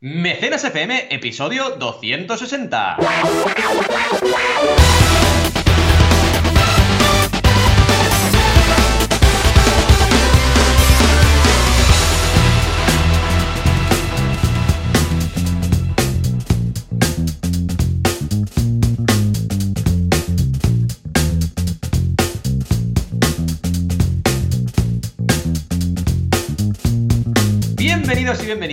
Mecenas 0.00 0.62
FM, 0.62 1.08
episodio 1.10 1.70
260. 1.70 2.98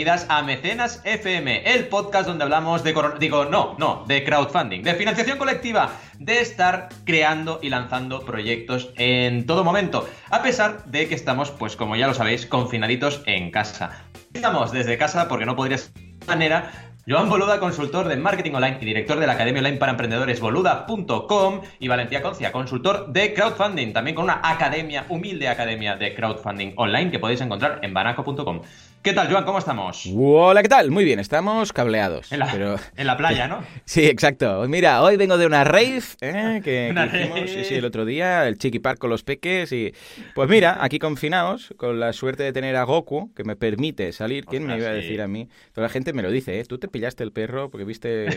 A 0.06 0.44
Mecenas 0.44 1.02
FM, 1.04 1.64
el 1.66 1.88
podcast 1.88 2.28
donde 2.28 2.44
hablamos 2.44 2.84
de 2.84 2.94
digo, 3.20 3.46
no, 3.46 3.75
no, 3.79 4.04
de 4.07 4.24
crowdfunding, 4.24 4.84
de 4.84 4.93
financiación 4.93 5.39
colectiva, 5.39 5.93
de 6.20 6.42
estar 6.42 6.89
creando 7.06 7.60
y 7.64 7.70
lanzando 7.70 8.24
proyectos 8.24 8.92
en 8.98 9.48
todo 9.48 9.64
momento, 9.64 10.07
a 10.29 10.43
pesar 10.43 10.86
de 10.86 11.07
que 11.07 11.15
estamos, 11.15 11.50
pues 11.50 11.76
como 11.76 11.96
ya 11.96 12.06
lo 12.06 12.14
sabéis, 12.14 12.46
confinaditos 12.46 13.24
en 13.26 13.50
casa. 13.50 14.04
Estamos 14.32 14.71
desde 14.71 14.96
casa 15.00 15.28
porque 15.28 15.48
no 15.48 15.56
podría 15.56 15.79
ser 15.79 15.92
de 15.93 16.28
manera. 16.28 16.71
Joan 17.07 17.29
Boluda, 17.29 17.60
consultor 17.60 18.07
de 18.07 18.15
marketing 18.15 18.54
online 18.54 18.78
y 18.82 18.86
director 18.86 19.20
de 19.20 19.26
la 19.26 19.34
Academia 19.34 19.60
Online 19.60 19.78
para 19.78 19.92
Emprendedores 19.92 20.40
boluda.com 20.40 21.62
y 21.79 21.87
Valentía 21.87 22.21
Concia, 22.21 22.51
consultor 22.51 23.12
de 23.12 23.34
crowdfunding, 23.34 23.93
también 23.93 24.15
con 24.15 24.26
una 24.26 24.42
academia, 24.43 25.06
humilde 25.10 25.48
academia 25.48 25.96
de 25.96 26.14
crowdfunding 26.14 26.74
online 26.78 27.12
que 27.12 27.20
podéis 27.20 27.42
encontrar 27.42 27.79
en 27.84 27.93
banaco.com. 27.93 28.62
¿Qué 29.05 29.14
tal, 29.14 29.32
Joan? 29.32 29.45
¿Cómo 29.45 29.59
estamos? 29.59 30.09
Hola, 30.18 30.64
¿qué 30.64 30.68
tal? 30.68 30.89
Muy 30.89 31.05
bien, 31.05 31.19
estamos 31.19 31.71
cableados. 31.71 32.31
En 32.31 32.39
la, 32.39 32.52
pero... 32.52 32.77
en 32.97 33.05
la 33.05 33.16
playa, 33.16 33.47
¿no? 33.47 33.64
Sí, 33.86 34.03
exacto. 34.08 34.67
Mira, 34.67 35.03
hoy 35.03 35.16
vengo 35.16 35.38
de 35.38 35.45
una 35.45 35.64
rave 35.64 36.02
¿eh? 36.22 36.59
que, 36.64 36.88
Una 36.89 37.12
que 37.12 37.20
hicimos 37.20 37.39
rave. 37.42 37.47
sí, 37.47 37.66
sí, 37.66 37.75
el 37.75 37.86
otro 37.86 38.03
día, 38.03 38.47
el 38.47 38.58
Chiqui 38.58 38.80
Park 38.80 38.97
con 38.97 39.12
los 39.12 39.22
peques 39.22 39.72
y... 39.73 39.94
Pues 40.34 40.50
mira, 40.50 40.80
aquí 40.81 40.97
confinados, 40.97 41.72
con 41.78 42.00
la 42.00 42.14
suerte 42.14 42.42
de 42.42 42.52
tener 42.52 42.75
a 42.75 42.84
Goku, 42.84 43.31
que 43.36 43.44
me 43.44 43.56
permite 43.56 44.12
salir. 44.12 44.44
¿Quién 44.45 44.66
me 44.66 44.75
iba 44.75 44.89
a 44.89 44.95
sí. 44.95 45.02
decir 45.02 45.22
a 45.22 45.28
mí? 45.28 45.50
Toda 45.73 45.86
la 45.86 45.94
gente 45.94 46.12
me 46.12 46.23
lo 46.23 46.31
dice, 46.31 46.59
¿eh? 46.59 46.66
Tú 46.66 46.80
te 46.80 46.88
pillaste 46.88 47.23
el 47.23 47.31
perro 47.31 47.69
porque 47.69 47.86
viste... 47.86 48.31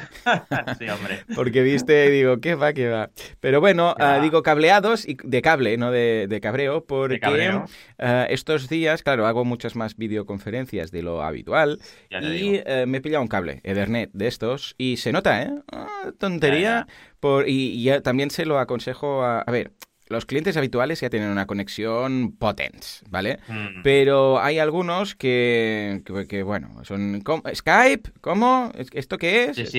sí, 0.78 0.86
hombre. 0.90 1.24
Porque 1.34 1.62
viste, 1.62 2.10
digo, 2.10 2.40
¿qué 2.42 2.56
va, 2.56 2.74
qué 2.74 2.90
va? 2.90 3.08
Pero 3.40 3.62
bueno, 3.62 3.94
ah, 3.98 4.18
digo 4.20 4.42
cableados 4.42 5.08
y 5.08 5.16
de 5.24 5.40
cable, 5.40 5.78
no 5.78 5.90
de, 5.90 6.26
de 6.28 6.40
cabreo, 6.42 6.84
porque 6.84 7.20
cabreo. 7.20 7.64
ah, 7.98 8.26
estos 8.28 8.68
días, 8.68 9.02
claro, 9.02 9.26
hago 9.26 9.46
muchas 9.46 9.74
más 9.74 9.96
videoconferencias 9.96 10.57
de 10.66 11.02
lo 11.02 11.22
habitual 11.22 11.80
y 12.32 12.60
eh, 12.66 12.84
me 12.86 12.98
he 12.98 13.00
pillado 13.00 13.22
un 13.22 13.28
cable 13.28 13.60
Ethernet 13.64 14.10
de 14.12 14.26
estos 14.26 14.74
y 14.78 14.96
se 14.96 15.12
nota, 15.12 15.42
¿eh? 15.42 15.50
Ah, 15.72 16.10
tontería. 16.18 16.86
Por, 17.20 17.48
y, 17.48 17.70
y 17.72 17.82
ya 17.84 18.00
también 18.00 18.30
se 18.30 18.44
lo 18.44 18.58
aconsejo 18.58 19.22
a... 19.22 19.40
A 19.42 19.50
ver, 19.50 19.72
los 20.08 20.24
clientes 20.24 20.56
habituales 20.56 21.00
ya 21.00 21.10
tienen 21.10 21.28
una 21.28 21.46
conexión 21.46 22.32
potens, 22.38 23.02
¿vale? 23.10 23.38
Mm. 23.46 23.82
Pero 23.82 24.40
hay 24.40 24.58
algunos 24.58 25.14
que, 25.14 26.02
que, 26.04 26.26
que, 26.26 26.42
bueno, 26.42 26.82
son... 26.84 27.20
¿cómo? 27.20 27.42
¿Skype? 27.54 28.10
¿Cómo? 28.20 28.72
¿Es- 28.74 28.88
¿Esto 28.94 29.18
qué 29.18 29.44
es? 29.44 29.56
Sí, 29.56 29.66
sí, 29.66 29.78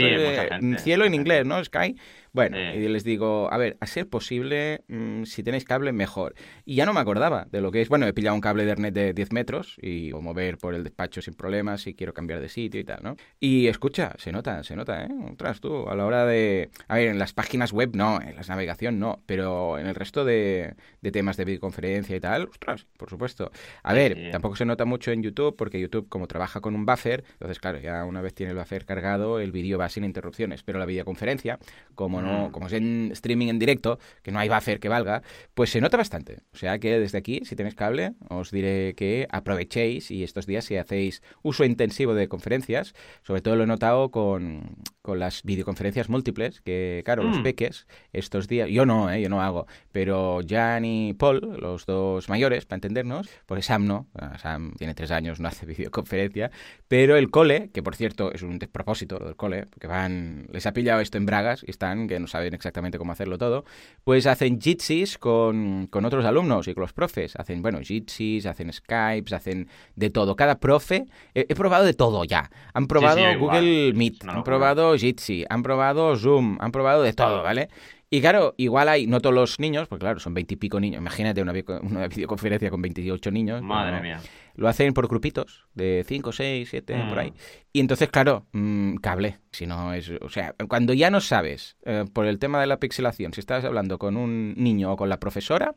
cielo 0.77 1.05
en 1.05 1.13
inglés, 1.15 1.45
¿no? 1.45 1.63
Sky. 1.63 1.95
Bueno, 2.33 2.57
y 2.75 2.87
les 2.87 3.03
digo, 3.03 3.51
a 3.51 3.57
ver, 3.57 3.77
a 3.79 3.85
ser 3.87 4.07
posible, 4.07 4.83
mm, 4.87 5.23
si 5.23 5.43
tenéis 5.43 5.65
cable, 5.65 5.91
mejor. 5.91 6.35
Y 6.65 6.75
ya 6.75 6.85
no 6.85 6.93
me 6.93 6.99
acordaba 6.99 7.45
de 7.51 7.61
lo 7.61 7.71
que 7.71 7.81
es. 7.81 7.89
Bueno, 7.89 8.05
he 8.07 8.13
pillado 8.13 8.35
un 8.35 8.41
cable 8.41 8.65
de 8.65 8.71
Ethernet 8.71 8.93
de 8.93 9.13
10 9.13 9.31
metros 9.31 9.75
y 9.81 10.11
puedo 10.11 10.21
mover 10.21 10.57
por 10.57 10.75
el 10.75 10.83
despacho 10.83 11.21
sin 11.21 11.33
problemas 11.33 11.81
si 11.81 11.93
quiero 11.95 12.13
cambiar 12.13 12.39
de 12.41 12.49
sitio 12.49 12.79
y 12.79 12.83
tal, 12.83 12.99
¿no? 13.03 13.15
Y 13.39 13.67
escucha, 13.67 14.13
se 14.17 14.31
nota, 14.31 14.63
se 14.63 14.75
nota, 14.75 15.03
¿eh? 15.05 15.09
Ostras, 15.31 15.59
tú, 15.59 15.87
a 15.89 15.95
la 15.95 16.05
hora 16.05 16.25
de... 16.25 16.69
A 16.87 16.95
ver, 16.95 17.07
en 17.09 17.19
las 17.19 17.33
páginas 17.33 17.71
web 17.71 17.91
no, 17.95 18.21
en 18.21 18.35
la 18.35 18.41
navegación 18.47 18.99
no, 18.99 19.21
pero 19.25 19.77
en 19.79 19.87
el 19.87 19.95
resto 19.95 20.23
de, 20.25 20.75
de 21.01 21.11
temas 21.11 21.37
de 21.37 21.45
videoconferencia 21.45 22.15
y 22.15 22.19
tal, 22.19 22.43
ostras, 22.49 22.85
por 22.97 23.09
supuesto. 23.09 23.51
A 23.83 23.93
ver, 23.93 24.15
Sí. 24.15 24.31
tampoco 24.31 24.55
se 24.55 24.65
nota 24.65 24.85
mucho 24.85 25.11
en 25.11 25.23
YouTube 25.23 25.55
porque 25.55 25.79
YouTube 25.79 26.09
como 26.09 26.27
trabaja 26.27 26.61
con 26.61 26.75
un 26.75 26.85
buffer, 26.85 27.23
entonces 27.33 27.59
claro, 27.59 27.79
ya 27.79 28.03
una 28.05 28.21
vez 28.21 28.33
tiene 28.33 28.51
el 28.51 28.57
buffer 28.57 28.85
cargado, 28.85 29.39
el 29.39 29.51
vídeo 29.51 29.77
va 29.77 29.87
sin 29.89 30.03
interrupciones, 30.03 30.63
pero 30.63 30.79
la 30.79 30.85
videoconferencia, 30.85 31.59
como 31.95 32.21
no, 32.21 32.28
Mm. 32.29 32.51
como 32.51 32.67
es 32.67 32.73
en 32.73 33.09
streaming 33.13 33.47
en 33.47 33.59
directo, 33.59 33.99
que 34.23 34.31
no 34.31 34.39
hay 34.39 34.49
buffer 34.49 34.79
que 34.79 34.89
valga, 34.89 35.21
pues 35.53 35.69
se 35.69 35.81
nota 35.81 35.97
bastante. 35.97 36.37
O 36.53 36.57
sea 36.57 36.79
que 36.79 36.99
desde 36.99 37.17
aquí, 37.17 37.41
si 37.45 37.55
tenéis 37.55 37.75
cable, 37.75 38.13
os 38.29 38.51
diré 38.51 38.93
que 38.95 39.27
aprovechéis 39.31 40.11
y 40.11 40.23
estos 40.23 40.45
días 40.45 40.65
si 40.65 40.77
hacéis 40.77 41.21
uso 41.41 41.63
intensivo 41.63 42.13
de 42.13 42.27
conferencias, 42.27 42.93
sobre 43.23 43.41
todo 43.41 43.55
lo 43.55 43.63
he 43.63 43.67
notado 43.67 44.11
con, 44.11 44.75
con 45.01 45.19
las 45.19 45.43
videoconferencias 45.43 46.09
múltiples, 46.09 46.61
que 46.61 47.01
claro, 47.05 47.23
los 47.23 47.39
Mm. 47.39 47.43
peques 47.43 47.87
estos 48.13 48.47
días, 48.47 48.69
yo 48.69 48.85
no, 48.85 49.11
¿eh? 49.11 49.21
yo 49.21 49.29
no 49.29 49.41
hago, 49.41 49.65
pero 49.91 50.41
Jan 50.47 50.85
y 50.85 51.13
Paul, 51.13 51.57
los 51.59 51.85
dos 51.85 52.27
mayores, 52.29 52.65
para 52.65 52.77
entendernos, 52.77 53.29
porque 53.45 53.61
Sam 53.63 53.85
no, 53.85 54.07
Sam 54.41 54.73
tiene 54.77 54.93
tres 54.93 55.11
años, 55.11 55.39
no 55.39 55.47
hace 55.47 55.65
videoconferencia, 55.65 56.51
pero 56.87 57.15
el 57.17 57.29
cole, 57.31 57.69
que 57.73 57.81
por 57.83 57.95
cierto 57.95 58.31
es 58.33 58.41
un 58.41 58.59
despropósito 58.59 59.19
lo 59.19 59.25
del 59.27 59.35
cole, 59.35 59.65
porque 59.69 59.87
van, 59.87 60.47
les 60.51 60.65
ha 60.65 60.73
pillado 60.73 60.99
esto 61.01 61.17
en 61.17 61.25
bragas 61.25 61.63
y 61.65 61.71
están 61.71 62.07
que 62.09 62.19
no 62.19 62.27
saben 62.27 62.53
exactamente 62.53 62.97
cómo 62.97 63.13
hacerlo 63.13 63.37
todo, 63.37 63.63
pues 64.03 64.25
hacen 64.27 64.59
jitsis 64.59 65.17
con, 65.17 65.87
con 65.87 66.03
otros 66.03 66.25
alumnos 66.25 66.67
y 66.67 66.73
con 66.73 66.81
los 66.81 66.91
profes. 66.91 67.35
Hacen, 67.37 67.61
bueno, 67.61 67.79
jitsis, 67.79 68.45
hacen 68.45 68.73
Skypes, 68.73 69.31
hacen 69.31 69.69
de 69.95 70.09
todo. 70.09 70.35
Cada 70.35 70.59
profe, 70.59 71.05
he, 71.33 71.45
he 71.47 71.55
probado 71.55 71.85
de 71.85 71.93
todo 71.93 72.25
ya. 72.25 72.49
Han 72.73 72.87
probado 72.87 73.19
sí. 73.19 73.35
Google 73.37 73.93
Meet, 73.93 74.25
han 74.27 74.43
probado 74.43 74.97
Jitsi, 74.97 75.45
han 75.49 75.63
probado 75.63 76.17
Zoom, 76.17 76.57
han 76.59 76.71
probado 76.71 77.03
de 77.03 77.13
todo, 77.13 77.43
¿vale? 77.43 77.69
Y 78.11 78.21
claro, 78.21 78.55
igual 78.57 78.89
hay, 78.89 79.05
no 79.05 79.19
todos 79.21 79.35
los 79.35 79.59
niños, 79.59 79.87
porque 79.87 80.01
claro, 80.01 80.19
son 80.19 80.33
veintipico 80.33 80.79
niños. 80.79 80.99
Imagínate 80.99 81.43
una, 81.43 81.51
vi- 81.51 81.63
una 81.83 82.07
videoconferencia 82.07 82.71
con 82.71 82.81
28 82.81 83.29
niños. 83.29 83.61
Madre 83.61 83.97
¿no? 83.97 84.01
mía. 84.01 84.19
Lo 84.59 84.67
hacen 84.67 84.93
por 84.93 85.07
grupitos, 85.07 85.65
de 85.73 86.03
5, 86.07 86.31
6, 86.33 86.67
7, 86.69 86.95
Mm. 86.95 87.09
por 87.09 87.19
ahí. 87.19 87.33
Y 87.71 87.79
entonces, 87.79 88.09
claro, 88.09 88.45
mm, 88.51 88.95
cable. 88.97 89.37
Si 89.51 89.65
no 89.65 89.93
es. 89.93 90.09
O 90.21 90.29
sea, 90.29 90.53
cuando 90.67 90.93
ya 90.93 91.09
no 91.09 91.21
sabes, 91.21 91.77
eh, 91.85 92.05
por 92.11 92.25
el 92.25 92.39
tema 92.39 92.59
de 92.59 92.67
la 92.67 92.77
pixelación, 92.77 93.33
si 93.33 93.39
estás 93.39 93.63
hablando 93.63 93.97
con 93.97 94.17
un 94.17 94.53
niño 94.57 94.91
o 94.91 94.97
con 94.97 95.07
la 95.09 95.19
profesora, 95.19 95.73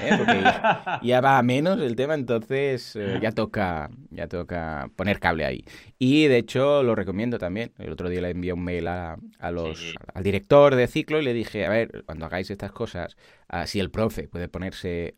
¿eh? 0.00 0.10
porque 0.18 0.40
ya, 0.42 1.00
ya 1.02 1.20
va 1.20 1.38
a 1.38 1.42
menos 1.42 1.80
el 1.80 1.96
tema, 1.96 2.14
entonces 2.14 2.94
eh, 2.96 3.18
ya 3.22 3.32
toca 3.32 3.90
ya 4.10 4.28
toca 4.28 4.90
poner 4.96 5.18
cable 5.18 5.44
ahí. 5.44 5.64
Y 5.98 6.26
de 6.26 6.38
hecho, 6.38 6.82
lo 6.82 6.94
recomiendo 6.94 7.38
también. 7.38 7.72
El 7.78 7.90
otro 7.92 8.08
día 8.08 8.20
le 8.20 8.30
envié 8.30 8.52
un 8.52 8.62
mail 8.64 8.86
a, 8.88 9.16
a 9.38 9.50
los, 9.50 9.78
Sí. 9.78 9.94
al 10.14 10.22
director 10.22 10.74
de 10.74 10.86
ciclo 10.88 11.20
y 11.20 11.24
le 11.24 11.32
dije: 11.32 11.64
a 11.66 11.70
ver, 11.70 12.02
cuando 12.06 12.26
hagáis 12.26 12.50
estas 12.50 12.72
cosas, 12.72 13.16
ah, 13.48 13.66
si 13.66 13.80
el 13.80 13.90
profe 13.90 14.28
puede 14.28 14.48
ponerse 14.48 15.14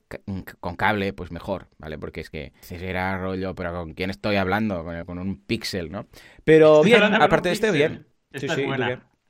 con 0.60 0.76
cable, 0.76 1.12
pues 1.14 1.30
mejor, 1.32 1.68
¿vale? 1.78 1.98
Porque 1.98 2.20
es 2.20 2.30
que 2.30 2.52
será 2.60 3.07
rollo, 3.16 3.54
pero 3.54 3.72
¿con 3.72 3.94
quién 3.94 4.10
estoy 4.10 4.36
hablando? 4.36 4.84
Con, 4.84 5.04
con 5.04 5.18
un 5.18 5.44
pixel, 5.44 5.90
¿no? 5.90 6.08
Pero 6.44 6.82
bien, 6.82 7.14
aparte 7.14 7.48
de 7.48 7.54
este, 7.54 7.70
bien. 7.70 8.06
Esta 8.32 8.54
Sí, 8.54 8.62
es 8.62 8.66
sí. 8.66 8.66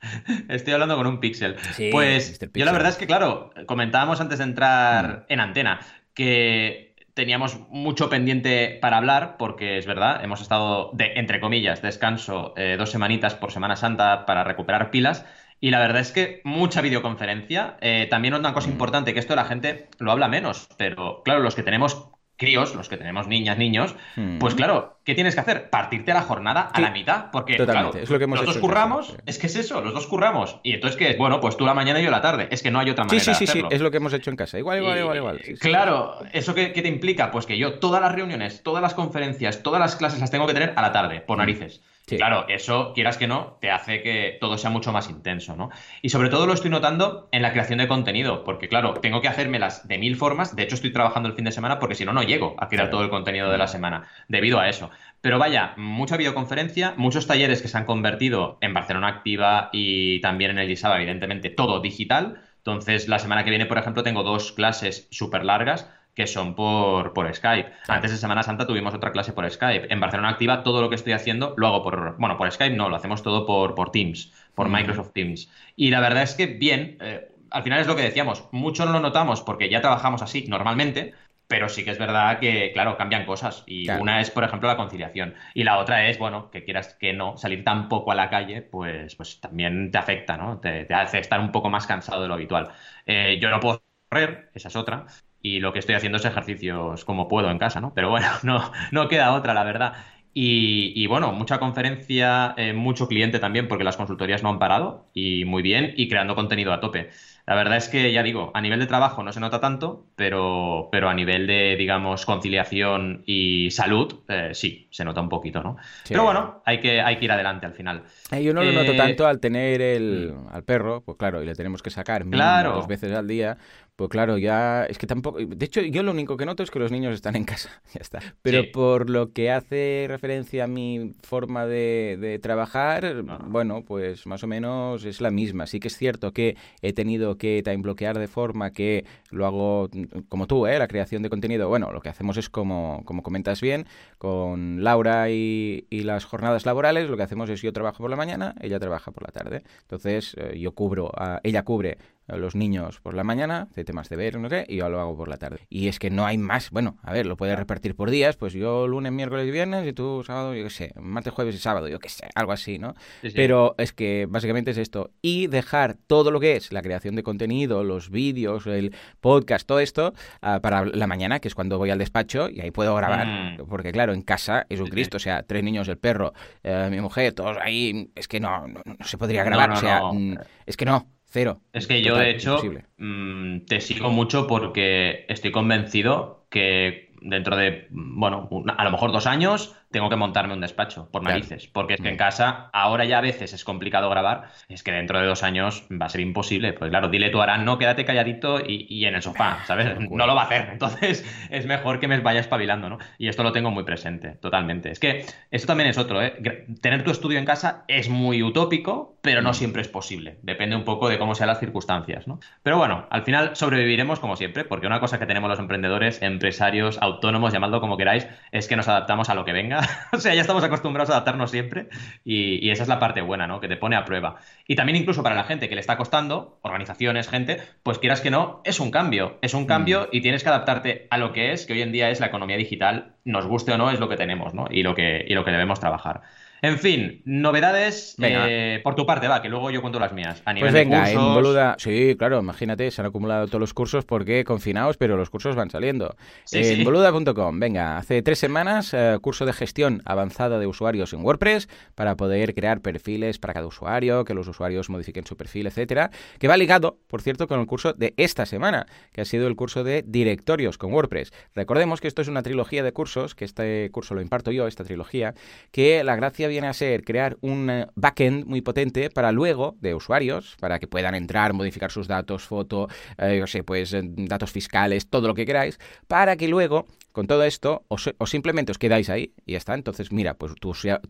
Estoy 0.49 0.73
hablando 0.73 0.95
con 0.97 1.07
un 1.07 1.19
píxel. 1.19 1.57
Sí, 1.69 1.89
pues 1.91 2.39
yo 2.39 2.51
Pixel. 2.51 2.65
la 2.65 2.71
verdad 2.71 2.89
es 2.91 2.97
que, 2.97 3.07
claro, 3.07 3.51
comentábamos 3.65 4.21
antes 4.21 4.37
de 4.39 4.45
entrar 4.45 5.25
en 5.29 5.39
antena 5.39 5.79
que 6.13 6.95
teníamos 7.13 7.59
mucho 7.69 8.09
pendiente 8.09 8.77
para 8.81 8.97
hablar, 8.97 9.35
porque 9.37 9.77
es 9.77 9.85
verdad, 9.85 10.23
hemos 10.23 10.41
estado 10.41 10.91
de, 10.93 11.13
entre 11.15 11.39
comillas, 11.41 11.81
descanso 11.81 12.53
eh, 12.55 12.75
dos 12.77 12.91
semanitas 12.91 13.35
por 13.35 13.51
Semana 13.51 13.75
Santa 13.75 14.25
para 14.25 14.43
recuperar 14.43 14.91
pilas. 14.91 15.25
Y 15.61 15.71
la 15.71 15.79
verdad 15.79 16.01
es 16.01 16.11
que 16.13 16.41
mucha 16.45 16.81
videoconferencia. 16.81 17.77
Eh, 17.81 18.07
también 18.09 18.33
una 18.33 18.53
cosa 18.53 18.69
Mm. 18.69 18.71
importante, 18.71 19.13
que 19.13 19.19
esto 19.19 19.35
la 19.35 19.43
gente 19.45 19.89
lo 19.99 20.11
habla 20.11 20.29
menos, 20.29 20.69
pero 20.77 21.21
claro, 21.23 21.41
los 21.41 21.55
que 21.55 21.63
tenemos 21.63 22.09
críos, 22.39 22.73
los 22.73 22.89
que 22.89 22.97
tenemos 22.97 23.27
niñas, 23.27 23.57
niños, 23.59 23.95
Mm. 24.15 24.39
pues 24.39 24.55
claro, 24.55 24.97
¿qué 25.03 25.13
tienes 25.13 25.35
que 25.35 25.41
hacer? 25.41 25.69
Partirte 25.69 26.13
la 26.13 26.21
jornada 26.21 26.69
a 26.73 26.75
Sí, 26.77 26.81
la 26.81 26.89
mitad, 26.91 27.25
porque 27.31 27.55
totalmente, 27.57 27.91
claro, 27.91 28.03
es 28.03 28.09
lo 28.09 28.17
que 28.17 28.23
hemos 28.23 28.39
los 28.39 28.45
dos 28.47 28.55
hecho 28.55 28.61
curramos, 28.65 29.07
sí. 29.07 29.13
es 29.27 29.37
que 29.37 29.47
es 29.47 29.55
eso, 29.57 29.81
los 29.81 29.93
dos 29.93 30.07
curramos. 30.07 30.59
Y 30.63 30.73
entonces, 30.73 30.97
¿qué 30.97 31.09
es? 31.11 31.17
Bueno, 31.17 31.39
pues 31.41 31.57
tú 31.57 31.65
la 31.65 31.73
mañana 31.75 31.99
y 31.99 32.03
yo 32.05 32.09
la 32.11 32.21
tarde. 32.21 32.47
Es 32.49 32.63
que 32.63 32.71
no 32.71 32.79
hay 32.79 32.89
otra 32.89 33.03
Sí, 33.03 33.07
manera 33.17 33.23
sí, 33.23 33.29
de 33.31 33.35
sí, 33.35 33.45
sí, 33.45 33.51
hacerlo. 33.51 33.69
es 33.71 33.81
lo 33.81 33.91
que 33.91 33.97
hemos 33.97 34.13
hecho 34.13 34.29
en 34.31 34.37
casa. 34.37 34.57
Igual, 34.57 34.79
igual, 34.79 34.97
Y, 34.97 34.99
igual, 35.01 35.17
igual. 35.17 35.41
Sí, 35.43 35.55
sí. 35.55 35.59
Claro, 35.59 36.15
¿eso 36.33 36.55
qué, 36.55 36.71
qué 36.71 36.81
te 36.81 36.87
implica? 36.87 37.29
Pues 37.29 37.45
que 37.45 37.57
yo 37.57 37.73
todas 37.79 38.01
las 38.01 38.13
reuniones, 38.15 38.63
todas 38.63 38.81
las 38.81 38.93
conferencias, 38.93 39.61
todas 39.61 39.79
las 39.81 39.95
clases 39.97 40.19
las 40.21 40.31
tengo 40.31 40.47
que 40.47 40.53
tener 40.53 40.73
a 40.75 40.81
la 40.81 40.91
tarde, 40.93 41.19
por 41.21 41.37
Mm. 41.37 41.41
narices. 41.41 41.81
Sí. 42.09 42.17
Claro, 42.17 42.45
eso, 42.47 42.91
quieras 42.95 43.17
que 43.17 43.27
no, 43.27 43.57
te 43.61 43.69
hace 43.69 44.01
que 44.01 44.39
todo 44.41 44.57
sea 44.57 44.71
mucho 44.71 44.91
más 44.91 45.11
intenso, 45.11 45.55
¿no? 45.55 45.69
Y 46.01 46.09
sobre 46.09 46.29
todo 46.29 46.47
lo 46.47 46.53
estoy 46.53 46.71
notando 46.71 47.29
en 47.31 47.43
la 47.43 47.51
creación 47.51 47.77
de 47.77 47.87
contenido, 47.87 48.43
porque 48.43 48.67
claro, 48.67 48.95
tengo 48.95 49.21
que 49.21 49.27
hacérmelas 49.27 49.87
de 49.87 49.99
mil 49.99 50.15
formas. 50.15 50.55
De 50.55 50.63
hecho, 50.63 50.73
estoy 50.73 50.91
trabajando 50.91 51.29
el 51.29 51.35
fin 51.35 51.45
de 51.45 51.51
semana 51.51 51.77
porque 51.77 51.93
si 51.93 52.05
no, 52.05 52.13
no 52.13 52.23
llego 52.23 52.55
a 52.57 52.67
crear 52.67 52.89
todo 52.89 53.03
el 53.03 53.11
contenido 53.11 53.51
de 53.51 53.59
la 53.59 53.67
semana, 53.67 54.07
debido 54.27 54.59
a 54.59 54.69
eso. 54.69 54.89
Pero 55.21 55.37
vaya, 55.37 55.75
mucha 55.77 56.17
videoconferencia, 56.17 56.95
muchos 56.97 57.27
talleres 57.27 57.61
que 57.61 57.67
se 57.67 57.77
han 57.77 57.85
convertido 57.85 58.57
en 58.61 58.73
Barcelona 58.73 59.09
Activa 59.09 59.69
y 59.71 60.19
también 60.21 60.49
en 60.49 60.57
el 60.57 60.67
Gisaba, 60.67 60.97
evidentemente, 60.97 61.51
todo 61.51 61.79
digital. 61.79 62.41
Entonces, 62.57 63.07
la 63.07 63.19
semana 63.19 63.43
que 63.43 63.51
viene, 63.51 63.67
por 63.67 63.77
ejemplo, 63.77 64.01
tengo 64.01 64.23
dos 64.23 64.51
clases 64.51 65.07
súper 65.11 65.45
largas 65.45 65.87
que 66.19 66.27
son 66.27 66.53
por, 66.53 67.13
por 67.13 67.33
Skype. 67.33 67.71
Antes 67.87 68.11
de 68.11 68.17
Semana 68.17 68.43
Santa 68.43 68.67
tuvimos 68.67 68.93
otra 68.93 69.13
clase 69.13 69.31
por 69.31 69.49
Skype. 69.49 69.87
En 69.89 70.01
Barcelona 70.01 70.27
Activa 70.27 70.63
todo 70.63 70.81
lo 70.81 70.89
que 70.89 70.95
estoy 70.95 71.13
haciendo 71.13 71.53
lo 71.55 71.67
hago 71.67 71.81
por, 71.81 72.17
bueno, 72.17 72.35
por 72.35 72.51
Skype 72.51 72.75
no, 72.75 72.89
lo 72.89 72.97
hacemos 72.97 73.23
todo 73.23 73.45
por, 73.45 73.73
por 73.73 73.93
Teams, 73.93 74.33
por 74.53 74.67
Microsoft 74.67 75.13
Teams. 75.13 75.49
Y 75.77 75.91
la 75.91 76.01
verdad 76.01 76.23
es 76.23 76.33
que 76.33 76.47
bien, 76.47 76.97
eh, 76.99 77.31
al 77.51 77.63
final 77.63 77.79
es 77.79 77.87
lo 77.87 77.95
que 77.95 78.01
decíamos, 78.01 78.49
mucho 78.51 78.85
no 78.85 78.91
lo 78.91 78.99
notamos 78.99 79.41
porque 79.43 79.69
ya 79.69 79.79
trabajamos 79.79 80.21
así 80.21 80.45
normalmente, 80.49 81.13
pero 81.47 81.69
sí 81.69 81.85
que 81.85 81.91
es 81.91 81.97
verdad 81.97 82.37
que, 82.39 82.73
claro, 82.73 82.97
cambian 82.97 83.25
cosas. 83.25 83.63
Y 83.65 83.89
una 83.89 84.19
es, 84.19 84.29
por 84.29 84.43
ejemplo, 84.43 84.67
la 84.67 84.75
conciliación. 84.75 85.35
Y 85.53 85.63
la 85.63 85.77
otra 85.77 86.09
es, 86.09 86.19
bueno, 86.19 86.51
que 86.51 86.65
quieras 86.65 86.97
que 86.99 87.13
no, 87.13 87.37
salir 87.37 87.63
tan 87.63 87.87
poco 87.87 88.11
a 88.11 88.15
la 88.15 88.29
calle, 88.29 88.61
pues, 88.61 89.15
pues 89.15 89.39
también 89.39 89.89
te 89.89 89.97
afecta, 89.97 90.35
¿no? 90.35 90.59
Te, 90.59 90.85
hace 90.93 91.19
estar 91.19 91.39
un 91.39 91.53
poco 91.53 91.69
más 91.69 91.87
cansado 91.87 92.21
de 92.21 92.27
lo 92.27 92.33
habitual. 92.33 92.71
Eh, 93.05 93.39
yo 93.41 93.49
no 93.49 93.61
puedo 93.61 93.81
correr, 94.09 94.51
esa 94.53 94.67
es 94.67 94.75
otra. 94.75 95.05
Y 95.41 95.59
lo 95.59 95.73
que 95.73 95.79
estoy 95.79 95.95
haciendo 95.95 96.17
es 96.17 96.25
ejercicios 96.25 97.05
como 97.05 97.27
puedo 97.27 97.49
en 97.49 97.57
casa, 97.57 97.79
¿no? 97.81 97.93
Pero 97.93 98.09
bueno, 98.09 98.27
no, 98.43 98.71
no 98.91 99.07
queda 99.07 99.33
otra, 99.33 99.53
la 99.53 99.63
verdad. 99.63 99.93
Y, 100.41 101.07
bueno, 101.07 101.33
mucha 101.33 101.59
conferencia, 101.59 102.53
eh, 102.55 102.71
mucho 102.71 103.07
cliente 103.07 103.39
también, 103.39 103.67
porque 103.67 103.83
las 103.83 103.97
consultorías 103.97 104.43
no 104.43 104.49
han 104.49 104.59
parado, 104.59 105.09
y 105.13 105.43
muy 105.43 105.61
bien, 105.61 105.93
y 105.97 106.07
creando 106.07 106.35
contenido 106.35 106.71
a 106.71 106.79
tope. 106.79 107.09
La 107.45 107.55
verdad 107.55 107.77
es 107.77 107.89
que, 107.89 108.13
ya 108.13 108.21
digo, 108.21 108.51
a 108.53 108.61
nivel 108.61 108.79
de 108.79 108.85
trabajo 108.85 109.23
no 109.23 109.33
se 109.33 109.39
nota 109.39 109.59
tanto, 109.59 110.05
pero, 110.15 110.87
pero 110.91 111.09
a 111.09 111.15
nivel 111.15 111.47
de, 111.47 111.75
digamos, 111.77 112.25
conciliación 112.25 113.23
y 113.25 113.71
salud, 113.71 114.21
eh, 114.29 114.51
sí, 114.53 114.87
se 114.91 115.03
nota 115.03 115.19
un 115.19 115.29
poquito, 115.29 115.63
¿no? 115.63 115.77
Pero 116.07 116.23
bueno, 116.23 116.61
hay 116.63 116.79
que, 116.79 117.01
hay 117.01 117.17
que 117.17 117.25
ir 117.25 117.31
adelante 117.31 117.65
al 117.65 117.73
final. 117.73 118.03
Eh, 118.31 118.43
yo 118.43 118.53
no 118.53 118.63
lo 118.63 118.71
noto 118.71 118.95
tanto 118.95 119.25
al 119.25 119.39
tener 119.39 119.81
el, 119.81 120.35
mm. 120.35 120.53
al 120.53 120.63
perro, 120.63 121.01
pues 121.01 121.17
claro, 121.17 121.41
y 121.41 121.47
le 121.47 121.55
tenemos 121.55 121.81
que 121.81 121.89
sacar 121.89 122.23
claro. 122.29 122.73
dos 122.73 122.87
veces 122.87 123.11
al 123.13 123.27
día, 123.27 123.57
pues 123.99 124.11
claro, 124.11 124.37
ya 124.37 124.85
es 124.85 124.97
que 124.97 125.07
tampoco. 125.07 125.39
De 125.39 125.65
hecho, 125.65 125.81
yo 125.81 126.03
lo 126.03 126.11
único 126.11 126.37
que 126.37 126.45
noto 126.45 126.63
es 126.63 126.71
que 126.71 126.79
los 126.79 126.89
niños 126.89 127.13
están 127.13 127.35
en 127.35 127.43
casa. 127.43 127.81
Ya 127.93 127.99
está. 127.99 128.19
Pero 128.41 128.63
por 128.71 129.09
lo 129.09 129.33
que 129.33 129.51
hace 129.51 130.05
referencia 130.07 130.63
a 130.63 130.67
mi 130.67 131.15
forma 131.21 131.65
de, 131.65 132.39
trabajar, 132.41 133.23
bueno, 133.23 133.83
pues 133.83 134.25
más 134.25 134.41
o 134.43 134.47
menos 134.47 135.03
es 135.03 135.19
la 135.19 135.31
misma. 135.31 135.67
Sí 135.67 135.81
que 135.81 135.89
es 135.89 135.97
cierto 135.97 136.31
que 136.31 136.55
he 136.81 136.93
tenido 136.93 137.37
que 137.37 137.61
time 137.61 137.77
bloquear 137.77 138.17
de 138.19 138.29
forma 138.29 138.71
que 138.71 139.03
lo 139.31 139.45
hago 139.45 139.89
como 140.29 140.47
tú, 140.47 140.65
¿eh? 140.65 140.79
La 140.79 140.87
creación 140.87 141.21
de 141.21 141.29
contenido. 141.29 141.67
Bueno, 141.67 141.91
lo 141.91 141.99
que 141.99 142.07
hacemos 142.07 142.37
es 142.37 142.49
como, 142.49 143.01
como 143.03 143.21
comentas 143.21 143.59
bien, 143.59 143.85
con 144.17 144.81
Laura 144.81 145.29
y, 145.29 145.85
las 145.89 146.23
jornadas 146.23 146.65
laborales, 146.65 147.09
lo 147.09 147.17
que 147.17 147.23
hacemos 147.23 147.49
es 147.49 147.61
yo 147.61 147.73
trabajo 147.73 147.97
por 147.97 148.09
la 148.09 148.15
mañana, 148.15 148.55
ella 148.61 148.79
trabaja 148.79 149.11
por 149.11 149.23
la 149.23 149.31
tarde. 149.33 149.63
Entonces, 149.81 150.35
eh, 150.37 150.57
yo 150.57 150.71
cubro, 150.71 151.11
a, 151.17 151.41
ella 151.43 151.63
cubre 151.63 151.97
los 152.37 152.55
niños 152.55 152.99
por 153.01 153.13
la 153.13 153.23
mañana, 153.23 153.67
de 153.75 153.83
temas 153.83 154.09
de 154.09 154.15
ver, 154.15 154.39
no 154.39 154.49
sé, 154.49 154.65
y 154.67 154.77
yo 154.77 154.89
lo 154.89 154.99
hago 154.99 155.15
por 155.15 155.27
la 155.27 155.37
tarde. 155.37 155.59
Y 155.69 155.87
es 155.87 155.99
que 155.99 156.09
no 156.09 156.25
hay 156.25 156.37
más, 156.37 156.71
bueno, 156.71 156.97
a 157.03 157.13
ver, 157.13 157.25
lo 157.25 157.37
puedes 157.37 157.57
repartir 157.57 157.95
por 157.95 158.09
días, 158.09 158.37
pues 158.37 158.53
yo 158.53 158.87
lunes, 158.87 159.11
miércoles 159.11 159.47
y 159.47 159.51
viernes, 159.51 159.87
y 159.87 159.93
tú 159.93 160.23
sábado, 160.25 160.53
yo 160.53 160.63
qué 160.63 160.69
sé, 160.69 160.93
martes, 160.99 161.33
jueves 161.33 161.55
y 161.55 161.59
sábado, 161.59 161.87
yo 161.87 161.99
qué 161.99 162.09
sé, 162.09 162.27
algo 162.35 162.51
así, 162.51 162.79
¿no? 162.79 162.95
Pero 163.33 163.75
es 163.77 163.93
que 163.93 164.27
básicamente 164.29 164.71
es 164.71 164.77
esto. 164.77 165.11
Y 165.21 165.47
dejar 165.47 165.95
todo 166.07 166.31
lo 166.31 166.39
que 166.39 166.55
es 166.55 166.71
la 166.71 166.81
creación 166.81 167.15
de 167.15 167.23
contenido, 167.23 167.83
los 167.83 168.09
vídeos, 168.09 168.67
el 168.67 168.95
podcast, 169.19 169.67
todo 169.67 169.79
esto, 169.79 170.13
ah, 170.41 170.59
para 170.61 170.85
la 170.85 171.07
mañana, 171.07 171.39
que 171.39 171.47
es 171.47 171.55
cuando 171.55 171.77
voy 171.77 171.89
al 171.89 171.99
despacho 171.99 172.49
y 172.49 172.61
ahí 172.61 172.71
puedo 172.71 172.95
grabar. 172.95 173.27
Mm. 173.27 173.67
Porque 173.67 173.91
claro, 173.91 174.13
en 174.13 174.21
casa 174.21 174.65
es 174.69 174.79
un 174.79 174.87
Cristo, 174.87 175.17
o 175.17 175.19
sea, 175.19 175.43
tres 175.43 175.63
niños, 175.63 175.87
el 175.87 175.97
perro, 175.97 176.33
eh, 176.63 176.87
mi 176.91 177.01
mujer, 177.01 177.33
todos 177.33 177.57
ahí, 177.61 178.11
es 178.15 178.27
que 178.27 178.39
no, 178.39 178.67
no, 178.67 178.81
se 179.01 179.17
podría 179.17 179.43
grabar, 179.43 179.71
o 179.71 179.75
sea, 179.75 180.01
mm, 180.11 180.37
es 180.65 180.77
que 180.77 180.85
no. 180.85 181.07
Cero. 181.29 181.61
Es 181.73 181.85
que 181.85 182.01
yo, 182.01 182.17
de 182.17 182.31
hecho, 182.31 182.59
mm, 182.97 183.59
te 183.65 183.81
sigo 183.81 184.09
mucho 184.09 184.47
porque 184.47 185.25
estoy 185.29 185.51
convencido 185.51 186.45
que 186.49 187.11
dentro 187.21 187.55
de, 187.55 187.87
bueno, 187.91 188.49
a 188.75 188.83
lo 188.83 188.91
mejor 188.91 189.11
dos 189.11 189.27
años, 189.27 189.75
tengo 189.91 190.09
que 190.09 190.15
montarme 190.15 190.53
un 190.53 190.61
despacho, 190.61 191.09
por 191.11 191.23
narices. 191.23 191.67
Porque 191.67 191.95
es 191.95 192.01
que 192.01 192.09
en 192.09 192.15
mm. 192.15 192.17
casa, 192.17 192.69
ahora 192.73 193.05
ya 193.05 193.17
a 193.17 193.21
veces 193.21 193.53
es 193.53 193.63
complicado 193.63 194.09
grabar, 194.09 194.49
es 194.67 194.83
que 194.83 194.91
dentro 194.91 195.19
de 195.19 195.25
dos 195.25 195.43
años 195.43 195.85
va 195.89 196.05
a 196.05 196.09
ser 196.09 196.21
imposible. 196.21 196.73
Pues 196.73 196.89
claro, 196.89 197.09
dile 197.09 197.29
tú, 197.29 197.41
Arán, 197.41 197.65
no, 197.65 197.77
quédate 197.77 198.05
calladito 198.05 198.59
y, 198.65 199.05
en 199.05 199.15
el 199.15 199.21
sofá, 199.21 199.63
¿sabes? 199.67 199.99
No 200.09 200.27
lo 200.27 200.35
va 200.35 200.43
a 200.43 200.45
hacer. 200.45 200.69
Entonces, 200.73 201.25
es 201.49 201.65
mejor 201.65 201.99
que 201.99 202.07
me 202.07 202.19
vaya 202.19 202.39
espabilando, 202.39 202.89
¿no? 202.89 202.97
Y 203.17 203.27
esto 203.27 203.43
lo 203.43 203.51
tengo 203.51 203.71
muy 203.71 203.83
presente, 203.83 204.29
totalmente. 204.35 204.91
Es 204.91 204.99
que 204.99 205.25
esto 205.49 205.67
también 205.67 205.89
es 205.89 205.97
otro, 205.97 206.21
¿eh? 206.21 206.65
Tener 206.81 207.03
tu 207.03 207.11
estudio 207.11 207.39
en 207.39 207.45
casa 207.45 207.83
es 207.87 208.09
muy 208.09 208.43
utópico, 208.43 209.17
pero 209.21 209.41
no 209.41 209.51
mm. 209.51 209.55
siempre 209.55 209.81
es 209.81 209.87
posible. 209.87 210.37
Depende 210.43 210.75
un 210.75 210.83
poco 210.83 211.09
de 211.09 211.17
cómo 211.17 211.33
sean 211.33 211.47
las 211.47 211.59
circunstancias, 211.59 212.27
¿no? 212.27 212.39
Pero 212.61 212.77
bueno, 212.77 213.07
al 213.09 213.23
final 213.23 213.55
sobreviviremos 213.55 214.19
como 214.19 214.35
siempre, 214.35 214.65
porque 214.65 214.85
una 214.85 214.99
cosa 214.99 215.17
que 215.17 215.25
tenemos 215.25 215.49
los 215.49 215.59
emprendedores, 215.59 216.21
empresarios, 216.21 216.99
autónomos, 217.01 217.53
llamadlo 217.53 217.81
como 217.81 217.97
queráis, 217.97 218.27
es 218.51 218.67
que 218.67 218.75
nos 218.75 218.87
adaptamos 218.87 219.29
a 219.29 219.33
lo 219.33 219.45
que 219.45 219.53
venga 219.53 219.78
o 220.13 220.17
sea, 220.17 220.33
ya 220.33 220.41
estamos 220.41 220.63
acostumbrados 220.63 221.09
a 221.09 221.13
adaptarnos 221.13 221.51
siempre 221.51 221.89
y, 222.23 222.69
esa 222.69 222.83
es 222.83 222.89
la 222.89 222.99
parte 222.99 223.21
buena, 223.21 223.47
¿no? 223.47 223.59
Que 223.59 223.67
te 223.67 223.77
pone 223.77 223.95
a 223.95 224.05
prueba. 224.05 224.37
Y 224.67 224.75
también 224.75 224.95
incluso 224.95 225.23
para 225.23 225.35
la 225.35 225.43
gente 225.43 225.69
que 225.69 225.75
le 225.75 225.81
está 225.81 225.97
costando, 225.97 226.59
organizaciones, 226.61 227.29
gente, 227.29 227.61
pues 227.83 227.99
quieras 227.99 228.21
que 228.21 228.31
no, 228.31 228.61
es 228.63 228.79
un 228.79 228.91
cambio, 228.91 229.37
es 229.41 229.53
un 229.53 229.65
cambio 229.65 230.03
mm. 230.03 230.15
y 230.15 230.21
tienes 230.21 230.43
que 230.43 230.49
adaptarte 230.49 231.07
a 231.09 231.17
lo 231.17 231.33
que 231.33 231.51
es, 231.51 231.65
que 231.65 231.73
hoy 231.73 231.81
en 231.81 231.91
día 231.91 232.09
es 232.09 232.19
la 232.19 232.27
economía 232.27 232.57
digital, 232.57 233.15
nos 233.25 233.45
guste 233.45 233.71
o 233.71 233.77
no, 233.77 233.91
es 233.91 233.99
lo 233.99 234.09
que 234.09 234.17
tenemos, 234.17 234.53
¿no? 234.53 234.67
Y 234.69 234.83
lo 234.83 234.95
que, 234.95 235.25
y 235.27 235.33
lo 235.33 235.43
que 235.43 235.51
debemos 235.51 235.79
trabajar. 235.79 236.21
En 236.61 236.77
fin, 236.77 237.21
novedades 237.25 238.15
eh, 238.21 238.81
por 238.83 238.95
tu 238.95 239.05
parte, 239.05 239.27
va, 239.27 239.41
que 239.41 239.49
luego 239.49 239.71
yo 239.71 239.81
cuento 239.81 239.99
las 239.99 240.11
mías. 240.11 240.41
A 240.45 240.53
nivel 240.53 240.71
pues 240.71 240.73
venga, 240.73 241.05
de 241.05 241.13
cursos... 241.13 241.27
en 241.27 241.33
Boluda, 241.33 241.75
sí, 241.77 242.15
claro, 242.17 242.39
imagínate, 242.39 242.91
se 242.91 243.01
han 243.01 243.07
acumulado 243.07 243.47
todos 243.47 243.61
los 243.61 243.73
cursos 243.73 244.05
porque 244.05 244.43
confinados, 244.43 244.97
pero 244.97 245.15
los 245.15 245.29
cursos 245.29 245.55
van 245.55 245.69
saliendo. 245.69 246.15
en 246.51 246.83
boluda.com, 246.83 247.59
venga, 247.59 247.97
hace 247.97 248.21
tres 248.21 248.39
semanas, 248.39 248.93
eh, 248.93 249.17
curso 249.21 249.45
de 249.45 249.53
gestión 249.53 250.01
avanzada 250.05 250.59
de 250.59 250.67
usuarios 250.67 251.13
en 251.13 251.23
WordPress 251.23 251.69
para 251.95 252.15
poder 252.15 252.53
crear 252.53 252.81
perfiles 252.81 253.39
para 253.39 253.53
cada 253.53 253.67
usuario, 253.67 254.25
que 254.25 254.33
los 254.33 254.47
usuarios 254.47 254.89
modifiquen 254.89 255.25
su 255.25 255.37
perfil, 255.37 255.67
etcétera, 255.67 256.11
que 256.39 256.47
va 256.47 256.57
ligado, 256.57 256.97
por 257.07 257.21
cierto, 257.21 257.47
con 257.47 257.59
el 257.61 257.67
curso 257.67 257.93
de 257.93 258.13
esta 258.17 258.45
semana, 258.45 258.85
que 259.13 259.21
ha 259.21 259.25
sido 259.25 259.47
el 259.47 259.55
curso 259.55 259.83
de 259.83 260.03
directorios 260.05 260.77
con 260.77 260.91
WordPress. 260.91 261.31
Recordemos 261.55 262.01
que 262.01 262.09
esto 262.09 262.21
es 262.21 262.27
una 262.27 262.43
trilogía 262.43 262.83
de 262.83 262.91
cursos, 262.91 263.33
que 263.33 263.45
este 263.45 263.89
curso 263.91 264.13
lo 264.13 264.21
imparto 264.21 264.51
yo, 264.51 264.67
esta 264.67 264.83
trilogía, 264.83 265.33
que 265.71 266.03
la 266.03 266.15
gracia 266.15 266.48
viene 266.49 266.67
a 266.67 266.73
ser 266.73 267.03
crear 267.03 267.37
un 267.41 267.69
eh, 267.69 267.87
backend 267.95 268.45
muy 268.45 268.61
potente 268.61 269.09
para 269.09 269.31
luego, 269.31 269.77
de 269.79 269.95
usuarios, 269.95 270.55
para 270.59 270.79
que 270.79 270.87
puedan 270.87 271.15
entrar, 271.15 271.53
modificar 271.53 271.91
sus 271.91 272.07
datos, 272.07 272.43
foto, 272.43 272.87
eh, 273.17 273.43
sé, 273.47 273.63
pues 273.63 273.93
eh, 273.93 274.01
datos 274.03 274.51
fiscales, 274.51 275.09
todo 275.09 275.27
lo 275.27 275.33
que 275.33 275.45
queráis, 275.45 275.79
para 276.07 276.35
que 276.35 276.47
luego 276.47 276.87
con 277.11 277.27
todo 277.27 277.43
esto, 277.43 277.85
o, 277.87 277.97
simplemente 278.27 278.71
os 278.71 278.77
quedáis 278.77 279.09
ahí 279.09 279.33
y 279.45 279.53
ya 279.53 279.57
está. 279.57 279.73
Entonces, 279.73 280.11
mira, 280.11 280.35
pues 280.35 280.53
tu, 280.55 280.69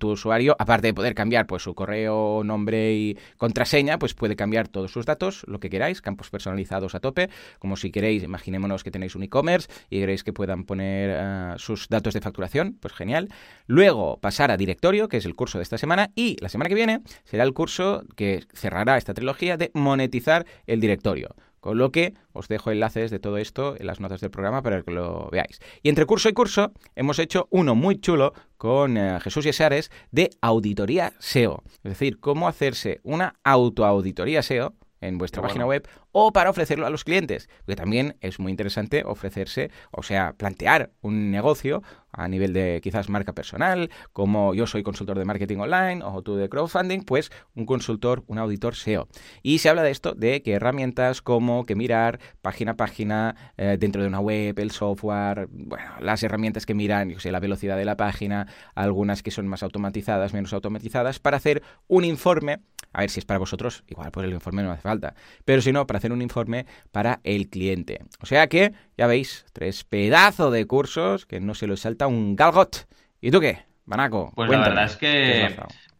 usuario, 0.10 0.56
aparte 0.60 0.88
de 0.88 0.94
poder 0.94 1.13
cambiar 1.13 1.48
pues 1.48 1.63
su 1.63 1.74
correo, 1.75 2.44
nombre 2.44 2.94
y 2.94 3.18
contraseña, 3.38 4.00
pues 4.00 4.14
puede 4.14 4.35
cambiar 4.35 4.68
todos 4.68 4.92
sus 4.92 5.06
datos, 5.06 5.44
lo 5.47 5.59
que 5.59 5.69
queráis, 5.69 6.02
campos 6.02 6.30
personalizados 6.30 6.95
a 6.95 7.00
tope, 7.00 7.30
como 7.59 7.76
si 7.78 7.92
queréis, 7.92 8.24
imaginémonos 8.24 8.83
que 8.83 8.92
tenéis 8.92 9.16
un 9.16 9.24
e-commerce 9.24 9.69
y 9.90 10.00
queréis 10.00 10.24
que 10.24 10.33
puedan 10.33 10.64
poner 10.64 11.12
eh, 11.14 11.54
sus 11.57 11.88
datos 11.90 12.14
de 12.14 12.21
facturación, 12.21 12.78
pues 12.80 12.94
genial. 12.94 13.30
Luego 13.68 14.19
pasar 14.19 14.52
a 14.52 14.57
directorio, 14.57 15.07
que 15.09 15.18
es 15.18 15.26
el 15.26 15.35
curso 15.35 15.57
de 15.57 15.64
esta 15.64 15.78
semana, 15.78 16.12
y 16.16 16.38
la 16.42 16.50
semana 16.50 16.69
que 16.69 16.76
viene 16.76 17.02
será 17.24 17.44
el 17.44 17.54
curso 17.54 18.04
que 18.16 18.45
cerrará 18.54 18.97
esta 18.97 19.14
trilogía 19.14 19.57
de 19.57 19.71
monetizar 19.74 20.45
el 20.66 20.80
directorio. 20.80 21.35
Con 21.59 21.78
lo 21.78 21.92
que 21.92 22.13
os 22.33 22.47
dejo 22.47 22.71
enlaces 22.71 23.11
de 23.11 23.19
todo 23.19 23.37
esto 23.37 23.75
en 23.78 23.87
las 23.87 23.99
notas 23.99 24.21
del 24.21 24.31
programa 24.31 24.61
para 24.61 24.81
que 24.81 24.92
lo 24.92 25.30
veáis. 25.31 25.59
Y 25.83 25.89
entre 25.89 26.06
curso 26.06 26.30
y 26.30 26.33
curso 26.33 26.71
hemos 26.95 27.19
hecho 27.19 27.47
uno 27.51 27.75
muy 27.75 27.99
chulo 27.99 28.33
con 28.57 28.97
eh, 28.97 29.19
Jesús 29.21 29.45
Yesares 29.45 29.92
de 30.11 30.30
auditoría 30.42 31.13
SEO. 31.19 31.63
Es 31.83 31.92
decir, 31.92 32.19
cómo 32.19 32.47
hacerse 32.47 32.99
una 33.04 33.35
autoauditoría 33.44 34.44
SEO 34.44 34.73
en 35.02 35.18
vuestra 35.18 35.42
página 35.42 35.66
web 35.66 35.88
o 36.12 36.32
para 36.32 36.50
ofrecerlo 36.50 36.86
a 36.86 36.90
los 36.90 37.04
clientes, 37.04 37.50
porque 37.66 37.76
también 37.76 38.18
es 38.22 38.40
muy 38.40 38.52
interesante 38.52 39.04
ofrecerse, 39.06 39.72
o 39.92 40.04
sea, 40.04 40.34
plantear 40.34 40.92
un 41.02 41.32
negocio 41.32 41.84
a 42.12 42.28
nivel 42.28 42.54
de 42.54 42.80
quizás 42.82 43.10
marca 43.10 43.34
personal, 43.34 43.90
como 44.14 44.54
yo 44.54 44.66
soy 44.66 44.84
consultor 44.84 45.18
de 45.18 45.26
marketing 45.26 45.58
online 45.58 46.04
o 46.04 46.22
tú 46.22 46.36
de 46.36 46.50
crowdfunding, 46.50 47.02
pues 47.02 47.32
un 47.56 47.66
consultor, 47.66 48.24
un 48.28 48.40
auditor 48.40 48.76
SEO. 48.76 49.08
Y 49.44 49.60
se 49.60 49.70
habla 49.70 49.84
de 49.84 49.92
esto, 49.92 50.14
de 50.14 50.42
que 50.42 50.54
herramientas 50.54 51.22
como 51.22 51.66
que 51.66 51.76
mirar 51.76 52.20
página 52.42 52.72
a 52.72 52.76
página 52.76 53.36
eh, 53.58 53.78
dentro 53.80 54.02
de 54.02 54.08
una 54.08 54.20
web, 54.20 54.58
el 54.60 54.72
software, 54.72 55.48
bueno, 55.52 55.92
las 56.00 56.24
herramientas 56.24 56.66
que 56.66 56.74
miran, 56.74 57.10
yo 57.10 57.20
sé, 57.20 57.32
la 57.32 57.40
velocidad 57.40 57.78
de 57.78 57.86
la 57.86 57.98
página, 57.98 58.48
algunas 58.76 59.22
que 59.22 59.32
son 59.32 59.48
más 59.48 59.64
automatizadas, 59.64 60.34
menos 60.34 60.54
automatizadas, 60.54 61.20
para 61.20 61.38
hacer 61.38 61.62
un 61.88 62.06
informe 62.06 62.60
a 62.94 63.02
ver 63.02 63.10
si 63.10 63.19
es 63.19 63.26
para 63.26 63.38
vosotros, 63.38 63.84
igual 63.88 64.12
pues 64.12 64.26
el 64.26 64.34
informe 64.34 64.64
no 64.64 64.72
hace 64.72 64.81
falta. 64.81 65.14
Pero 65.46 65.62
si 65.62 65.72
no, 65.72 65.86
para 65.88 65.98
hacer 65.98 66.12
un 66.12 66.22
informe 66.22 66.66
para 66.92 67.19
el 67.24 67.50
cliente. 67.50 68.02
O 68.22 68.26
sea 68.26 68.48
que, 68.48 68.74
ya 68.98 69.08
veis, 69.08 69.46
tres 69.54 69.84
pedazos 69.84 70.52
de 70.52 70.66
cursos 70.66 71.26
que 71.26 71.40
no 71.40 71.56
se 71.56 71.68
los 71.68 71.81
salta 71.81 72.08
un 72.08 72.36
galgot. 72.36 72.88
¿Y 73.22 73.31
tú 73.31 73.40
qué, 73.40 73.66
Banaco? 73.86 74.31
Pues 74.36 74.50
la 74.50 74.60
verdad 74.60 74.86
es 74.86 74.96
que 74.96 75.56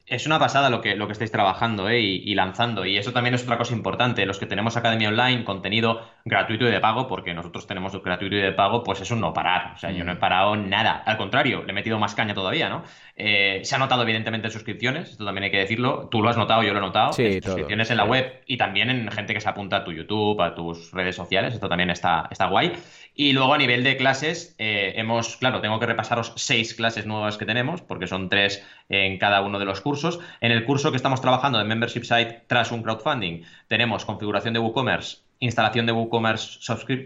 es 0.10 0.26
una 0.26 0.40
pasada 0.40 0.70
lo 0.70 0.82
que, 0.82 0.96
lo 0.96 1.06
que 1.06 1.14
estáis 1.14 1.32
trabajando 1.32 1.88
¿eh? 1.88 2.00
y, 2.00 2.34
lanzando. 2.34 2.86
Y 2.86 2.98
eso 2.98 3.14
también 3.14 3.36
es 3.36 3.44
otra 3.44 3.58
cosa 3.58 3.74
importante. 3.74 4.26
Los 4.26 4.40
que 4.40 4.48
tenemos 4.48 4.76
Academia 4.76 5.10
Online, 5.10 5.44
contenido 5.44 6.02
gratuito 6.26 6.68
y 6.68 6.72
de 6.72 6.80
pago, 6.80 7.08
porque 7.08 7.34
nosotros 7.34 7.68
tenemos 7.68 7.94
gratuito 8.02 8.36
y 8.36 8.42
de 8.42 8.52
pago, 8.52 8.84
pues 8.84 9.02
es 9.02 9.12
un 9.12 9.22
no 9.22 9.34
parar. 9.34 9.74
O 9.76 9.78
sea, 9.78 9.92
yo 9.92 10.04
no 10.04 10.12
he 10.12 10.16
mm. 10.16 10.20
parado 10.20 10.56
nada. 10.56 11.04
Al 11.06 11.18
contrario, 11.18 11.64
le 11.64 11.72
he 11.72 11.74
metido 11.74 12.00
más 12.00 12.16
caña 12.16 12.34
todavía, 12.34 12.70
¿no? 12.70 12.84
Eh, 13.16 13.62
se 13.64 13.76
ha 13.76 13.78
notado, 13.78 14.02
evidentemente, 14.02 14.48
en 14.48 14.52
suscripciones. 14.52 15.12
Esto 15.12 15.26
también 15.26 15.44
hay 15.44 15.52
que 15.52 15.60
decirlo. 15.60 16.08
Tú 16.10 16.24
lo 16.24 16.30
has 16.30 16.38
notado, 16.38 16.64
yo 16.64 16.74
lo 16.74 16.80
he 16.80 16.82
notado. 16.82 17.14
Sí, 17.14 17.40
suscripciones 17.42 17.92
en 17.92 17.98
la 17.98 18.06
web 18.06 18.42
y 18.48 18.58
también 18.58 18.90
en 18.90 19.12
gente 19.12 19.34
que 19.36 19.42
se 19.42 19.50
apunta 19.50 19.78
a 19.78 19.84
tu 19.84 19.92
YouTube, 19.92 20.42
a 20.42 20.56
tus 20.56 20.92
redes 20.92 21.16
sociales. 21.16 21.54
Esto 21.54 21.70
también 21.70 21.92
está, 21.92 22.28
está 22.32 22.48
guay. 22.48 22.74
Y 23.14 23.34
luego 23.34 23.54
a 23.54 23.58
nivel 23.58 23.84
de 23.84 23.98
clases, 23.98 24.56
eh, 24.58 24.94
hemos, 24.96 25.36
claro, 25.36 25.60
tengo 25.60 25.80
que 25.80 25.86
repasaros 25.86 26.32
seis 26.38 26.74
clases 26.74 27.06
nuevas 27.06 27.38
que 27.38 27.46
tenemos, 27.46 27.82
porque 27.82 28.08
son 28.08 28.30
tres 28.30 28.66
en 28.88 29.18
cada 29.18 29.42
uno 29.42 29.60
de 29.60 29.66
los 29.66 29.82
cursos. 29.82 29.99
En 30.42 30.52
el 30.52 30.66
curso 30.66 30.92
que 30.92 30.98
estamos 30.98 31.22
trabajando 31.22 31.58
de 31.58 31.66
Membership 31.66 32.04
Site 32.04 32.44
tras 32.48 32.72
un 32.72 32.84
crowdfunding, 32.84 33.44
tenemos 33.68 34.06
configuración 34.06 34.54
de 34.54 34.60
WooCommerce, 34.60 35.18
instalación 35.40 35.86
de 35.86 35.92
WooCommerce 35.92 36.60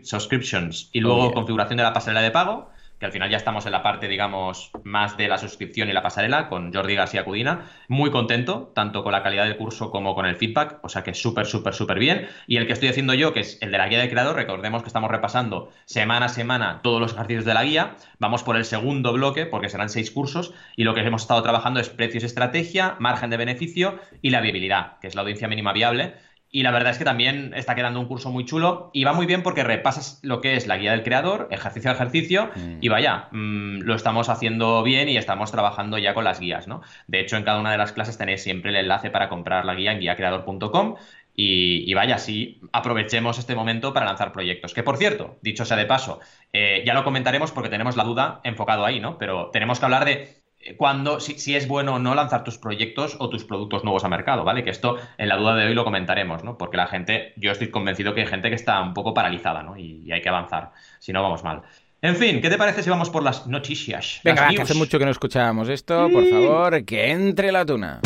subscriptions 0.04 0.90
y 0.92 1.00
luego 1.00 1.34
configuración 1.34 1.78
de 1.78 1.84
la 1.84 1.94
pasarela 1.94 2.22
de 2.22 2.32
pago 2.32 2.73
que 3.04 3.08
al 3.08 3.12
final 3.12 3.30
ya 3.30 3.36
estamos 3.36 3.66
en 3.66 3.74
la 3.74 3.84
parte, 3.84 4.08
digamos, 4.08 4.72
más 4.86 5.18
de 5.18 5.28
la 5.28 5.38
suscripción 5.38 5.90
y 5.90 5.92
la 5.92 6.02
pasarela 6.02 6.48
con 6.48 6.74
Jordi 6.74 6.96
García 6.96 7.26
Cudina. 7.26 7.70
Muy 7.90 8.12
contento, 8.12 8.72
tanto 8.74 9.04
con 9.04 9.12
la 9.12 9.22
calidad 9.22 9.44
del 9.44 9.58
curso 9.58 9.92
como 9.92 10.16
con 10.16 10.26
el 10.26 10.38
feedback, 10.38 10.80
o 10.84 10.88
sea 10.88 11.04
que 11.04 11.14
súper, 11.14 11.46
súper, 11.46 11.74
súper 11.74 12.00
bien. 12.00 12.30
Y 12.48 12.56
el 12.56 12.66
que 12.66 12.72
estoy 12.72 12.88
haciendo 12.88 13.14
yo, 13.14 13.34
que 13.34 13.42
es 13.42 13.58
el 13.60 13.72
de 13.72 13.78
la 13.78 13.90
guía 13.90 14.00
de 14.00 14.10
creador, 14.10 14.38
recordemos 14.38 14.84
que 14.84 14.88
estamos 14.88 15.12
repasando 15.12 15.70
semana 15.84 16.28
a 16.28 16.30
semana 16.30 16.80
todos 16.82 17.02
los 17.02 17.12
ejercicios 17.12 17.44
de 17.44 17.54
la 17.54 17.66
guía. 17.66 17.98
Vamos 18.20 18.42
por 18.42 18.56
el 18.56 18.64
segundo 18.64 19.12
bloque, 19.12 19.46
porque 19.46 19.68
serán 19.68 19.90
seis 19.90 20.10
cursos, 20.10 20.54
y 20.78 20.86
lo 20.86 20.94
que 20.94 21.02
hemos 21.02 21.24
estado 21.24 21.44
trabajando 21.44 21.82
es 21.82 21.90
precios, 21.90 22.24
estrategia, 22.24 22.96
margen 23.00 23.30
de 23.30 23.36
beneficio 23.36 24.00
y 24.22 24.30
la 24.30 24.40
viabilidad, 24.40 24.98
que 25.02 25.08
es 25.08 25.16
la 25.16 25.24
audiencia 25.24 25.50
mínima 25.50 25.74
viable 25.74 26.14
y 26.56 26.62
la 26.62 26.70
verdad 26.70 26.92
es 26.92 27.00
que 27.00 27.04
también 27.04 27.52
está 27.56 27.74
quedando 27.74 28.00
un 28.00 28.06
curso 28.06 28.30
muy 28.30 28.46
chulo 28.46 28.92
y 28.94 29.06
va 29.06 29.14
muy 29.14 29.26
bien 29.26 29.42
porque 29.42 29.64
repasas 29.64 30.20
lo 30.22 30.40
que 30.40 30.56
es 30.56 30.68
la 30.68 30.78
guía 30.78 30.92
del 30.92 31.02
creador, 31.02 31.48
ejercicio 31.50 31.90
a 31.90 31.96
ejercicio, 31.96 32.52
mm. 32.56 32.78
y 32.80 32.90
vaya, 32.90 33.28
mm, 33.32 33.80
lo 33.80 33.96
estamos 33.96 34.30
haciendo 34.30 34.84
bien 34.84 35.10
y 35.10 35.18
estamos 35.18 35.52
trabajando 35.52 35.98
ya 35.98 36.14
con 36.14 36.24
las 36.24 36.40
guías, 36.40 36.68
¿no? 36.68 36.84
De 37.08 37.22
hecho, 37.22 37.38
en 37.38 37.44
cada 37.44 37.60
una 37.60 37.72
de 37.72 37.80
las 37.80 37.92
clases 37.92 38.20
tenéis 38.20 38.44
siempre 38.44 38.70
el 38.70 38.76
enlace 38.76 39.10
para 39.10 39.30
comprar 39.30 39.66
la 39.66 39.74
guía 39.74 39.94
en 39.94 40.00
guiacreador.com 40.00 40.98
y, 41.36 41.90
y, 41.90 41.94
vaya, 41.96 42.20
sí, 42.20 42.62
aprovechemos 42.72 43.40
este 43.40 43.56
momento 43.56 43.92
para 43.92 44.06
lanzar 44.06 44.32
proyectos. 44.32 44.76
Que 44.76 44.84
por 44.84 44.98
cierto, 44.98 45.40
dicho 45.42 45.66
sea 45.66 45.76
de 45.76 45.88
paso, 45.88 46.20
eh, 46.54 46.84
ya 46.86 46.94
lo 46.94 47.04
comentaremos 47.04 47.52
porque 47.52 47.70
tenemos 47.70 47.98
la 47.98 48.04
duda 48.04 48.42
enfocado 48.44 48.86
ahí, 48.86 49.00
¿no? 49.00 49.18
Pero 49.18 49.50
tenemos 49.50 49.80
que 49.80 49.86
hablar 49.86 50.06
de 50.06 50.43
cuando, 50.78 51.20
si, 51.20 51.56
es 51.56 51.68
bueno 51.68 51.96
o 51.96 52.00
no 52.00 52.16
lanzar 52.16 52.44
tus 52.44 52.58
proyectos 52.58 53.16
o 53.20 53.30
tus 53.30 53.44
productos 53.44 53.84
nuevos 53.84 54.04
a 54.04 54.10
mercado, 54.10 54.44
¿vale? 54.44 54.64
Que 54.64 54.70
esto 54.70 54.98
en 55.18 55.30
la 55.30 55.38
duda 55.38 55.56
de 55.56 55.68
hoy 55.68 55.74
lo 55.74 55.84
comentaremos, 55.84 56.44
¿no? 56.44 56.58
Porque 56.58 56.78
la 56.78 56.88
gente, 56.88 57.34
yo 57.38 57.52
estoy 57.52 57.70
convencido 57.70 58.14
que 58.14 58.22
hay 58.22 58.28
gente 58.28 58.50
que 58.50 58.56
está 58.56 58.82
un 58.82 58.94
poco 58.94 59.14
paralizada, 59.14 59.64
¿no? 59.64 59.78
Y, 59.78 60.12
hay 60.12 60.22
que 60.22 60.30
avanzar, 60.30 60.72
si 61.00 61.12
no 61.12 61.24
vamos 61.24 61.44
mal. 61.44 61.62
En 62.02 62.16
fin, 62.16 62.42
¿qué 62.42 62.50
te 62.50 62.58
parece 62.58 62.84
si 62.84 62.90
vamos 62.90 63.10
por 63.10 63.24
las 63.24 63.48
noticias? 63.48 64.20
Venga, 64.24 64.50
que 64.50 64.62
hace 64.62 64.74
mucho 64.74 65.00
que 65.00 65.06
no 65.06 65.12
escuchábamos 65.12 65.70
esto, 65.70 66.10
por 66.12 66.26
favor, 66.28 66.84
que 66.86 67.12
entre 67.12 67.52
la 67.52 67.66
tuna. 67.66 68.02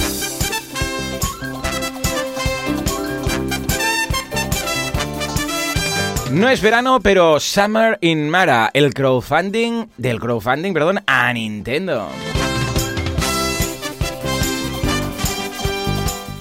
No 6.32 6.50
es 6.50 6.62
verano, 6.62 7.00
pero 7.02 7.40
Summer 7.40 7.98
in 8.02 8.30
Mara, 8.30 8.70
el 8.74 8.94
crowdfunding 8.94 9.88
del 9.98 10.20
crowdfunding, 10.20 10.74
perdón, 10.74 11.00
a 11.08 11.32
Nintendo. 11.32 12.10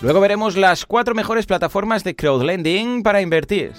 Luego 0.03 0.21
veremos 0.21 0.57
las 0.57 0.87
cuatro 0.87 1.15
mejores 1.15 1.47
plataformas 1.47 2.03
de 2.03 2.17
crowdlending 2.17 3.05
para 3.05 3.21
invertir. 3.21 3.73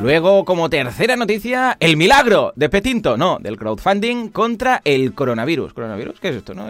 Luego, 0.00 0.44
como 0.44 0.68
tercera 0.68 1.14
noticia, 1.14 1.76
el 1.78 1.96
milagro 1.96 2.52
de 2.56 2.68
Petinto, 2.68 3.16
no, 3.16 3.38
del 3.40 3.56
crowdfunding 3.56 4.28
contra 4.28 4.82
el 4.84 5.14
coronavirus. 5.14 5.72
¿Coronavirus? 5.74 6.18
¿Qué 6.18 6.30
es 6.30 6.36
esto? 6.36 6.54
No 6.54 6.66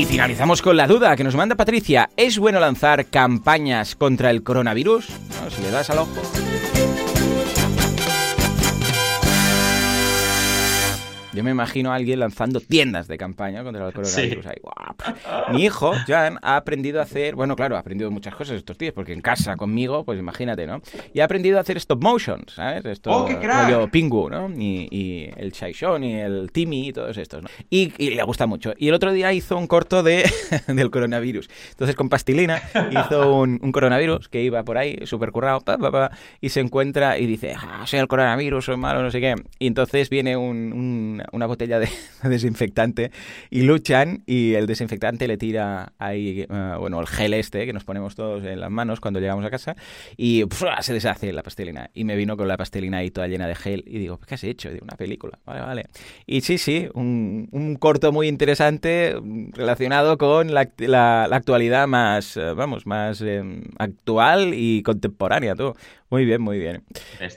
Y 0.00 0.06
finalizamos 0.06 0.62
con 0.62 0.78
la 0.78 0.86
duda 0.86 1.14
que 1.14 1.22
nos 1.24 1.36
manda 1.36 1.56
Patricia. 1.56 2.08
¿Es 2.16 2.38
bueno 2.38 2.58
lanzar 2.58 3.08
campañas 3.10 3.94
contra 3.94 4.30
el 4.30 4.42
coronavirus? 4.42 5.04
si 5.54 5.60
le 5.60 5.70
das 5.70 5.90
al 5.90 5.98
ojo. 5.98 6.22
Yo 11.32 11.44
me 11.44 11.52
imagino 11.52 11.92
a 11.92 11.94
alguien 11.94 12.18
lanzando 12.18 12.60
tiendas 12.60 13.06
de 13.06 13.16
campaña 13.16 13.62
contra 13.62 13.86
el 13.86 13.92
coronavirus. 13.92 14.46
Mi 15.52 15.64
hijo, 15.64 15.92
Jan, 16.06 16.38
ha 16.42 16.56
aprendido 16.56 16.98
a 16.98 17.04
hacer, 17.04 17.36
bueno, 17.36 17.54
claro, 17.54 17.76
ha 17.76 17.78
aprendido 17.78 18.10
muchas 18.10 18.34
cosas 18.34 18.56
estos 18.56 18.76
días, 18.78 18.92
porque 18.92 19.12
en 19.12 19.20
casa 19.20 19.56
conmigo, 19.56 20.04
pues 20.04 20.18
imagínate, 20.18 20.66
¿no? 20.66 20.82
Y 21.14 21.20
ha 21.20 21.24
aprendido 21.24 21.58
a 21.58 21.60
hacer 21.60 21.76
stop 21.76 22.02
motion, 22.02 22.44
¿sabes? 22.48 22.84
Esto, 22.84 23.10
¡Oh, 23.12 23.26
qué 23.26 23.38
crack! 23.38 23.90
Pingu, 23.90 24.28
¿no? 24.28 24.50
Y, 24.50 25.30
el 25.36 25.52
Shaishon 25.52 26.02
y 26.04 26.14
el 26.14 26.50
Timmy 26.52 26.88
y 26.88 26.92
todos 26.92 27.16
estos, 27.16 27.42
¿no? 27.42 27.48
Y, 27.68 27.90
le 28.10 28.22
gusta 28.24 28.46
mucho. 28.46 28.72
Y 28.76 28.88
el 28.88 28.94
otro 28.94 29.12
día 29.12 29.32
hizo 29.32 29.56
un 29.56 29.66
corto 29.66 30.02
de, 30.02 30.28
del 30.66 30.90
coronavirus. 30.90 31.48
Entonces, 31.70 31.94
con 31.94 32.08
pastilina, 32.08 32.60
hizo 32.90 33.34
un, 33.34 33.58
coronavirus 33.70 34.28
que 34.28 34.42
iba 34.42 34.64
por 34.64 34.78
ahí, 34.78 34.98
súper 35.04 35.30
currado, 35.30 35.62
y 36.40 36.48
se 36.48 36.60
encuentra 36.60 37.18
y 37.18 37.26
dice, 37.26 37.54
ah, 37.56 37.84
soy 37.86 38.00
el 38.00 38.08
coronavirus, 38.08 38.64
soy 38.64 38.76
malo, 38.76 39.02
no 39.02 39.10
sé 39.10 39.20
qué. 39.20 39.36
Y 39.58 39.68
entonces 39.68 40.10
viene 40.10 40.36
un 40.36 41.19
una, 41.32 41.46
botella 41.46 41.78
de 41.78 41.88
desinfectante 42.22 43.10
y 43.50 43.62
luchan 43.62 44.22
y 44.26 44.54
el 44.54 44.66
desinfectante 44.66 45.26
le 45.26 45.36
tira 45.36 45.92
ahí, 45.98 46.46
eh, 46.48 46.74
bueno, 46.78 47.00
el 47.00 47.06
gel 47.06 47.34
este 47.34 47.66
que 47.66 47.72
nos 47.72 47.84
ponemos 47.84 48.14
todos 48.14 48.44
en 48.44 48.60
las 48.60 48.70
manos 48.70 49.00
cuando 49.00 49.20
llegamos 49.20 49.44
a 49.44 49.50
casa 49.50 49.76
y 50.16 50.44
se 50.80 50.92
deshace 50.92 51.32
la 51.32 51.42
pastelina. 51.42 51.90
Y 51.94 52.04
me 52.04 52.16
vino 52.16 52.36
con 52.36 52.48
la 52.48 52.56
pastelina 52.56 52.98
ahí 52.98 53.10
toda 53.10 53.26
llena 53.28 53.46
de 53.46 53.54
gel 53.54 53.84
y 53.86 53.98
digo, 53.98 54.18
¿qué 54.18 54.34
has 54.34 54.44
hecho? 54.44 54.70
Digo, 54.70 54.84
una 54.84 54.96
película. 54.96 55.38
Vale, 55.44 55.60
vale. 55.60 55.86
Y 56.26 56.40
sí, 56.42 56.58
sí, 56.58 56.88
un, 56.94 57.48
un 57.52 57.76
corto 57.76 58.12
muy 58.12 58.28
interesante 58.28 59.16
relacionado 59.52 60.18
con 60.18 60.52
la, 60.54 60.68
la, 60.78 61.24
actualidad 61.24 61.86
más, 61.86 62.36
eh, 62.36 62.52
vamos, 62.54 62.86
más 62.86 63.20
em, 63.20 63.62
actual 63.78 64.52
y 64.54 64.82
contemporánea, 64.82 65.54
tú. 65.54 65.74
Muy 66.10 66.24
bien, 66.24 66.42
muy 66.42 66.58
bien. 66.58 66.82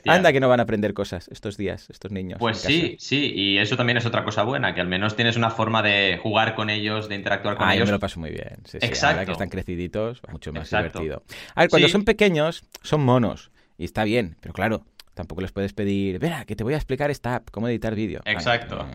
Anda 0.05 0.33
que 0.33 0.39
no 0.39 0.49
van 0.49 0.59
a 0.59 0.63
aprender 0.63 0.93
cosas 0.95 1.27
estos 1.27 1.57
días, 1.57 1.89
estos 1.91 2.11
niños. 2.11 2.39
Pues 2.39 2.57
sí, 2.57 2.95
sí, 2.99 3.31
y 3.35 3.57
eso 3.59 3.77
también 3.77 3.97
es 3.97 4.05
otra 4.07 4.23
cosa 4.23 4.41
buena, 4.41 4.73
que 4.73 4.81
al 4.81 4.87
menos 4.87 5.15
tienes 5.15 5.37
una 5.37 5.51
forma 5.51 5.83
de 5.83 6.19
jugar 6.21 6.55
con 6.55 6.71
ellos, 6.71 7.07
de 7.07 7.15
interactuar 7.15 7.55
con 7.55 7.67
ah, 7.67 7.75
ellos. 7.75 7.87
Yo 7.87 7.91
me 7.91 7.97
lo 7.97 7.99
paso 7.99 8.19
muy 8.19 8.31
bien. 8.31 8.57
Sí, 8.65 8.79
Exacto. 8.81 9.19
Ahora 9.19 9.25
que 9.25 9.31
están 9.33 9.49
creciditos, 9.49 10.21
mucho 10.31 10.51
más 10.51 10.69
divertido. 10.69 11.23
A 11.53 11.61
ver, 11.61 11.69
cuando 11.69 11.87
son 11.87 12.03
pequeños, 12.03 12.63
son 12.81 13.01
monos, 13.01 13.51
y 13.77 13.85
está 13.85 14.03
bien, 14.05 14.37
pero 14.41 14.53
claro, 14.53 14.85
tampoco 15.13 15.41
les 15.41 15.51
puedes 15.51 15.73
pedir, 15.73 16.17
verá, 16.17 16.45
que 16.45 16.55
te 16.55 16.63
voy 16.63 16.73
a 16.73 16.77
explicar 16.77 17.11
esta 17.11 17.35
app, 17.35 17.49
cómo 17.51 17.67
editar 17.67 17.93
vídeo. 17.93 18.21
Exacto. 18.25 18.87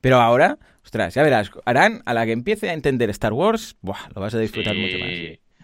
Pero 0.00 0.20
ahora, 0.20 0.58
ostras, 0.84 1.14
ya 1.14 1.24
verás, 1.24 1.50
harán 1.64 2.02
a 2.06 2.14
la 2.14 2.24
que 2.24 2.32
empiece 2.32 2.70
a 2.70 2.72
entender 2.72 3.10
Star 3.10 3.32
Wars, 3.32 3.76
buah, 3.80 4.08
lo 4.14 4.20
vas 4.20 4.34
a 4.34 4.38
disfrutar 4.38 4.76
mucho 4.76 4.98
más. 4.98 5.10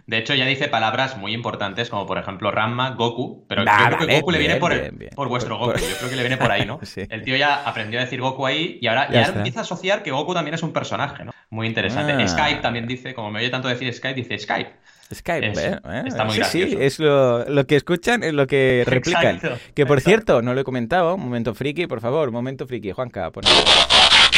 De 0.07 0.19
hecho, 0.19 0.35
ya 0.35 0.45
dice 0.45 0.69
palabras 0.69 1.17
muy 1.17 1.33
importantes, 1.33 1.89
como 1.89 2.07
por 2.07 2.19
ejemplo 2.19 2.51
Ramma, 2.51 2.91
Goku, 2.91 3.47
pero 3.49 3.65
yo 3.65 3.71
creo 3.97 4.07
que 4.07 4.17
Goku 4.21 4.31
le 4.33 4.39
viene 4.39 4.57
por, 4.57 4.73
por 5.15 5.29
vuestro 5.29 5.59
Goku, 5.59 5.79
yo 5.79 5.97
creo 5.99 6.11
que 6.11 6.17
le 6.17 6.23
viene 6.23 6.37
por 6.37 6.51
ahí, 6.51 6.67
¿no? 6.67 6.79
El 6.97 7.23
tío 7.23 7.37
ya 7.37 7.63
aprendió 7.65 7.99
a 7.99 8.05
decir 8.05 8.21
Goku 8.21 8.45
ahí 8.45 8.79
y 8.83 8.87
ahora, 8.87 9.11
ya, 9.11 9.25
empieza 9.27 9.61
a 9.61 9.63
asociar 9.63 10.03
que 10.03 10.11
Goku 10.11 10.35
también 10.35 10.55
es 10.55 10.63
un 10.63 10.73
personaje, 10.73 11.25
¿no? 11.25 11.33
Muy 11.49 11.67
interesante. 11.67 12.13
Ah. 12.13 12.29
Skype 12.29 12.61
también 12.61 12.87
dice, 12.87 13.15
como 13.15 13.31
me 13.31 13.41
oye 13.41 13.49
tanto 13.49 13.69
decir 13.69 13.93
Skype, 13.93 14.15
dice 14.15 14.39
Skype. 14.39 14.73
Skype, 15.15 15.53
¿eh? 15.53 15.81
Está 16.07 16.25
muy 16.25 16.35
sí, 16.35 16.45
sí, 16.45 16.77
es 16.79 16.99
lo, 16.99 17.67
que 17.67 17.77
escuchan, 17.77 18.23
es 18.23 18.35
lo 18.35 18.47
que 18.47 18.85
replican. 18.87 19.41
que 19.75 19.87
por 19.87 20.01
cierto, 20.01 20.43
no 20.43 20.53
lo 20.53 20.61
he 20.61 20.65
comentado, 20.65 21.17
momento 21.17 21.55
friki, 21.55 21.87
por 21.87 22.01
favor, 22.01 22.31
momento 22.31 22.67
friki, 22.67 22.93
Juanca. 22.93 23.31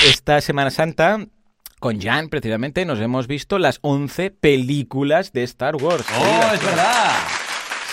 Esta 0.06 0.40
Semana 0.40 0.70
Santa 0.70 1.18
con 1.80 2.00
Jan, 2.00 2.28
precisamente, 2.28 2.84
nos 2.84 3.00
hemos 3.00 3.26
visto 3.26 3.58
las 3.58 3.78
11 3.82 4.30
películas 4.30 5.32
de 5.32 5.42
Star 5.42 5.76
Wars. 5.76 6.06
¡Oh, 6.18 6.54
es 6.54 6.64
verdad! 6.64 7.35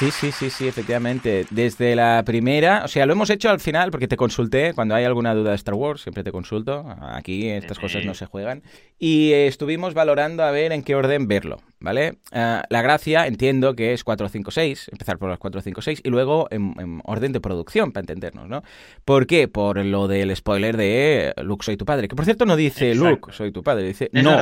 Sí, 0.03 0.11
sí, 0.11 0.31
sí, 0.33 0.49
sí, 0.49 0.67
efectivamente. 0.67 1.45
Desde 1.49 1.95
la 1.95 2.23
primera, 2.25 2.81
o 2.83 2.89
sea, 2.89 3.05
lo 3.05 3.13
hemos 3.13 3.29
hecho 3.29 3.49
al 3.49 3.61
final 3.61 3.89
porque 3.89 4.09
te 4.09 4.17
consulté, 4.17 4.73
cuando 4.73 4.95
hay 4.95 5.05
alguna 5.05 5.33
duda 5.33 5.51
de 5.51 5.55
Star 5.55 5.75
Wars, 5.75 6.01
siempre 6.01 6.25
te 6.25 6.31
consulto, 6.33 6.85
aquí 6.99 7.47
estas 7.47 7.79
cosas 7.79 8.03
no 8.03 8.13
se 8.13 8.25
juegan, 8.25 8.63
y 8.99 9.31
estuvimos 9.31 9.93
valorando 9.93 10.43
a 10.43 10.51
ver 10.51 10.73
en 10.73 10.83
qué 10.83 10.95
orden 10.95 11.29
verlo, 11.29 11.61
¿vale? 11.79 12.17
Ah, 12.33 12.65
la 12.67 12.81
gracia, 12.81 13.27
entiendo 13.27 13.75
que 13.75 13.93
es 13.93 14.03
4, 14.03 14.27
5, 14.27 14.51
6, 14.51 14.89
empezar 14.91 15.17
por 15.17 15.29
las 15.29 15.39
4, 15.39 15.61
5, 15.61 15.81
6, 15.81 16.01
y 16.03 16.09
luego 16.09 16.49
en, 16.51 17.01
orden 17.05 17.31
de 17.31 17.39
producción, 17.39 17.93
para 17.93 18.01
entendernos, 18.01 18.49
¿no? 18.49 18.61
¿Por 19.05 19.25
qué? 19.25 19.47
Por 19.47 19.85
lo 19.85 20.09
del 20.09 20.35
spoiler 20.35 20.75
de 20.75 21.33
Luke, 21.43 21.63
soy 21.63 21.77
tu 21.77 21.85
padre, 21.85 22.09
que 22.09 22.15
por 22.17 22.25
cierto 22.25 22.45
no 22.45 22.57
dice 22.57 22.93
Luke, 22.93 23.31
soy 23.31 23.53
tu 23.53 23.63
padre, 23.63 23.87
dice 23.87 24.09
no. 24.11 24.37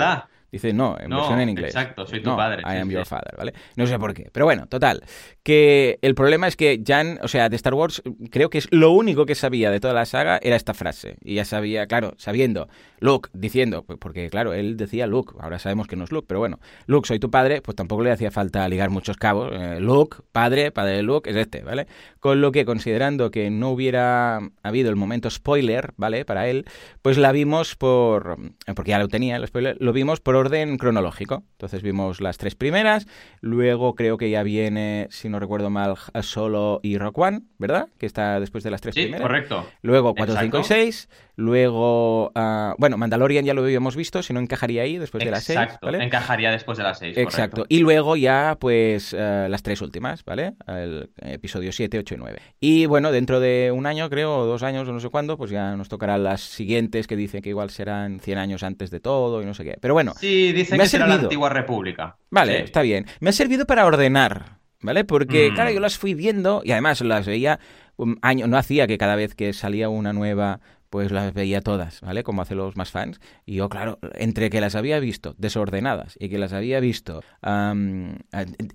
Dice, 0.51 0.73
no, 0.73 0.97
en 0.99 1.09
No, 1.09 1.17
versión 1.17 1.39
en 1.39 1.49
inglés. 1.49 1.69
exacto, 1.73 2.05
soy 2.05 2.21
tu 2.21 2.29
No, 2.31 2.35
padre, 2.37 2.61
I 2.63 2.77
am 2.77 2.89
sí. 2.89 2.93
your 2.95 3.05
father, 3.05 3.33
¿vale? 3.37 3.53
No 3.77 3.87
sé 3.87 3.97
por 3.97 4.13
qué. 4.13 4.29
Pero 4.33 4.45
bueno, 4.45 4.67
total. 4.67 5.01
Que 5.43 5.97
el 6.01 6.13
problema 6.13 6.47
es 6.47 6.57
que 6.57 6.83
Jan, 6.85 7.19
o 7.23 7.27
sea, 7.29 7.47
de 7.47 7.55
Star 7.55 7.73
Wars, 7.73 8.01
creo 8.29 8.49
que 8.49 8.57
es 8.57 8.67
lo 8.71 8.91
único 8.91 9.25
que 9.25 9.33
sabía 9.35 9.71
de 9.71 9.79
toda 9.79 9.93
la 9.93 10.05
saga 10.05 10.39
era 10.41 10.55
esta 10.57 10.73
frase. 10.73 11.15
Y 11.23 11.35
ya 11.35 11.45
sabía, 11.45 11.87
claro, 11.87 12.13
sabiendo, 12.17 12.67
Luke 12.99 13.29
diciendo, 13.33 13.83
pues 13.83 13.97
porque 13.97 14.29
claro, 14.29 14.53
él 14.53 14.75
decía 14.77 15.07
Luke, 15.07 15.33
ahora 15.39 15.57
sabemos 15.57 15.87
que 15.87 15.95
no 15.95 16.03
es 16.03 16.11
Luke, 16.11 16.25
pero 16.27 16.39
bueno, 16.41 16.59
Luke, 16.85 17.07
soy 17.07 17.19
tu 17.19 17.31
padre, 17.31 17.61
pues 17.61 17.75
tampoco 17.75 18.03
le 18.03 18.11
hacía 18.11 18.29
falta 18.29 18.67
ligar 18.67 18.89
muchos 18.89 19.15
cabos. 19.17 19.51
Eh, 19.53 19.79
Luke, 19.79 20.17
padre, 20.33 20.71
padre 20.71 20.97
de 20.97 21.03
Luke, 21.03 21.29
es 21.29 21.35
este, 21.37 21.61
¿vale? 21.63 21.87
Con 22.19 22.41
lo 22.41 22.51
que, 22.51 22.65
considerando 22.65 23.31
que 23.31 23.49
no 23.49 23.69
hubiera 23.69 24.39
habido 24.63 24.89
el 24.89 24.95
momento 24.97 25.29
spoiler, 25.29 25.93
¿vale? 25.95 26.25
Para 26.25 26.47
él, 26.49 26.65
pues 27.01 27.17
la 27.17 27.31
vimos 27.31 27.75
por. 27.77 28.37
Porque 28.75 28.91
ya 28.91 28.99
lo 28.99 29.07
tenía 29.07 29.37
el 29.37 29.47
spoiler, 29.47 29.77
lo 29.79 29.93
vimos 29.93 30.19
por 30.19 30.40
orden 30.41 30.77
cronológico. 30.77 31.43
Entonces 31.53 31.81
vimos 31.81 32.21
las 32.21 32.37
tres 32.37 32.55
primeras, 32.55 33.07
luego 33.39 33.95
creo 33.95 34.17
que 34.17 34.29
ya 34.29 34.43
viene, 34.43 35.07
si 35.09 35.29
no 35.29 35.39
recuerdo 35.39 35.69
mal, 35.69 35.95
Solo 36.21 36.79
y 36.83 36.97
Rock 36.97 37.17
One, 37.19 37.41
¿verdad? 37.57 37.87
Que 37.97 38.05
está 38.05 38.39
después 38.39 38.63
de 38.63 38.71
las 38.71 38.81
tres 38.81 38.95
Sí, 38.95 39.01
primeras. 39.03 39.21
correcto. 39.21 39.65
Luego 39.81 40.13
4, 40.15 40.35
5 40.39 40.57
y 40.57 40.59
Exacto. 40.61 40.63
6. 40.75 41.09
Luego, 41.51 42.31
ah, 42.35 42.75
bueno, 42.77 42.97
Mandalorian 42.97 43.43
ya 43.45 43.53
lo 43.53 43.63
habíamos 43.63 43.95
visto, 43.95 44.21
si 44.23 44.31
no 44.31 44.39
encajaría 44.39 44.83
ahí 44.83 44.97
después 44.97 45.23
de 45.23 45.31
las 45.31 45.43
6. 45.43 45.57
Exacto, 45.59 45.87
¿vale? 45.87 46.03
encajaría 46.03 46.51
después 46.51 46.77
de 46.77 46.83
las 46.83 46.99
6. 46.99 47.17
Exacto. 47.17 47.65
Y 47.67 47.79
luego 47.79 48.15
ya, 48.15 48.57
pues, 48.59 49.13
eh, 49.17 49.47
las 49.49 49.61
tres 49.63 49.81
últimas, 49.81 50.23
¿vale? 50.23 50.53
El 50.67 51.09
episodio 51.21 51.71
7, 51.71 51.99
8 51.99 52.15
y 52.15 52.17
9. 52.17 52.39
Y 52.59 52.85
bueno, 52.85 53.11
dentro 53.11 53.39
de 53.39 53.71
un 53.73 53.85
año, 53.85 54.09
creo, 54.09 54.37
o 54.37 54.45
dos 54.45 54.63
años, 54.63 54.87
o 54.87 54.93
no 54.93 54.99
sé 54.99 55.09
cuándo, 55.09 55.35
pues 55.37 55.51
ya 55.51 55.75
nos 55.75 55.89
tocarán 55.89 56.23
las 56.23 56.41
siguientes 56.41 57.07
que 57.07 57.15
dicen 57.15 57.41
que 57.41 57.49
igual 57.49 57.69
serán 57.69 58.19
100 58.19 58.37
años 58.37 58.63
antes 58.63 58.91
de 58.91 58.99
todo 58.99 59.41
y 59.41 59.45
no 59.45 59.53
sé 59.53 59.63
qué. 59.63 59.77
Pero 59.81 59.93
bueno, 59.93 60.13
Sí, 60.19 60.30
dicen 60.53 60.77
Me 60.77 60.83
que 60.83 60.89
será 60.89 61.07
la 61.07 61.15
antigua 61.15 61.49
república. 61.49 62.17
Vale, 62.29 62.57
Sí. 62.57 62.63
está 62.63 62.81
bien. 62.81 63.05
Me 63.19 63.29
ha 63.29 63.33
servido 63.33 63.65
para 63.65 63.85
ordenar, 63.85 64.57
¿vale? 64.81 65.03
Porque, 65.05 65.51
Mm. 65.51 65.53
claro, 65.55 65.71
yo 65.71 65.79
las 65.79 65.97
fui 65.97 66.13
viendo 66.13 66.61
y 66.63 66.71
además 66.71 67.01
las 67.01 67.25
veía 67.25 67.59
un 67.97 68.17
año, 68.21 68.47
no 68.47 68.57
hacía 68.57 68.87
que 68.87 68.97
cada 68.97 69.15
vez 69.15 69.35
que 69.35 69.53
salía 69.53 69.89
una 69.89 70.13
nueva 70.13 70.59
pues 70.89 71.09
las 71.09 71.33
veía 71.33 71.61
todas, 71.61 72.01
¿vale? 72.01 72.21
Como 72.21 72.41
hacen 72.41 72.57
los 72.57 72.75
más 72.75 72.91
fans. 72.91 73.21
Y 73.45 73.55
yo, 73.55 73.69
claro, 73.69 73.97
entre 74.15 74.49
que 74.49 74.59
las 74.59 74.75
había 74.75 74.99
visto 74.99 75.35
desordenadas 75.37 76.17
y 76.19 76.27
que 76.27 76.37
las 76.37 76.51
había 76.51 76.81
visto 76.81 77.21
a- 77.41 77.73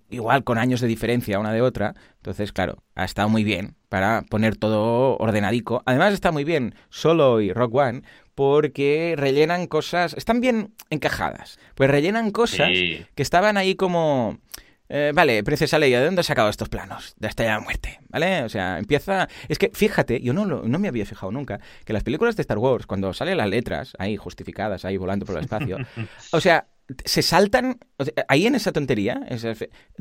igual 0.09 0.43
con 0.43 0.57
años 0.57 0.81
de 0.81 0.87
diferencia 0.87 1.39
una 1.39 1.53
de 1.53 1.61
otra, 1.61 1.95
entonces, 2.17 2.53
claro, 2.53 2.83
ha 2.95 3.05
estado 3.05 3.29
muy 3.29 3.45
bien 3.45 3.77
para 3.91 4.23
poner 4.31 4.57
todo 4.57 5.19
ordenadico. 5.19 5.83
Además 5.85 6.15
está 6.15 6.33
muy 6.33 6.45
bien 6.45 6.75
Solo 6.89 7.43
y 7.43 7.53
Rock 7.53 7.75
One 7.75 8.03
porque 8.37 9.15
rellenan 9.17 9.67
cosas, 9.67 10.15
están 10.15 10.41
bien 10.41 10.75
encajadas, 10.91 11.59
pues 11.75 11.91
rellenan 11.91 12.31
cosas 12.31 12.69
Sí. 12.69 13.05
que 13.17 13.23
estaban 13.23 13.57
ahí 13.57 13.75
como... 13.75 14.39
eh, 14.89 15.11
vale, 15.15 15.43
Princesa 15.43 15.79
Leia, 15.81 15.99
¿de 15.99 16.05
dónde 16.07 16.21
has 16.21 16.27
sacado 16.27 16.49
estos 16.51 16.69
planos? 16.69 17.15
De 17.19 17.27
hasta 17.27 17.43
la 17.45 17.59
muerte, 17.59 17.99
¿vale? 18.11 18.45
O 18.45 18.49
sea, 18.49 18.79
empieza... 18.79 19.27
Es 19.49 19.59
que, 19.59 19.71
fíjate, 19.73 20.21
yo 20.21 20.33
no, 20.33 20.45
lo- 20.45 20.63
no 20.63 20.79
me 20.79 20.87
había 20.89 21.05
fijado 21.07 21.33
nunca, 21.33 21.59
que 21.85 21.93
las 21.95 22.05
películas 22.05 22.37
de 22.37 22.43
Star 22.43 22.59
Wars, 22.59 22.87
cuando 22.87 23.13
salen 23.15 23.39
las 23.39 23.49
letras 23.49 23.95
ahí 23.99 24.17
justificadas, 24.17 24.85
ahí 24.85 24.97
volando 24.99 25.25
por 25.27 25.37
el 25.39 25.43
espacio, 25.43 25.79
o 26.33 26.41
sea, 26.41 26.67
se 27.05 27.23
saltan, 27.23 27.81
o 27.97 28.05
sea, 28.05 28.13
ahí 28.29 28.47
en 28.47 28.55
esa 28.55 28.71
tontería, 28.71 29.19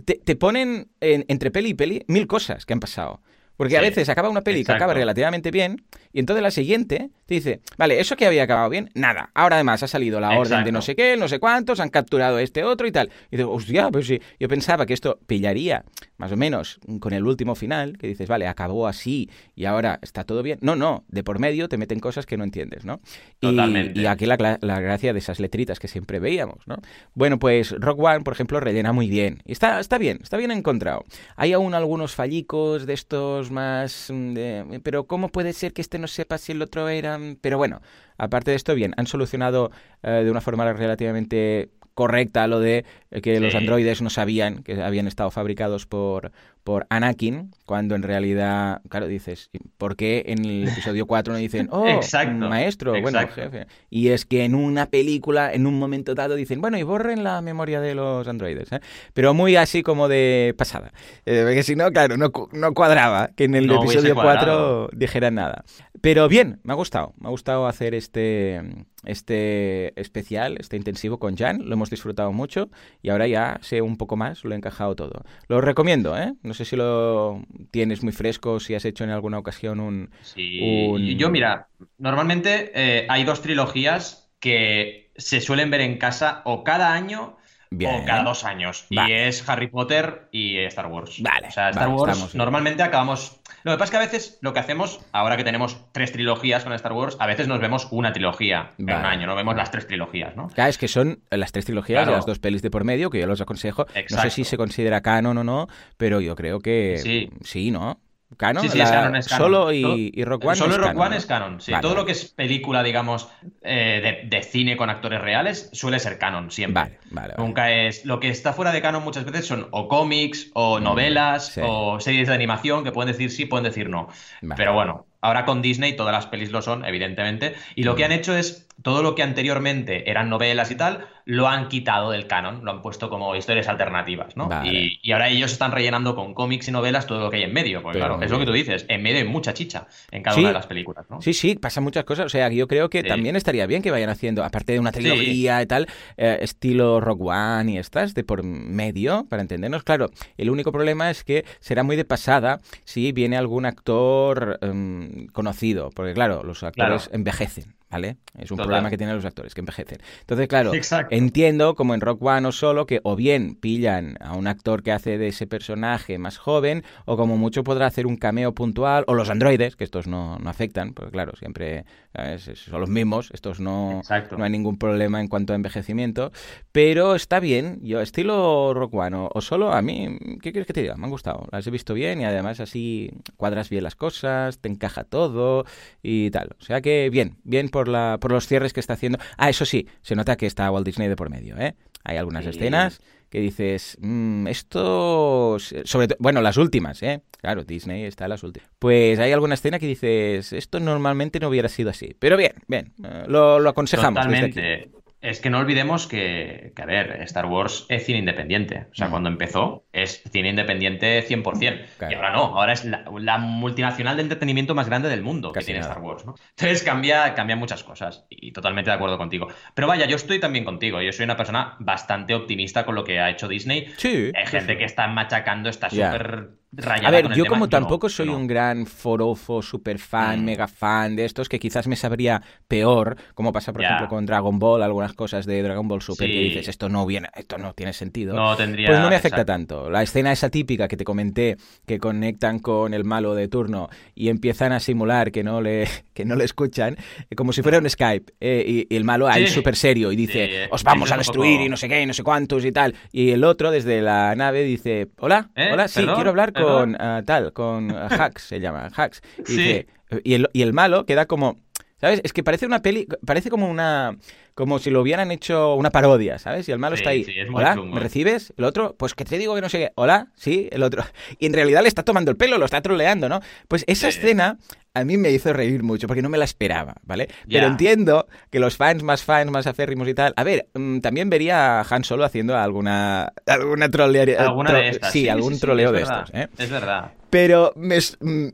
te, 0.06 0.16
te 0.24 0.36
ponen 0.36 0.90
en- 1.00 1.26
entre 1.30 1.50
peli 1.52 1.70
y 1.70 1.74
peli 1.74 2.04
mil 2.08 2.28
cosas 2.28 2.66
que 2.66 2.74
han 2.74 2.80
pasado. 2.82 3.22
Porque 3.58 3.78
a 3.78 3.82
veces 3.82 4.10
acaba 4.10 4.30
una 4.30 4.42
peli 4.42 4.64
que 4.64 4.72
acaba 4.72 4.94
relativamente 4.94 5.52
bien 5.52 5.84
y 6.12 6.20
entonces 6.20 6.44
la 6.44 6.52
siguiente 6.52 7.10
te 7.26 7.36
dice, 7.36 7.62
vale, 7.78 8.00
eso 8.00 8.16
que 8.16 8.26
había 8.26 8.44
acabado 8.44 8.70
bien, 8.70 8.90
nada. 8.94 9.32
Ahora 9.34 9.56
además 9.56 9.84
ha 9.84 9.88
salido 9.88 10.20
la 10.20 10.38
orden 10.38 10.64
de 10.64 10.72
no 10.72 10.82
sé 10.82 10.96
qué, 10.96 11.18
no 11.18 11.28
sé 11.28 11.40
cuántos, 11.40 11.80
han 11.80 11.90
capturado 11.90 12.40
este 12.40 12.64
otro 12.64 12.88
y 12.88 12.92
tal. 12.92 13.10
Y 13.32 13.38
digo, 13.38 13.52
hostia, 13.52 13.90
pues 13.92 14.08
sí, 14.08 14.22
yo 14.40 14.48
pensaba 14.48 14.86
que 14.86 14.94
esto 14.94 15.20
pillaría 15.26 15.84
más 16.18 16.32
o 16.32 16.38
menos 16.38 16.80
con 17.00 17.14
el 17.14 17.26
último 17.26 17.56
final, 17.56 17.98
que 17.98 18.08
dices, 18.08 18.28
vale, 18.30 18.48
acabó 18.48 18.88
así 18.88 19.30
y 19.56 19.66
ahora 19.66 20.00
está 20.02 20.24
todo 20.24 20.44
bien. 20.44 20.60
No, 20.62 20.76
no, 20.76 21.04
de 21.08 21.24
por 21.24 21.40
medio 21.40 21.68
te 21.68 21.78
meten 21.78 22.00
cosas 22.00 22.26
que 22.26 22.38
no 22.38 22.44
entiendes, 22.44 22.86
¿no? 22.86 23.02
Totalmente. 23.40 24.00
y 24.00 24.06
aquí 24.06 24.26
la, 24.26 24.58
la 24.62 24.80
gracia 24.80 25.14
de 25.14 25.20
esas 25.20 25.40
letritas 25.40 25.80
que 25.80 25.88
siempre 25.88 26.20
veíamos, 26.20 26.66
¿no? 26.68 26.78
Bueno, 27.14 27.40
pues 27.40 27.72
Rock 27.72 28.00
One, 28.00 28.22
por 28.22 28.34
ejemplo, 28.34 28.60
rellena 28.60 28.94
muy 28.94 29.10
bien. 29.10 29.42
Y 29.46 29.52
está, 29.52 29.80
está 29.80 29.98
bien, 29.98 30.20
está 30.22 30.38
bien 30.38 30.52
encontrado. 30.52 31.04
Hay 31.36 31.54
aún 31.54 31.74
algunos 31.74 32.16
fallicos 32.16 32.86
de 32.86 32.94
estos 32.94 33.45
más... 33.52 34.10
mm, 34.12 34.34
de, 34.34 34.82
pero 34.84 35.06
¿cómo 35.06 35.30
puede 35.30 35.54
ser 35.54 35.74
que 35.74 35.82
este 35.82 36.00
no 36.00 36.08
sepa 36.08 36.38
si 36.38 36.52
el 36.52 36.62
otro 36.62 36.88
era...? 36.90 37.20
Pero 37.42 37.58
bueno, 37.58 37.82
aparte 38.18 38.52
de 38.52 38.58
esto, 38.58 38.76
bien, 38.76 38.94
han 38.98 39.08
solucionado 39.08 39.72
eh, 40.04 40.22
de 40.24 40.32
una 40.32 40.42
forma 40.42 40.72
relativamente 40.74 41.70
correcta 41.96 42.46
lo 42.48 42.60
de 42.60 42.86
eh, 43.10 43.22
que 43.22 43.40
los 43.40 43.56
androides 43.56 44.02
no 44.02 44.10
sabían 44.10 44.64
que 44.64 44.84
habían 44.84 45.08
estado 45.08 45.32
fabricados 45.32 45.86
por, 45.86 46.32
por 46.66 46.88
Anakin, 46.90 47.52
cuando 47.68 47.94
en 47.94 48.02
realidad, 48.02 48.82
claro, 48.90 49.06
dices, 49.06 49.52
¿por 49.78 49.96
qué 49.96 50.24
en 50.26 50.44
el 50.44 50.68
episodio 50.68 51.06
4 51.08 51.34
no 51.34 51.38
dicen, 51.40 51.70
oh, 51.72 51.88
Exacto, 51.88 52.50
maestro, 52.50 53.00
bueno, 53.00 53.20
jefe? 53.28 53.68
Y 53.92 54.10
es 54.10 54.26
que 54.26 54.46
en 54.46 54.56
una 54.56 54.88
película, 54.88 55.54
en 55.54 55.68
un 55.68 55.78
momento 55.78 56.16
dado, 56.16 56.34
dicen, 56.34 56.62
bueno, 56.62 56.80
y 56.80 56.84
borren 56.84 57.24
la 57.24 57.40
memoria 57.42 57.80
de 57.82 57.94
los 57.94 58.28
androides, 58.28 58.72
¿eh? 58.72 58.80
Pero 59.14 59.36
muy 59.36 59.56
así 59.56 59.84
como 59.84 60.08
de 60.08 60.56
pasada. 60.58 60.92
Eh, 61.28 61.44
porque 61.46 61.62
si 61.62 61.76
no, 61.76 61.92
claro, 61.92 62.18
no, 62.18 62.32
no 62.52 62.74
cuadraba 62.74 63.30
que 63.36 63.44
en 63.44 63.54
el 63.54 63.68
No 63.68 63.84
episodio 63.84 64.16
cuadrado. 64.16 64.88
4 64.88 64.98
dijeran 64.98 65.36
nada. 65.36 65.64
Pero 66.02 66.28
bien, 66.28 66.60
me 66.64 66.74
ha 66.74 66.76
gustado. 66.76 67.14
Me 67.20 67.28
ha 67.28 67.32
gustado 67.32 67.68
hacer 67.68 67.94
este, 67.94 68.60
este 69.06 70.00
especial, 70.02 70.58
este 70.60 70.78
intensivo 70.78 71.20
con 71.20 71.38
Jan. 71.38 71.68
Lo 71.70 71.74
hemos 71.74 71.92
disfrutado 71.92 72.32
mucho 72.32 72.70
y 73.04 73.10
ahora 73.10 73.28
ya 73.28 73.60
sé 73.62 73.82
un 73.82 73.98
poco 73.98 74.16
más, 74.16 74.44
lo 74.44 74.54
he 74.54 74.58
encajado 74.58 74.96
todo. 74.96 75.24
Lo 75.48 75.62
recomiendo, 75.62 76.18
¿eh? 76.18 76.34
No 76.42 76.55
sé 76.56 76.66
si 76.66 76.76
lo 76.78 77.44
tienes 77.72 78.04
muy 78.04 78.14
fresco, 78.14 78.60
si 78.60 78.76
has 78.76 78.86
hecho 78.86 79.04
en 79.06 79.12
alguna 79.12 79.40
ocasión 79.40 79.80
un... 79.82 80.12
Sí, 80.22 80.48
un- 80.58 81.20
yo 81.20 81.30
mira, 81.30 81.70
normalmente 81.98 82.72
eh, 82.74 83.06
hay 83.10 83.24
dos 83.26 83.42
trilogías 83.42 84.32
que 84.40 85.12
se 85.16 85.42
suelen 85.42 85.70
ver 85.70 85.82
en 85.82 85.98
casa 85.98 86.42
o 86.46 86.64
cada 86.64 86.94
año 86.94 87.38
Bien. 87.72 88.02
o 88.02 88.06
cada 88.06 88.24
dos 88.24 88.44
años. 88.46 88.86
Vale. 88.90 89.10
Y 89.10 89.14
es 89.28 89.48
Harry 89.50 89.68
Potter 89.68 90.28
y 90.32 90.58
Star 90.66 90.88
Wars. 90.88 91.22
Vale, 91.22 91.48
O 91.48 91.52
sea, 91.52 91.70
Star 91.70 91.88
vale, 91.90 92.00
Wars 92.02 92.36
normalmente 92.36 92.84
acabamos... 92.84 93.40
Lo 93.64 93.72
que 93.72 93.78
pasa 93.80 93.86
es 93.86 93.92
que 93.92 93.98
a 93.98 94.00
veces 94.00 94.38
lo 94.42 94.54
que 94.54 94.60
hacemos, 94.60 95.00
ahora 95.12 95.38
que 95.38 95.44
tenemos 95.44 95.80
tres 95.92 96.12
trilogías 96.12 96.64
con 96.64 96.74
Star 96.74 96.94
Wars, 96.94 97.18
a 97.20 97.26
veces 97.26 97.48
nos 97.48 97.60
vemos 97.60 97.88
una 97.92 98.14
trilogía 98.14 98.74
en 98.78 98.86
un 98.86 98.96
Vale. 98.96 99.08
año, 99.08 99.28
no 99.28 99.36
vemos 99.36 99.56
las 99.56 99.72
tres 99.72 99.88
trilogías, 99.88 100.36
¿no? 100.36 100.48
Claro, 100.50 100.70
es 100.70 100.78
que 100.78 100.88
son 100.88 101.20
las 101.32 101.52
tres 101.52 101.66
trilogías 101.66 102.00
Claro. 102.04 102.12
y 102.12 102.16
las 102.16 102.26
dos 102.28 102.38
pelis 102.40 102.62
de 102.62 102.70
por 102.70 102.84
medio, 102.84 103.10
que 103.10 103.20
yo 103.20 103.26
los 103.28 103.42
aconsejo. 103.42 103.86
No 103.88 103.94
sé 103.94 104.00
Exacto. 104.02 104.30
si 104.30 104.44
se 104.44 104.58
considera 104.58 105.02
canon 105.02 105.38
o 105.40 105.44
no, 105.44 105.68
pero 105.98 106.22
yo 106.22 106.36
creo 106.36 106.60
que 106.60 107.00
Sí. 107.02 107.30
sí 107.44 107.72
¿no? 107.72 108.00
Canon, 108.38 108.64
Sí, 108.64 108.70
sí, 108.70 108.82
es 108.82 108.90
canon, 108.92 109.16
es 109.16 109.28
canon. 109.28 109.46
Solo 109.46 109.72
y, 109.74 110.24
Rock 110.24 110.46
One. 110.46 110.56
Solo 110.56 110.72
es 110.74 110.78
Rock 110.78 110.88
canon, 110.88 111.02
One 111.02 111.10
¿no? 111.12 111.16
es 111.18 111.26
canon, 111.26 111.62
sí. 111.62 111.72
Vale, 111.72 111.82
Todo 111.82 111.96
lo 111.96 112.06
que 112.06 112.12
es 112.14 112.26
película, 112.26 112.84
digamos, 112.84 113.28
eh, 113.62 114.22
de, 114.24 114.30
de 114.38 114.44
cine 114.44 114.78
con 114.78 114.90
actores 114.90 115.22
reales 115.22 115.70
suele 115.74 116.00
ser 116.00 116.18
canon 116.18 116.52
siempre. 116.52 116.84
Vale, 116.84 117.00
vale, 117.12 117.34
vale. 117.36 117.48
Nunca 117.48 117.72
es. 117.72 118.06
Lo 118.06 118.20
que 118.20 118.30
está 118.30 118.54
fuera 118.54 118.72
de 118.72 118.82
canon 118.82 119.04
muchas 119.04 119.26
veces 119.26 119.46
son 119.46 119.68
o 119.72 119.88
cómics, 119.88 120.50
o 120.54 120.80
novelas, 120.80 121.50
Mm, 121.50 121.54
sí. 121.54 121.62
o 121.64 122.00
series 122.00 122.28
de 122.28 122.34
animación 122.34 122.84
que 122.84 122.92
pueden 122.92 123.12
decir 123.12 123.32
sí, 123.32 123.46
pueden 123.46 123.64
decir 123.64 123.90
no. 123.90 124.10
Pero 124.58 124.74
bueno, 124.74 125.06
ahora 125.22 125.46
con 125.46 125.62
Disney 125.62 125.96
todas 125.96 126.14
las 126.14 126.26
pelis 126.28 126.52
lo 126.52 126.62
son, 126.62 126.86
evidentemente. 126.86 127.56
Y 127.76 127.84
lo 127.84 127.96
que 127.96 128.04
Mm. 128.04 128.06
han 128.06 128.12
hecho 128.12 128.36
es 128.38 128.65
todo 128.86 129.02
lo 129.02 129.16
que 129.16 129.24
anteriormente 129.24 130.12
eran 130.12 130.30
novelas 130.30 130.70
y 130.70 130.76
tal, 130.76 131.08
lo 131.26 131.48
han 131.48 131.70
quitado 131.70 132.12
del 132.12 132.28
canon, 132.28 132.64
lo 132.64 132.70
han 132.70 132.84
puesto 132.84 133.10
como 133.10 133.36
historias 133.36 133.68
alternativas, 133.68 134.38
¿no? 134.38 134.48
Vale. 134.48 134.72
Y, 134.72 135.00
y 135.02 135.12
ahora 135.12 135.28
ellos 135.30 135.52
están 135.52 135.72
rellenando 135.72 136.14
con 136.16 136.36
cómics 136.36 136.68
y 136.68 136.72
novelas 136.72 137.08
todo 137.08 137.20
lo 137.20 137.32
que 137.32 137.38
hay 137.38 137.44
en 137.44 137.52
medio. 137.54 137.82
Porque 137.82 137.98
Pero 137.98 138.10
claro, 138.14 138.24
es 138.24 138.30
lo 138.30 138.38
que 138.38 138.46
tú 138.46 138.52
dices, 138.52 138.86
en 138.88 139.02
medio 139.02 139.18
hay 139.18 139.24
mucha 139.28 139.56
chicha 139.56 139.88
en 140.12 140.22
cada 140.22 140.36
Sí. 140.36 140.42
una 140.42 140.50
de 140.50 140.54
las 140.54 140.68
películas, 140.68 141.04
¿no? 141.10 141.20
Sí, 141.20 141.34
sí, 141.34 141.56
pasan 141.56 141.84
muchas 141.84 142.04
cosas. 142.04 142.28
O 142.28 142.30
sea, 142.30 142.48
yo 142.50 142.68
creo 142.68 142.92
que 142.92 143.02
Sí. 143.02 143.08
también 143.08 143.36
estaría 143.36 143.66
bien 143.66 143.82
que 143.82 143.90
vayan 143.90 144.10
haciendo, 144.12 144.44
aparte 144.44 144.74
de 144.74 144.80
una 144.80 144.92
trilogía 144.92 145.64
y 145.64 145.66
tal, 145.66 145.88
eh, 146.18 146.38
estilo 146.42 147.02
Rock 147.02 147.22
One 147.22 147.72
y 147.72 147.78
estas, 147.80 148.14
de 148.14 148.24
por 148.24 148.44
medio, 148.44 149.26
para 149.28 149.42
entendernos. 149.42 149.82
Claro, 149.84 150.12
el 150.38 150.52
único 150.52 150.72
problema 150.72 151.10
es 151.10 151.24
que 151.24 151.44
será 151.60 151.82
muy 151.82 151.96
de 151.96 152.06
pasada 152.06 152.62
si 152.84 153.12
viene 153.14 153.36
algún 153.36 153.66
actor 153.66 154.60
em, 154.62 155.26
conocido, 155.30 155.90
porque 155.90 156.14
claro, 156.14 156.44
los 156.44 156.62
actores 156.62 157.06
Claro. 157.06 157.16
envejecen. 157.16 157.74
¿Vale? 157.96 158.18
Es 158.38 158.52
un 158.52 158.58
Total. 158.58 158.66
problema 158.66 158.90
que 158.90 158.98
tienen 158.98 159.16
los 159.16 159.24
actores, 159.24 159.54
que 159.54 159.62
envejecen. 159.62 160.00
Entonces, 160.20 160.50
claro, 160.50 160.74
Exacto. 160.74 161.16
entiendo, 161.16 161.76
como 161.76 161.94
en 161.94 162.02
Rock 162.02 162.22
One 162.24 162.46
o 162.46 162.52
solo, 162.52 162.86
que 162.86 163.00
o 163.04 163.16
bien 163.16 163.56
pillan 163.56 164.18
a 164.20 164.36
un 164.36 164.48
actor 164.48 164.84
que 164.84 164.92
hace 164.92 165.18
de 165.18 165.30
ese 165.30 165.48
personaje 165.48 166.18
más 166.18 166.38
joven, 166.38 166.84
o 167.06 167.16
como 167.16 167.38
mucho 167.38 167.64
podrá 167.64 167.86
hacer 167.86 168.06
un 168.06 168.18
cameo 168.18 168.54
puntual, 168.54 169.06
o 169.08 169.14
los 169.14 169.30
androides, 169.30 169.78
que 169.78 169.86
estos 169.86 170.08
no, 170.08 170.38
no 170.40 170.50
afectan, 170.50 170.94
porque 170.94 171.12
claro, 171.12 171.32
siempre 171.38 171.86
¿sabes? 172.14 172.44
son 172.44 172.82
los 172.82 172.90
mismos, 172.90 173.30
estos 173.34 173.62
no, 173.62 174.00
Exacto. 174.00 174.36
no 174.38 174.44
hay 174.44 174.50
ningún 174.50 174.78
problema 174.78 175.22
en 175.22 175.30
cuanto 175.30 175.54
a 175.54 175.56
envejecimiento, 175.56 176.34
pero 176.74 177.16
está 177.16 177.40
bien, 177.40 177.80
yo 177.82 178.02
estilo 178.02 178.74
Rock 178.74 178.94
One 178.96 179.16
o, 179.16 179.30
o 179.34 179.40
solo, 179.40 179.72
a 179.72 179.82
mí, 179.82 180.18
¿qué 180.42 180.52
quieres 180.52 180.68
que 180.68 180.74
te 180.74 180.82
diga? 180.82 180.98
Me 180.98 181.06
han 181.06 181.12
gustado, 181.12 181.48
las 181.54 181.66
he 181.66 181.72
visto 181.72 181.94
bien 181.94 182.20
y 182.20 182.26
además 182.26 182.60
así 182.60 183.12
cuadras 183.38 183.70
bien 183.70 183.84
las 183.86 183.96
cosas, 183.96 184.60
te 184.60 184.68
encaja 184.68 185.06
todo 185.06 185.64
y 186.04 186.30
tal. 186.32 186.50
O 186.60 186.64
sea 186.64 186.82
que 186.82 187.10
bien, 187.10 187.38
bien 187.46 187.70
por 187.70 187.85
por, 187.86 187.94
la, 187.94 188.18
por 188.20 188.32
los 188.32 188.48
cierres 188.48 188.74
que 188.74 188.80
está 188.80 188.94
haciendo. 188.94 189.20
Ah, 189.38 189.50
eso 189.50 189.66
sí, 189.66 189.88
se 190.02 190.16
nota 190.16 190.36
que 190.36 190.48
está 190.48 190.72
Walt 190.72 190.86
Disney 190.86 191.08
de 191.08 191.16
por 191.16 191.30
medio, 191.30 191.58
¿eh? 191.58 191.76
Hay 192.04 192.18
algunas 192.18 192.46
escenas 192.46 193.00
que 193.30 193.40
dices, 193.40 193.98
mmm, 194.00 194.48
esto, 194.48 195.58
sobre 195.60 196.08
bueno, 196.20 196.42
las 196.42 196.58
últimas, 196.58 197.02
¿eh? 197.04 197.22
Claro, 197.42 197.64
Disney 197.64 198.04
está 198.04 198.26
en 198.26 198.30
las 198.30 198.44
últimas. 198.44 198.70
Pues 198.80 199.20
hay 199.20 199.32
alguna 199.32 199.56
escena 199.56 199.80
que 199.80 199.88
dices, 199.88 200.54
esto 200.54 200.80
normalmente 200.80 201.40
no 201.40 201.50
hubiera 201.50 201.70
sido 201.70 201.90
así. 201.90 202.16
Pero 202.18 202.38
bien, 202.38 202.54
bien, 202.68 202.94
eh, 203.04 203.26
lo, 203.28 203.60
lo 203.60 203.70
aconsejamos. 203.70 204.24
Totalmente. 204.24 204.90
Es 205.26 205.40
que 205.40 205.50
no 205.50 205.58
olvidemos 205.58 206.08
que, 206.08 206.72
a 206.76 206.86
ver, 206.86 207.22
Star 207.24 207.48
Wars 207.48 207.86
es 207.90 208.06
cine 208.06 208.20
independiente. 208.20 208.88
O 208.92 208.96
sea, 208.96 209.10
cuando 209.10 209.28
empezó 209.30 209.86
es 209.92 210.22
cine 210.32 210.50
independiente 210.50 211.28
100%. 211.28 211.86
Y 212.10 212.14
ahora 212.14 212.32
no, 212.32 212.58
ahora 212.58 212.74
es 212.74 212.86
la, 212.86 213.38
multinacional 213.40 214.18
de 214.18 214.24
entretenimiento 214.24 214.76
más 214.76 214.88
grande 214.88 215.10
del 215.10 215.24
mundo 215.24 215.52
que 215.52 215.62
tiene 215.62 215.80
Star 215.80 216.00
Wars, 216.00 216.26
¿no? 216.26 216.36
Entonces 216.52 216.84
cambia, 216.84 217.34
cambia 217.34 217.56
muchas 217.56 217.84
cosas 217.84 218.26
y 218.30 218.52
totalmente 218.52 218.92
de 218.92 218.96
acuerdo 218.96 219.18
contigo. 219.18 219.48
Pero 219.74 219.88
vaya, 219.88 220.06
yo 220.06 220.16
estoy 220.16 220.40
también 220.40 220.64
contigo. 220.64 221.02
Yo 221.02 221.12
soy 221.12 221.26
una 221.26 221.38
persona 221.38 221.76
bastante 221.80 222.36
optimista 222.36 222.86
con 222.86 222.94
lo 222.94 223.04
que 223.04 223.20
ha 223.20 223.30
hecho 223.30 223.48
Disney. 223.48 223.88
Sí. 223.98 224.32
Hay 224.36 224.46
gente 224.46 224.78
que 224.78 224.86
está 224.86 225.08
machacando, 225.08 225.70
está 225.70 225.90
súper 225.90 226.50
a 226.84 227.12
ver, 227.12 227.34
yo 227.34 227.46
como 227.46 227.70
tampoco 227.70 228.10
soy 228.10 228.30
un 228.30 228.48
gran 228.48 228.86
forofo, 228.86 229.62
super 229.62 230.00
fan, 230.00 230.42
mm. 230.42 230.46
mega 230.46 230.68
fan 230.68 231.16
de 231.16 231.26
estos, 231.26 231.50
que 231.50 231.60
quizás 231.60 231.88
me 231.88 231.96
sabría 231.96 232.42
peor, 232.68 233.18
como 233.34 233.52
pasa 233.52 233.74
por 233.74 233.84
ejemplo 233.84 234.08
con 234.08 234.26
Dragon 234.26 234.60
Ball, 234.60 234.84
algunas 234.84 235.14
cosas 235.14 235.46
de 235.46 235.62
Dragon 235.62 235.88
Ball 235.88 236.02
Super 236.02 236.30
que 236.30 236.40
dices, 236.40 236.68
esto 236.68 236.90
no 236.90 237.06
viene, 237.06 237.30
esto 237.36 237.58
no 237.58 237.74
tiene 237.74 237.94
sentido. 237.94 238.36
No 238.36 238.56
tendría. 238.56 238.88
Pues 238.88 239.00
no 239.00 239.10
me 239.10 239.16
afecta 239.16 239.46
tanto. 239.46 239.90
La 239.90 240.04
escena 240.04 240.32
esa 240.32 240.50
típica 240.50 240.88
que 240.88 240.98
te 240.98 241.04
comenté, 241.04 241.58
que 241.86 242.00
conectan 242.00 242.60
con 242.60 242.94
el 242.94 243.04
malo 243.04 243.36
de 243.36 243.48
turno 243.48 243.90
y 244.14 244.30
empiezan 244.30 244.72
a 244.72 244.80
simular 244.80 245.32
que 245.32 245.44
no 245.44 245.62
le, 245.62 245.88
que 246.16 246.26
no 246.26 246.36
le 246.36 246.46
escuchan, 246.46 246.98
eh, 247.30 247.36
como 247.36 247.54
si 247.54 247.62
fuera 247.62 247.78
un 247.78 247.88
Skype, 247.88 248.34
eh, 248.40 248.88
y, 248.90 248.96
el 248.96 249.04
malo 249.04 249.28
ahí 249.28 249.48
súper 249.48 249.76
serio 249.76 250.12
y 250.12 250.16
dice, 250.16 250.68
os 250.72 250.84
vamos 250.84 251.12
a 251.12 251.18
destruir 251.18 251.62
y 251.62 251.70
no 251.70 251.78
sé 251.78 251.90
qué, 251.90 252.02
y 252.02 252.06
no 252.06 252.14
sé 252.14 252.24
cuántos 252.24 252.66
y 252.66 252.72
tal. 252.72 252.96
Y 253.12 253.32
el 253.32 253.44
otro 253.44 253.70
desde 253.70 254.02
la 254.02 254.34
nave 254.36 254.64
dice, 254.64 255.10
hola, 255.18 255.50
¿Eh? 255.56 255.70
hola, 255.74 255.88
sí, 255.88 256.06
quiero 256.06 256.30
hablar 256.30 256.54
con 256.54 256.66
con 256.66 256.98
ah, 257.00 257.22
tal, 257.26 257.54
con 257.54 257.92
Hacks 258.12 258.44
se 258.44 258.60
llama, 258.60 258.90
Hacks. 258.96 259.22
Y, 259.48 259.86
y, 260.24 260.34
el, 260.34 260.50
y 260.54 260.62
el 260.62 260.74
malo 260.74 261.06
queda 261.06 261.26
como, 261.26 261.58
¿sabes? 262.00 262.22
Es 262.24 262.34
que 262.34 262.44
parece 262.44 262.66
una 262.66 262.82
peli, 262.82 263.08
parece 263.26 263.50
como 263.50 263.70
una, 263.70 264.18
como 264.56 264.80
si 264.80 264.90
lo 264.90 265.02
hubieran 265.02 265.32
hecho 265.32 265.76
una 265.76 265.92
parodia, 265.92 266.40
¿sabes? 266.40 266.68
Y 266.70 266.72
el 266.72 266.80
malo 266.80 266.96
está 266.96 267.10
ahí, 267.10 267.26
hola, 267.54 267.76
¿me 267.76 268.00
recibes? 268.00 268.54
El 268.58 268.64
otro, 268.64 268.96
pues 268.98 269.14
que 269.14 269.26
te 269.26 269.38
digo 269.38 269.54
que 269.54 269.62
no 269.62 269.68
sé 269.68 269.78
qué, 269.78 269.92
hola, 269.96 270.30
sí, 270.36 270.70
el 270.72 270.82
otro. 270.82 271.04
Y 271.40 271.48
en 271.48 271.54
realidad 271.54 271.82
le 271.82 271.90
está 271.90 272.04
tomando 272.04 272.32
el 272.32 272.38
pelo, 272.38 272.58
lo 272.58 272.66
está 272.66 272.82
troleando, 272.82 273.28
¿no? 273.28 273.42
Pues 273.68 273.84
esa 273.88 274.08
escena 274.08 274.58
a 274.94 275.04
mí 275.04 275.18
me 275.18 275.30
hizo 275.30 275.52
reír 275.52 275.84
mucho 275.84 276.08
porque 276.08 276.22
no 276.22 276.30
me 276.30 276.38
la 276.38 276.46
esperaba, 276.46 276.96
¿vale? 277.04 277.28
Pero 277.50 277.68
entiendo 277.68 278.28
que 278.50 278.60
los 278.60 278.78
fans 278.78 279.04
más 279.04 279.24
fans, 279.24 279.52
más 279.52 279.68
aférrimos 279.68 280.08
y 280.08 280.14
tal. 280.14 280.34
A 280.38 280.44
ver, 280.46 280.70
mm, 280.74 281.00
también 281.00 281.30
vería 281.30 281.82
a 281.82 281.86
Han 281.90 282.06
Solo 282.06 282.24
haciendo 282.24 282.58
alguna 282.58 283.34
alguna 283.46 283.90
trolearia. 283.92 284.42
Alguna 284.42 284.72
de 284.72 284.90
estas. 284.90 285.12
Sí, 285.12 285.28
algún 285.28 285.60
troleo 285.60 285.92
de 285.92 286.04
estos, 286.04 286.32
¿eh? 286.34 286.48
Es 286.58 286.70
verdad. 286.70 287.12
Pero 287.36 287.74
mm, 287.76 288.48